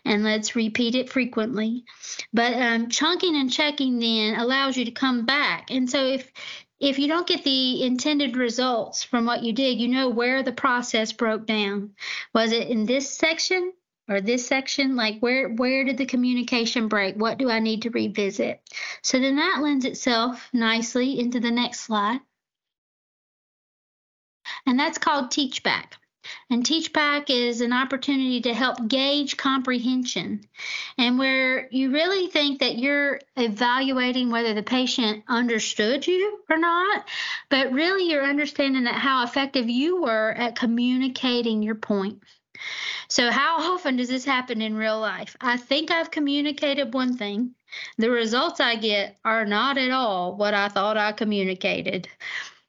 and 0.04 0.24
let's 0.24 0.56
repeat 0.56 0.96
it 0.96 1.10
frequently. 1.10 1.86
But 2.34 2.54
um, 2.54 2.90
chunking 2.90 3.38
and 3.38 3.52
checking 3.52 4.00
then 4.00 4.36
allows 4.36 4.76
you 4.76 4.86
to 4.86 4.92
come 4.92 5.26
back. 5.26 5.72
And 5.72 5.90
so 5.90 6.06
if 6.06 6.32
if 6.78 7.00
you 7.00 7.08
don't 7.08 7.26
get 7.26 7.46
the 7.46 7.84
intended 7.84 8.36
results 8.36 9.02
from 9.02 9.26
what 9.26 9.44
you 9.44 9.54
did, 9.54 9.80
you 9.80 9.88
know 9.88 10.10
where 10.10 10.44
the 10.44 10.52
process 10.52 11.14
broke 11.14 11.46
down. 11.46 11.92
Was 12.34 12.52
it 12.52 12.68
in 12.68 12.86
this 12.86 13.10
section 13.18 13.72
or 14.10 14.22
this 14.22 14.48
section? 14.48 14.96
Like 14.96 15.20
where 15.20 15.50
where 15.50 15.84
did 15.84 15.98
the 15.98 16.06
communication 16.06 16.88
break? 16.88 17.16
What 17.16 17.38
do 17.38 17.50
I 17.50 17.60
need 17.60 17.84
to 17.84 17.90
revisit? 17.90 18.62
So 19.02 19.20
then 19.20 19.38
that 19.38 19.62
lends 19.62 19.86
itself 19.86 20.50
nicely 20.54 21.20
into 21.20 21.40
the 21.40 21.52
next 21.52 21.82
slide. 21.82 22.20
And 24.66 24.80
that's 24.80 24.98
called 24.98 25.32
teach 25.32 25.64
back. 25.64 25.98
And 26.50 26.66
Teach 26.66 26.92
Back 26.92 27.30
is 27.30 27.62
an 27.62 27.74
opportunity 27.74 28.42
to 28.42 28.54
help 28.54 28.88
gauge 28.88 29.38
comprehension 29.38 30.42
and 30.98 31.20
where 31.20 31.68
you 31.72 31.92
really 31.92 32.28
think 32.28 32.60
that 32.60 32.78
you're 32.78 33.20
evaluating 33.36 34.32
whether 34.32 34.54
the 34.54 34.64
patient 34.64 35.24
understood 35.28 36.08
you 36.08 36.40
or 36.50 36.58
not, 36.58 37.08
but 37.50 37.72
really 37.72 38.10
you're 38.10 38.26
understanding 38.26 38.86
that 38.86 38.96
how 38.96 39.24
effective 39.24 39.70
you 39.70 40.02
were 40.02 40.32
at 40.32 40.56
communicating 40.56 41.62
your 41.62 41.76
point. 41.76 42.24
So, 43.08 43.32
how 43.32 43.74
often 43.74 43.98
does 43.98 44.10
this 44.10 44.26
happen 44.26 44.62
in 44.62 44.76
real 44.76 45.00
life? 45.00 45.36
I 45.42 45.58
think 45.58 45.92
I've 45.92 46.12
communicated 46.12 46.94
one 46.94 47.18
thing. 47.18 47.56
The 47.98 48.10
results 48.10 48.60
I 48.60 48.76
get 48.76 49.18
are 49.26 49.46
not 49.46 49.78
at 49.78 49.92
all 49.92 50.36
what 50.36 50.54
I 50.54 50.70
thought 50.70 50.98
I 50.98 51.12
communicated. 51.12 52.08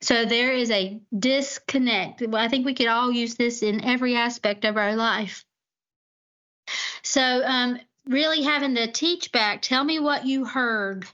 So 0.01 0.25
there 0.25 0.53
is 0.53 0.71
a 0.71 1.01
disconnect. 1.19 2.23
I 2.33 2.49
think 2.49 2.67
we 2.67 2.75
could 2.75 2.87
all 2.87 3.11
use 3.11 3.35
this 3.35 3.63
in 3.63 3.85
every 3.85 4.15
aspect 4.15 4.65
of 4.65 4.77
our 4.77 4.95
life. 4.95 5.45
So, 7.03 7.23
um, 7.45 7.79
really 8.07 8.43
having 8.43 8.75
to 8.77 8.91
teach 8.91 9.33
back, 9.33 9.63
tell 9.63 9.83
me 9.83 9.99
what 9.99 10.27
you 10.27 10.45
heard, 10.45 11.05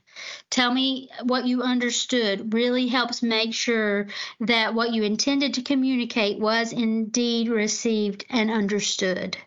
tell 0.49 0.73
me 0.73 1.09
what 1.23 1.45
you 1.45 1.61
understood, 1.61 2.53
really 2.53 2.87
helps 2.87 3.23
make 3.23 3.53
sure 3.53 4.07
that 4.41 4.73
what 4.73 4.93
you 4.93 5.03
intended 5.03 5.55
to 5.55 5.61
communicate 5.61 6.39
was 6.39 6.71
indeed 6.71 7.49
received 7.49 8.25
and 8.29 8.51
understood. 8.51 9.37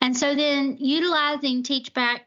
And 0.00 0.16
so 0.16 0.34
then 0.34 0.76
utilizing 0.78 1.62
teach 1.62 1.92
back 1.92 2.26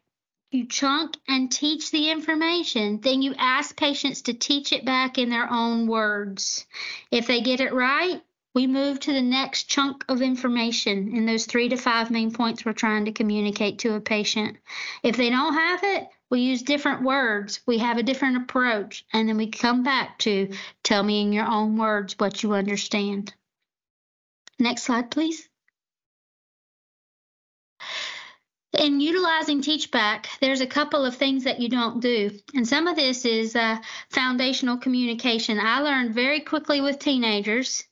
you 0.51 0.65
chunk 0.65 1.15
and 1.27 1.51
teach 1.51 1.91
the 1.91 2.09
information. 2.09 2.99
Then 3.01 3.21
you 3.21 3.35
ask 3.37 3.77
patients 3.77 4.23
to 4.23 4.33
teach 4.33 4.73
it 4.73 4.83
back 4.83 5.19
in 5.19 5.29
their 5.29 5.51
own 5.51 5.85
words. 5.85 6.65
If 7.11 7.27
they 7.27 7.41
get 7.41 7.59
it 7.59 7.71
right, 7.71 8.21
we 8.55 8.65
move 8.65 8.99
to 8.99 9.13
the 9.13 9.21
next 9.21 9.65
chunk 9.65 10.03
of 10.09 10.21
information 10.21 11.15
in 11.15 11.25
those 11.25 11.45
three 11.45 11.69
to 11.69 11.77
five 11.77 12.09
main 12.09 12.31
points 12.31 12.65
we're 12.65 12.73
trying 12.73 13.05
to 13.05 13.11
communicate 13.11 13.79
to 13.79 13.93
a 13.93 14.01
patient. 14.01 14.57
If 15.03 15.17
they 15.17 15.29
don't 15.29 15.53
have 15.53 15.83
it, 15.83 16.07
we 16.29 16.41
use 16.41 16.61
different 16.63 17.03
words. 17.03 17.59
We 17.65 17.77
have 17.79 17.97
a 17.97 18.03
different 18.03 18.37
approach. 18.37 19.05
And 19.13 19.27
then 19.27 19.37
we 19.37 19.47
come 19.47 19.83
back 19.83 20.19
to 20.19 20.51
tell 20.83 21.03
me 21.03 21.21
in 21.21 21.33
your 21.33 21.47
own 21.47 21.77
words 21.77 22.15
what 22.17 22.43
you 22.43 22.53
understand. 22.53 23.33
Next 24.57 24.83
slide, 24.83 25.11
please. 25.11 25.47
in 28.77 28.99
utilizing 28.99 29.61
teachback 29.61 30.27
there's 30.41 30.61
a 30.61 30.67
couple 30.67 31.03
of 31.03 31.15
things 31.15 31.43
that 31.45 31.59
you 31.59 31.67
don't 31.67 32.01
do 32.01 32.29
and 32.53 32.67
some 32.67 32.85
of 32.85 32.95
this 32.95 33.25
is 33.25 33.55
uh, 33.55 33.77
foundational 34.09 34.77
communication 34.77 35.59
i 35.59 35.79
learned 35.81 36.13
very 36.13 36.39
quickly 36.39 36.79
with 36.79 36.99
teenagers 36.99 37.83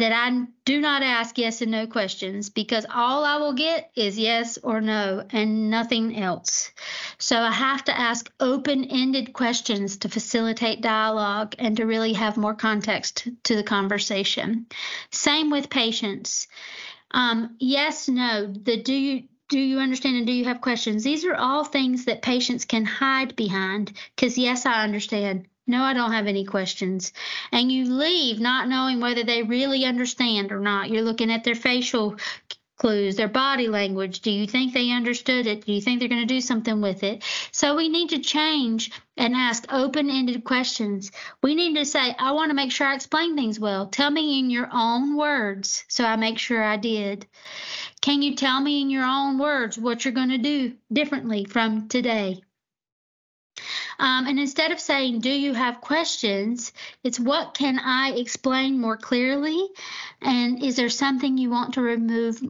that 0.00 0.12
i 0.12 0.44
do 0.64 0.80
not 0.80 1.02
ask 1.02 1.38
yes 1.38 1.62
and 1.62 1.70
no 1.70 1.86
questions 1.86 2.50
because 2.50 2.86
all 2.92 3.24
i 3.24 3.36
will 3.36 3.52
get 3.52 3.90
is 3.94 4.18
yes 4.18 4.58
or 4.62 4.80
no 4.80 5.24
and 5.30 5.70
nothing 5.70 6.16
else 6.20 6.70
so 7.18 7.36
i 7.36 7.50
have 7.50 7.84
to 7.84 7.98
ask 7.98 8.32
open-ended 8.40 9.32
questions 9.32 9.98
to 9.98 10.08
facilitate 10.08 10.80
dialogue 10.80 11.54
and 11.58 11.76
to 11.76 11.84
really 11.84 12.12
have 12.12 12.36
more 12.36 12.54
context 12.54 13.28
to 13.44 13.56
the 13.56 13.62
conversation 13.62 14.66
same 15.10 15.50
with 15.50 15.70
patients 15.70 16.48
um, 17.12 17.56
yes 17.58 18.08
no 18.08 18.46
the 18.46 18.82
do 18.82 18.94
you 18.94 19.22
do 19.50 19.58
you 19.58 19.80
understand 19.80 20.16
and 20.16 20.26
do 20.26 20.32
you 20.32 20.44
have 20.44 20.60
questions? 20.60 21.02
These 21.02 21.24
are 21.24 21.34
all 21.34 21.64
things 21.64 22.04
that 22.04 22.22
patients 22.22 22.64
can 22.64 22.84
hide 22.84 23.34
behind 23.34 23.92
because, 24.14 24.38
yes, 24.38 24.64
I 24.64 24.84
understand. 24.84 25.48
No, 25.70 25.84
I 25.84 25.94
don't 25.94 26.10
have 26.10 26.26
any 26.26 26.44
questions. 26.44 27.12
And 27.52 27.70
you 27.70 27.84
leave 27.84 28.40
not 28.40 28.68
knowing 28.68 28.98
whether 28.98 29.22
they 29.22 29.44
really 29.44 29.84
understand 29.84 30.50
or 30.50 30.58
not. 30.58 30.90
You're 30.90 31.02
looking 31.02 31.30
at 31.30 31.44
their 31.44 31.54
facial 31.54 32.16
clues, 32.76 33.14
their 33.14 33.28
body 33.28 33.68
language. 33.68 34.20
Do 34.20 34.32
you 34.32 34.48
think 34.48 34.74
they 34.74 34.90
understood 34.90 35.46
it? 35.46 35.64
Do 35.64 35.72
you 35.72 35.80
think 35.80 36.00
they're 36.00 36.08
going 36.08 36.26
to 36.26 36.34
do 36.34 36.40
something 36.40 36.80
with 36.80 37.04
it? 37.04 37.22
So 37.52 37.76
we 37.76 37.88
need 37.88 38.08
to 38.08 38.18
change 38.18 38.90
and 39.16 39.32
ask 39.32 39.64
open 39.72 40.10
ended 40.10 40.42
questions. 40.42 41.12
We 41.40 41.54
need 41.54 41.76
to 41.76 41.84
say, 41.84 42.16
I 42.18 42.32
want 42.32 42.50
to 42.50 42.56
make 42.56 42.72
sure 42.72 42.88
I 42.88 42.96
explain 42.96 43.36
things 43.36 43.60
well. 43.60 43.86
Tell 43.86 44.10
me 44.10 44.40
in 44.40 44.50
your 44.50 44.68
own 44.72 45.14
words 45.16 45.84
so 45.86 46.04
I 46.04 46.16
make 46.16 46.40
sure 46.40 46.64
I 46.64 46.78
did. 46.78 47.28
Can 48.00 48.22
you 48.22 48.34
tell 48.34 48.60
me 48.60 48.80
in 48.80 48.90
your 48.90 49.04
own 49.04 49.38
words 49.38 49.78
what 49.78 50.04
you're 50.04 50.14
going 50.14 50.30
to 50.30 50.38
do 50.38 50.74
differently 50.92 51.44
from 51.44 51.86
today? 51.86 52.42
Um, 54.00 54.26
and 54.26 54.40
instead 54.40 54.72
of 54.72 54.80
saying, 54.80 55.20
Do 55.20 55.30
you 55.30 55.52
have 55.52 55.82
questions? 55.82 56.72
It's 57.04 57.20
what 57.20 57.52
can 57.52 57.78
I 57.78 58.12
explain 58.16 58.80
more 58.80 58.96
clearly? 58.96 59.68
And 60.22 60.62
is 60.62 60.76
there 60.76 60.88
something 60.88 61.36
you 61.36 61.50
want 61.50 61.74
to 61.74 61.82
remove 61.82 62.40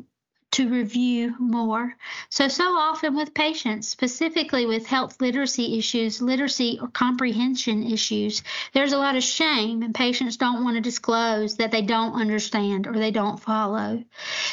to 0.53 0.69
review 0.69 1.35
more. 1.39 1.95
So, 2.29 2.49
so 2.49 2.65
often 2.65 3.15
with 3.15 3.35
patients, 3.35 3.89
specifically 3.89 4.67
with 4.67 4.85
health 4.85 5.21
literacy 5.21 5.79
issues, 5.79 6.21
literacy 6.21 6.79
or 6.81 6.89
comprehension 6.89 7.85
issues, 7.85 8.43
there's 8.73 8.93
a 8.93 8.99
lot 8.99 9.17
of 9.17 9.23
shame, 9.23 9.83
and 9.83 9.95
patients 9.95 10.37
don't 10.37 10.65
want 10.65 10.75
to 10.77 10.81
disclose 10.81 11.57
that 11.59 11.71
they 11.71 11.83
don't 11.83 12.15
understand 12.15 12.89
or 12.89 12.95
they 12.95 13.13
don't 13.13 13.39
follow. 13.39 14.03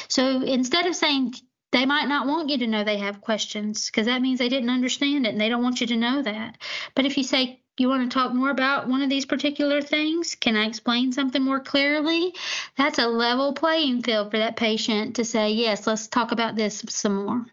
So, 0.08 0.44
instead 0.44 0.86
of 0.86 0.96
saying, 0.96 1.34
they 1.72 1.86
might 1.86 2.08
not 2.08 2.28
want 2.28 2.50
you 2.50 2.58
to 2.60 2.68
know 2.68 2.84
they 2.84 2.98
have 2.98 3.22
questions 3.22 3.88
because 3.88 4.06
that 4.06 4.22
means 4.22 4.40
they 4.40 4.50
didn't 4.50 4.70
understand 4.70 5.26
it 5.26 5.30
and 5.30 5.42
they 5.42 5.50
don't 5.50 5.64
want 5.64 5.82
you 5.82 5.88
to 5.88 5.98
know 5.98 6.22
that. 6.22 6.58
But 6.96 7.06
if 7.06 7.18
you 7.18 7.24
say, 7.24 7.62
you 7.78 7.90
want 7.90 8.10
to 8.10 8.14
talk 8.14 8.34
more 8.34 8.50
about 8.50 8.88
one 8.88 9.02
of 9.02 9.10
these 9.10 9.26
particular 9.26 9.82
things? 9.82 10.36
Can 10.36 10.56
I 10.56 10.66
explain 10.66 11.12
something 11.12 11.44
more 11.44 11.60
clearly? 11.60 12.34
That's 12.76 12.98
a 12.98 13.08
level 13.08 13.54
playing 13.54 14.02
field 14.02 14.32
for 14.32 14.38
that 14.38 14.56
patient 14.56 15.18
to 15.18 15.26
say, 15.26 15.52
yes, 15.52 15.86
let's 15.86 16.08
talk 16.08 16.32
about 16.32 16.56
this 16.56 16.84
some 16.90 17.26
more, 17.26 17.46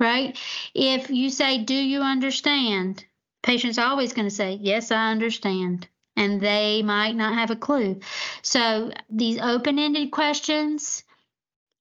right? 0.00 0.38
If 0.74 1.10
you 1.10 1.28
say, 1.28 1.58
do 1.58 1.74
you 1.74 2.00
understand? 2.00 3.04
Patient's 3.42 3.78
always 3.78 4.14
going 4.14 4.28
to 4.28 4.34
say, 4.34 4.58
yes, 4.60 4.90
I 4.90 5.10
understand. 5.10 5.86
And 6.16 6.40
they 6.40 6.82
might 6.82 7.14
not 7.14 7.34
have 7.34 7.50
a 7.50 7.56
clue. 7.56 8.00
So 8.42 8.90
these 9.10 9.38
open 9.38 9.78
ended 9.78 10.10
questions, 10.10 11.04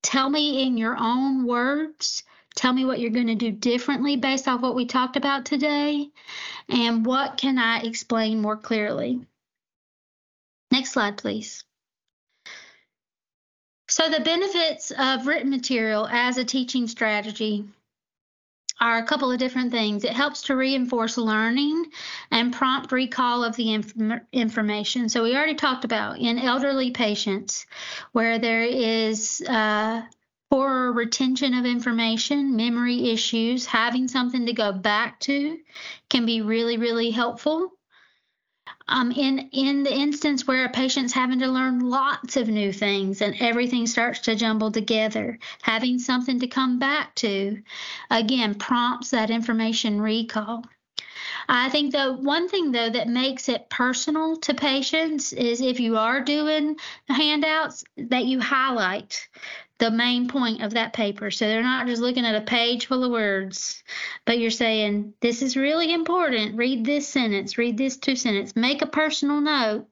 tell 0.07 0.29
me 0.29 0.63
in 0.63 0.77
your 0.77 0.95
own 0.97 1.45
words 1.45 2.23
Tell 2.57 2.73
me 2.73 2.85
what 2.85 2.99
you're 2.99 3.11
going 3.11 3.27
to 3.27 3.35
do 3.35 3.51
differently 3.51 4.15
based 4.15 4.47
off 4.47 4.61
what 4.61 4.73
we 4.73 4.87
talked 4.87 5.15
about 5.15 5.45
today. 5.45 6.09
And 6.67 7.05
what 7.05 7.37
can 7.37 7.59
I 7.59 7.81
explain 7.81 8.41
more 8.41 8.57
clearly? 8.57 9.21
Next 10.71 10.91
slide, 10.91 11.17
please. 11.17 11.63
So, 13.89 14.09
the 14.09 14.21
benefits 14.21 14.91
of 14.91 15.27
written 15.27 15.51
material 15.51 16.07
as 16.07 16.37
a 16.37 16.43
teaching 16.43 16.87
strategy 16.87 17.65
are 18.79 18.97
a 18.97 19.03
couple 19.03 19.31
of 19.31 19.39
different 19.39 19.71
things. 19.71 20.03
It 20.03 20.13
helps 20.13 20.43
to 20.43 20.55
reinforce 20.55 21.17
learning 21.17 21.85
and 22.31 22.53
prompt 22.53 22.91
recall 22.91 23.43
of 23.43 23.55
the 23.55 23.73
inf- 23.73 24.21
information. 24.31 25.09
So, 25.09 25.23
we 25.23 25.35
already 25.35 25.55
talked 25.55 25.85
about 25.85 26.19
in 26.19 26.39
elderly 26.39 26.91
patients 26.91 27.65
where 28.11 28.39
there 28.39 28.63
is 28.63 29.41
uh, 29.47 30.03
for 30.49 30.91
retention 30.93 31.53
of 31.53 31.65
information, 31.65 32.55
memory 32.55 33.11
issues, 33.11 33.65
having 33.65 34.07
something 34.07 34.45
to 34.45 34.53
go 34.53 34.71
back 34.71 35.19
to 35.21 35.57
can 36.09 36.25
be 36.25 36.41
really, 36.41 36.77
really 36.77 37.11
helpful. 37.11 37.76
Um, 38.87 39.11
in 39.11 39.49
in 39.51 39.83
the 39.83 39.93
instance 39.93 40.47
where 40.47 40.65
a 40.65 40.69
patient's 40.69 41.13
having 41.13 41.39
to 41.39 41.47
learn 41.47 41.79
lots 41.79 42.37
of 42.37 42.47
new 42.47 42.71
things 42.71 43.21
and 43.21 43.35
everything 43.39 43.85
starts 43.85 44.19
to 44.21 44.35
jumble 44.35 44.71
together, 44.71 45.39
having 45.61 45.99
something 45.99 46.39
to 46.39 46.47
come 46.47 46.79
back 46.79 47.13
to, 47.15 47.61
again, 48.09 48.55
prompts 48.55 49.09
that 49.09 49.29
information 49.29 49.99
recall. 50.01 50.63
I 51.49 51.69
think 51.69 51.91
the 51.91 52.13
one 52.13 52.47
thing 52.49 52.71
though 52.71 52.89
that 52.89 53.07
makes 53.07 53.49
it 53.49 53.69
personal 53.69 54.37
to 54.37 54.53
patients 54.53 55.33
is 55.33 55.61
if 55.61 55.79
you 55.79 55.97
are 55.97 56.21
doing 56.21 56.77
handouts 57.07 57.83
that 57.97 58.25
you 58.25 58.39
highlight 58.39 59.27
the 59.79 59.91
main 59.91 60.27
point 60.27 60.63
of 60.63 60.73
that 60.73 60.93
paper. 60.93 61.29
So 61.31 61.47
they're 61.47 61.61
not 61.61 61.87
just 61.87 62.01
looking 62.01 62.25
at 62.25 62.35
a 62.35 62.45
page 62.45 62.87
full 62.87 63.03
of 63.03 63.11
words, 63.11 63.83
but 64.25 64.39
you're 64.39 64.49
saying, 64.49 65.13
this 65.21 65.41
is 65.41 65.55
really 65.55 65.93
important. 65.93 66.57
Read 66.57 66.85
this 66.85 67.07
sentence, 67.07 67.57
read 67.57 67.77
this 67.77 67.97
two 67.97 68.15
sentence, 68.15 68.55
make 68.55 68.81
a 68.81 68.87
personal 68.87 69.41
note. 69.41 69.87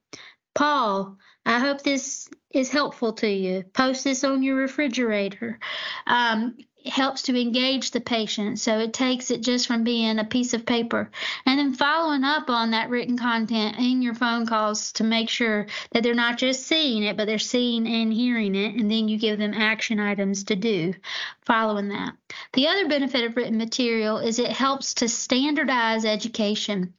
Paul, 0.54 1.18
I 1.46 1.60
hope 1.60 1.82
this 1.82 2.30
is 2.50 2.72
helpful 2.72 3.14
to 3.14 3.30
you. 3.30 3.64
Post 3.74 4.04
this 4.06 4.24
on 4.24 4.42
your 4.42 4.56
refrigerator. 4.56 5.60
Um, 6.08 6.58
helps 6.88 7.24
to 7.24 7.40
engage 7.40 7.92
the 7.92 8.02
patient. 8.02 8.60
So 8.60 8.80
it 8.80 8.94
takes 8.94 9.32
it 9.32 9.42
just 9.42 9.68
from 9.68 9.84
being 9.84 10.20
a 10.20 10.24
piece 10.24 10.54
of 10.54 10.66
paper 10.66 11.10
and 11.46 11.60
then 11.60 11.74
following 11.74 12.24
up 12.24 12.50
on 12.50 12.72
that 12.72 12.90
written 12.90 13.18
content 13.18 13.78
in 13.78 14.02
your 14.02 14.14
phone 14.14 14.46
calls 14.46 14.92
to 14.94 15.04
make 15.04 15.30
sure 15.30 15.68
that 15.92 16.04
they're 16.04 16.14
not 16.14 16.38
just 16.38 16.68
seeing 16.68 17.04
it, 17.04 17.18
but 17.18 17.26
they're 17.26 17.40
seeing 17.40 17.88
and 17.88 18.14
hearing 18.14 18.56
it. 18.56 18.76
And 18.76 18.90
then 18.90 19.08
you 19.08 19.18
give 19.18 19.40
them 19.40 19.54
action 19.54 20.00
items 20.00 20.44
to 20.46 20.56
do 20.56 20.94
following 21.42 21.90
that. 21.90 22.14
The 22.54 22.68
other 22.68 22.88
benefit 22.88 23.24
of 23.24 23.36
written 23.36 23.58
material 23.58 24.18
is 24.18 24.40
it 24.40 24.52
helps 24.52 24.96
to 24.96 25.10
standardize 25.10 26.06
education. 26.06 26.94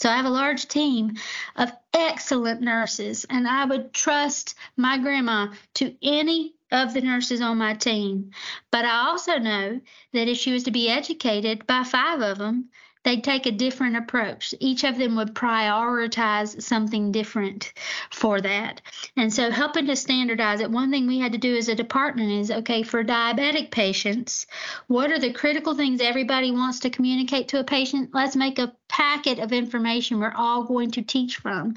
So 0.00 0.08
I 0.08 0.16
have 0.16 0.24
a 0.24 0.30
large 0.30 0.66
team 0.66 1.16
of 1.56 1.70
excellent 1.92 2.62
nurses, 2.62 3.26
and 3.28 3.46
I 3.46 3.66
would 3.66 3.92
trust 3.92 4.54
my 4.74 4.96
grandma 4.96 5.48
to 5.74 5.94
any 6.02 6.54
of 6.70 6.94
the 6.94 7.00
nurses 7.00 7.40
on 7.40 7.58
my 7.58 7.74
team. 7.74 8.30
But 8.70 8.84
I 8.84 9.08
also 9.08 9.38
know 9.38 9.80
that 10.12 10.28
if 10.28 10.38
she 10.38 10.52
was 10.52 10.64
to 10.64 10.70
be 10.70 10.88
educated 10.88 11.66
by 11.66 11.84
five 11.84 12.20
of 12.20 12.38
them, 12.38 12.70
they'd 13.02 13.24
take 13.24 13.46
a 13.46 13.50
different 13.50 13.96
approach. 13.96 14.54
Each 14.60 14.84
of 14.84 14.98
them 14.98 15.16
would 15.16 15.34
prioritize 15.34 16.60
something 16.62 17.12
different 17.12 17.72
for 18.10 18.40
that. 18.40 18.82
And 19.16 19.32
so, 19.32 19.50
helping 19.50 19.86
to 19.86 19.96
standardize 19.96 20.60
it, 20.60 20.70
one 20.70 20.90
thing 20.90 21.06
we 21.06 21.18
had 21.18 21.32
to 21.32 21.38
do 21.38 21.56
as 21.56 21.68
a 21.68 21.74
department 21.74 22.30
is 22.32 22.50
okay, 22.50 22.82
for 22.82 23.02
diabetic 23.02 23.70
patients, 23.70 24.46
what 24.86 25.10
are 25.10 25.18
the 25.18 25.32
critical 25.32 25.74
things 25.74 26.00
everybody 26.00 26.50
wants 26.50 26.80
to 26.80 26.90
communicate 26.90 27.48
to 27.48 27.60
a 27.60 27.64
patient? 27.64 28.10
Let's 28.12 28.36
make 28.36 28.58
a 28.58 28.74
packet 28.90 29.38
of 29.38 29.52
information 29.52 30.18
we're 30.18 30.34
all 30.36 30.64
going 30.64 30.90
to 30.90 31.02
teach 31.02 31.36
from. 31.36 31.76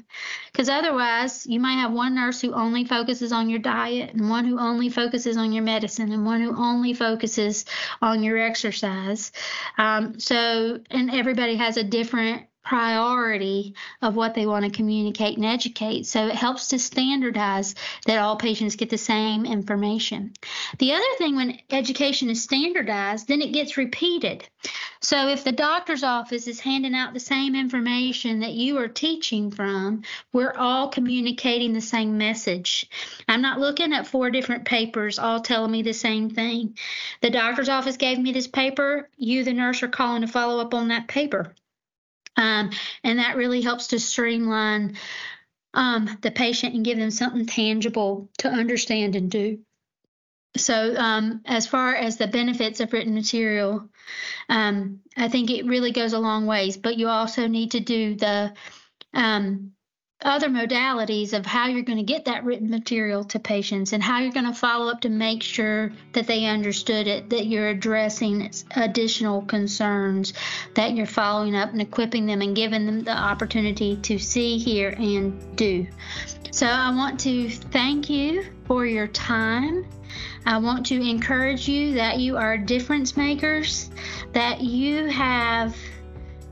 Because 0.52 0.68
otherwise, 0.68 1.46
you 1.46 1.60
might 1.60 1.74
have 1.74 1.92
one 1.92 2.14
nurse 2.14 2.40
who 2.40 2.52
only 2.52 2.84
focuses 2.84 3.32
on 3.32 3.48
your 3.48 3.60
diet, 3.60 4.12
and 4.12 4.28
one 4.28 4.44
who 4.44 4.58
only 4.58 4.88
focuses 4.88 5.36
on 5.36 5.52
your 5.52 5.62
medicine, 5.62 6.12
and 6.12 6.26
one 6.26 6.42
who 6.42 6.56
only 6.56 6.92
focuses 6.92 7.64
on 8.02 8.22
your 8.22 8.38
exercise. 8.38 9.32
Um, 9.78 10.18
so, 10.18 10.80
and 10.90 11.10
everybody 11.10 11.56
has 11.56 11.76
a 11.76 11.84
different 11.84 12.42
priority 12.64 13.74
of 14.02 14.16
what 14.16 14.34
they 14.34 14.46
want 14.46 14.64
to 14.64 14.70
communicate 14.70 15.36
and 15.36 15.46
educate. 15.46 16.06
So 16.06 16.26
it 16.26 16.34
helps 16.34 16.68
to 16.68 16.78
standardize 16.78 17.74
that 18.06 18.18
all 18.18 18.36
patients 18.36 18.76
get 18.76 18.90
the 18.90 18.98
same 18.98 19.44
information. 19.44 20.32
The 20.78 20.92
other 20.92 21.02
thing 21.18 21.36
when 21.36 21.58
education 21.70 22.30
is 22.30 22.42
standardized, 22.42 23.28
then 23.28 23.42
it 23.42 23.52
gets 23.52 23.76
repeated. 23.76 24.48
So 25.00 25.28
if 25.28 25.44
the 25.44 25.52
doctor's 25.52 26.02
office 26.02 26.48
is 26.48 26.60
handing 26.60 26.94
out 26.94 27.12
the 27.12 27.20
same 27.20 27.54
information 27.54 28.40
that 28.40 28.54
you 28.54 28.78
are 28.78 28.88
teaching 28.88 29.50
from, 29.50 30.02
we're 30.32 30.54
all 30.56 30.88
communicating 30.88 31.74
the 31.74 31.82
same 31.82 32.16
message. 32.16 32.88
I'm 33.28 33.42
not 33.42 33.60
looking 33.60 33.92
at 33.92 34.06
four 34.06 34.30
different 34.30 34.64
papers 34.64 35.18
all 35.18 35.40
telling 35.40 35.70
me 35.70 35.82
the 35.82 35.92
same 35.92 36.30
thing. 36.30 36.78
The 37.20 37.28
doctor's 37.28 37.68
office 37.68 37.98
gave 37.98 38.18
me 38.18 38.32
this 38.32 38.46
paper, 38.46 39.10
you, 39.18 39.44
the 39.44 39.52
nurse, 39.52 39.82
are 39.82 39.88
calling 39.88 40.22
to 40.22 40.28
follow 40.28 40.60
up 40.60 40.72
on 40.72 40.88
that 40.88 41.06
paper. 41.08 41.52
Um, 42.36 42.70
and 43.02 43.18
that 43.18 43.36
really 43.36 43.60
helps 43.60 43.88
to 43.88 44.00
streamline 44.00 44.96
um, 45.72 46.18
the 46.22 46.30
patient 46.30 46.74
and 46.74 46.84
give 46.84 46.98
them 46.98 47.10
something 47.10 47.46
tangible 47.46 48.28
to 48.38 48.48
understand 48.48 49.16
and 49.16 49.30
do. 49.30 49.58
So, 50.56 50.94
um, 50.96 51.40
as 51.44 51.66
far 51.66 51.94
as 51.94 52.16
the 52.16 52.28
benefits 52.28 52.78
of 52.78 52.92
written 52.92 53.14
material, 53.14 53.88
um, 54.48 55.00
I 55.16 55.28
think 55.28 55.50
it 55.50 55.66
really 55.66 55.90
goes 55.90 56.12
a 56.12 56.18
long 56.18 56.46
ways. 56.46 56.76
But 56.76 56.96
you 56.96 57.08
also 57.08 57.48
need 57.48 57.72
to 57.72 57.80
do 57.80 58.14
the 58.14 58.54
um, 59.12 59.73
other 60.24 60.48
modalities 60.48 61.34
of 61.34 61.44
how 61.44 61.68
you're 61.68 61.82
going 61.82 61.98
to 61.98 62.04
get 62.04 62.24
that 62.24 62.44
written 62.44 62.70
material 62.70 63.22
to 63.24 63.38
patients 63.38 63.92
and 63.92 64.02
how 64.02 64.18
you're 64.18 64.32
going 64.32 64.46
to 64.46 64.54
follow 64.54 64.90
up 64.90 65.02
to 65.02 65.10
make 65.10 65.42
sure 65.42 65.92
that 66.12 66.26
they 66.26 66.46
understood 66.46 67.06
it, 67.06 67.28
that 67.30 67.46
you're 67.46 67.68
addressing 67.68 68.50
additional 68.76 69.42
concerns, 69.42 70.32
that 70.74 70.94
you're 70.94 71.04
following 71.04 71.54
up 71.54 71.70
and 71.70 71.82
equipping 71.82 72.24
them 72.24 72.40
and 72.40 72.56
giving 72.56 72.86
them 72.86 73.00
the 73.04 73.16
opportunity 73.16 73.96
to 73.96 74.18
see, 74.18 74.56
hear, 74.56 74.88
and 74.90 75.56
do. 75.56 75.86
So 76.50 76.66
I 76.66 76.94
want 76.94 77.20
to 77.20 77.50
thank 77.50 78.08
you 78.08 78.46
for 78.66 78.86
your 78.86 79.08
time. 79.08 79.84
I 80.46 80.58
want 80.58 80.86
to 80.86 81.00
encourage 81.00 81.68
you 81.68 81.94
that 81.94 82.18
you 82.18 82.36
are 82.36 82.56
difference 82.56 83.16
makers, 83.16 83.90
that 84.32 84.60
you 84.60 85.06
have 85.06 85.76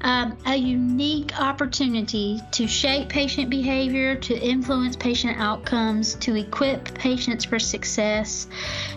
um, 0.03 0.37
a 0.47 0.57
unique 0.57 1.39
opportunity 1.41 2.41
to 2.53 2.67
shape 2.67 3.09
patient 3.09 3.49
behavior, 3.51 4.17
to 4.17 4.39
influence 4.39 4.97
patient 4.97 5.39
outcomes, 5.39 6.15
to 6.17 6.35
equip 6.37 6.93
patients 6.95 7.45
for 7.45 7.59
success. 7.59 8.49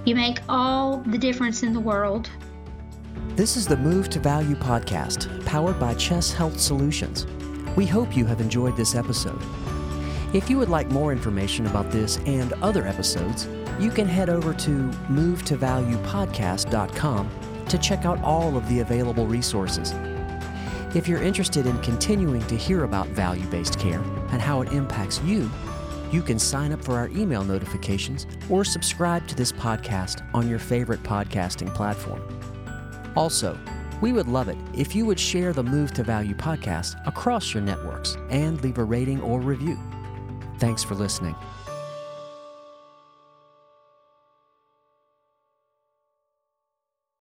You 0.04 0.16
make 0.16 0.40
all 0.50 0.98
the 0.98 1.18
difference 1.18 1.64
in 1.64 1.72
the 1.74 1.80
world. 1.80 2.30
This 3.30 3.56
is 3.58 3.66
the 3.68 3.78
Move 3.78 4.10
to 4.10 4.20
Value 4.20 4.56
podcast, 4.56 5.46
powered 5.46 5.80
by 5.80 5.94
CHESS 5.94 6.34
Health 6.34 6.60
Solutions. 6.60 7.26
We 7.76 7.86
hope 7.86 8.16
you 8.16 8.26
have 8.26 8.42
enjoyed 8.42 8.78
this 8.78 8.96
episode. 8.96 9.42
If 10.34 10.50
you 10.50 10.58
would 10.58 10.70
like 10.70 10.90
more 10.90 11.12
information 11.12 11.68
about 11.68 11.92
this 11.92 12.18
and 12.26 12.54
other 12.62 12.88
episodes, 12.88 13.48
you 13.80 13.92
can 13.92 14.08
head 14.08 14.30
over 14.30 14.54
to 14.54 14.70
movetovaluepodcast.com 15.10 17.30
to 17.68 17.78
check 17.78 18.06
out 18.06 18.22
all 18.22 18.56
of 18.58 18.68
the 18.70 18.80
available 18.80 19.28
resources. 19.28 19.94
If 20.96 21.10
you're 21.10 21.22
interested 21.22 21.66
in 21.66 21.78
continuing 21.80 22.42
to 22.48 22.56
hear 22.56 22.86
about 22.86 23.10
value 23.10 23.46
based 23.48 23.78
care 23.78 24.00
and 24.32 24.42
how 24.42 24.62
it 24.62 24.72
impacts 24.72 25.22
you, 25.24 25.52
you 26.10 26.22
can 26.22 26.40
sign 26.40 26.72
up 26.72 26.82
for 26.82 26.98
our 26.98 27.10
email 27.10 27.44
notifications 27.44 28.26
or 28.50 28.64
subscribe 28.64 29.28
to 29.28 29.36
this 29.36 29.52
podcast 29.52 30.26
on 30.34 30.48
your 30.48 30.58
favorite 30.58 31.04
podcasting 31.04 31.74
platform. 31.76 32.24
Also, 33.18 33.60
we 34.00 34.14
would 34.14 34.30
love 34.30 34.48
it 34.48 34.58
if 34.74 34.96
you 34.96 35.06
would 35.06 35.20
share 35.20 35.52
the 35.52 35.64
Move 35.64 35.94
to 35.96 36.04
Value 36.04 36.34
podcast 36.34 36.96
across 37.06 37.54
your 37.54 37.62
networks 37.62 38.16
and 38.30 38.64
leave 38.64 38.78
a 38.78 38.84
rating 38.84 39.20
or 39.22 39.42
review. 39.42 39.78
Thanks 40.60 40.82
for 40.82 40.96
listening. 40.96 41.36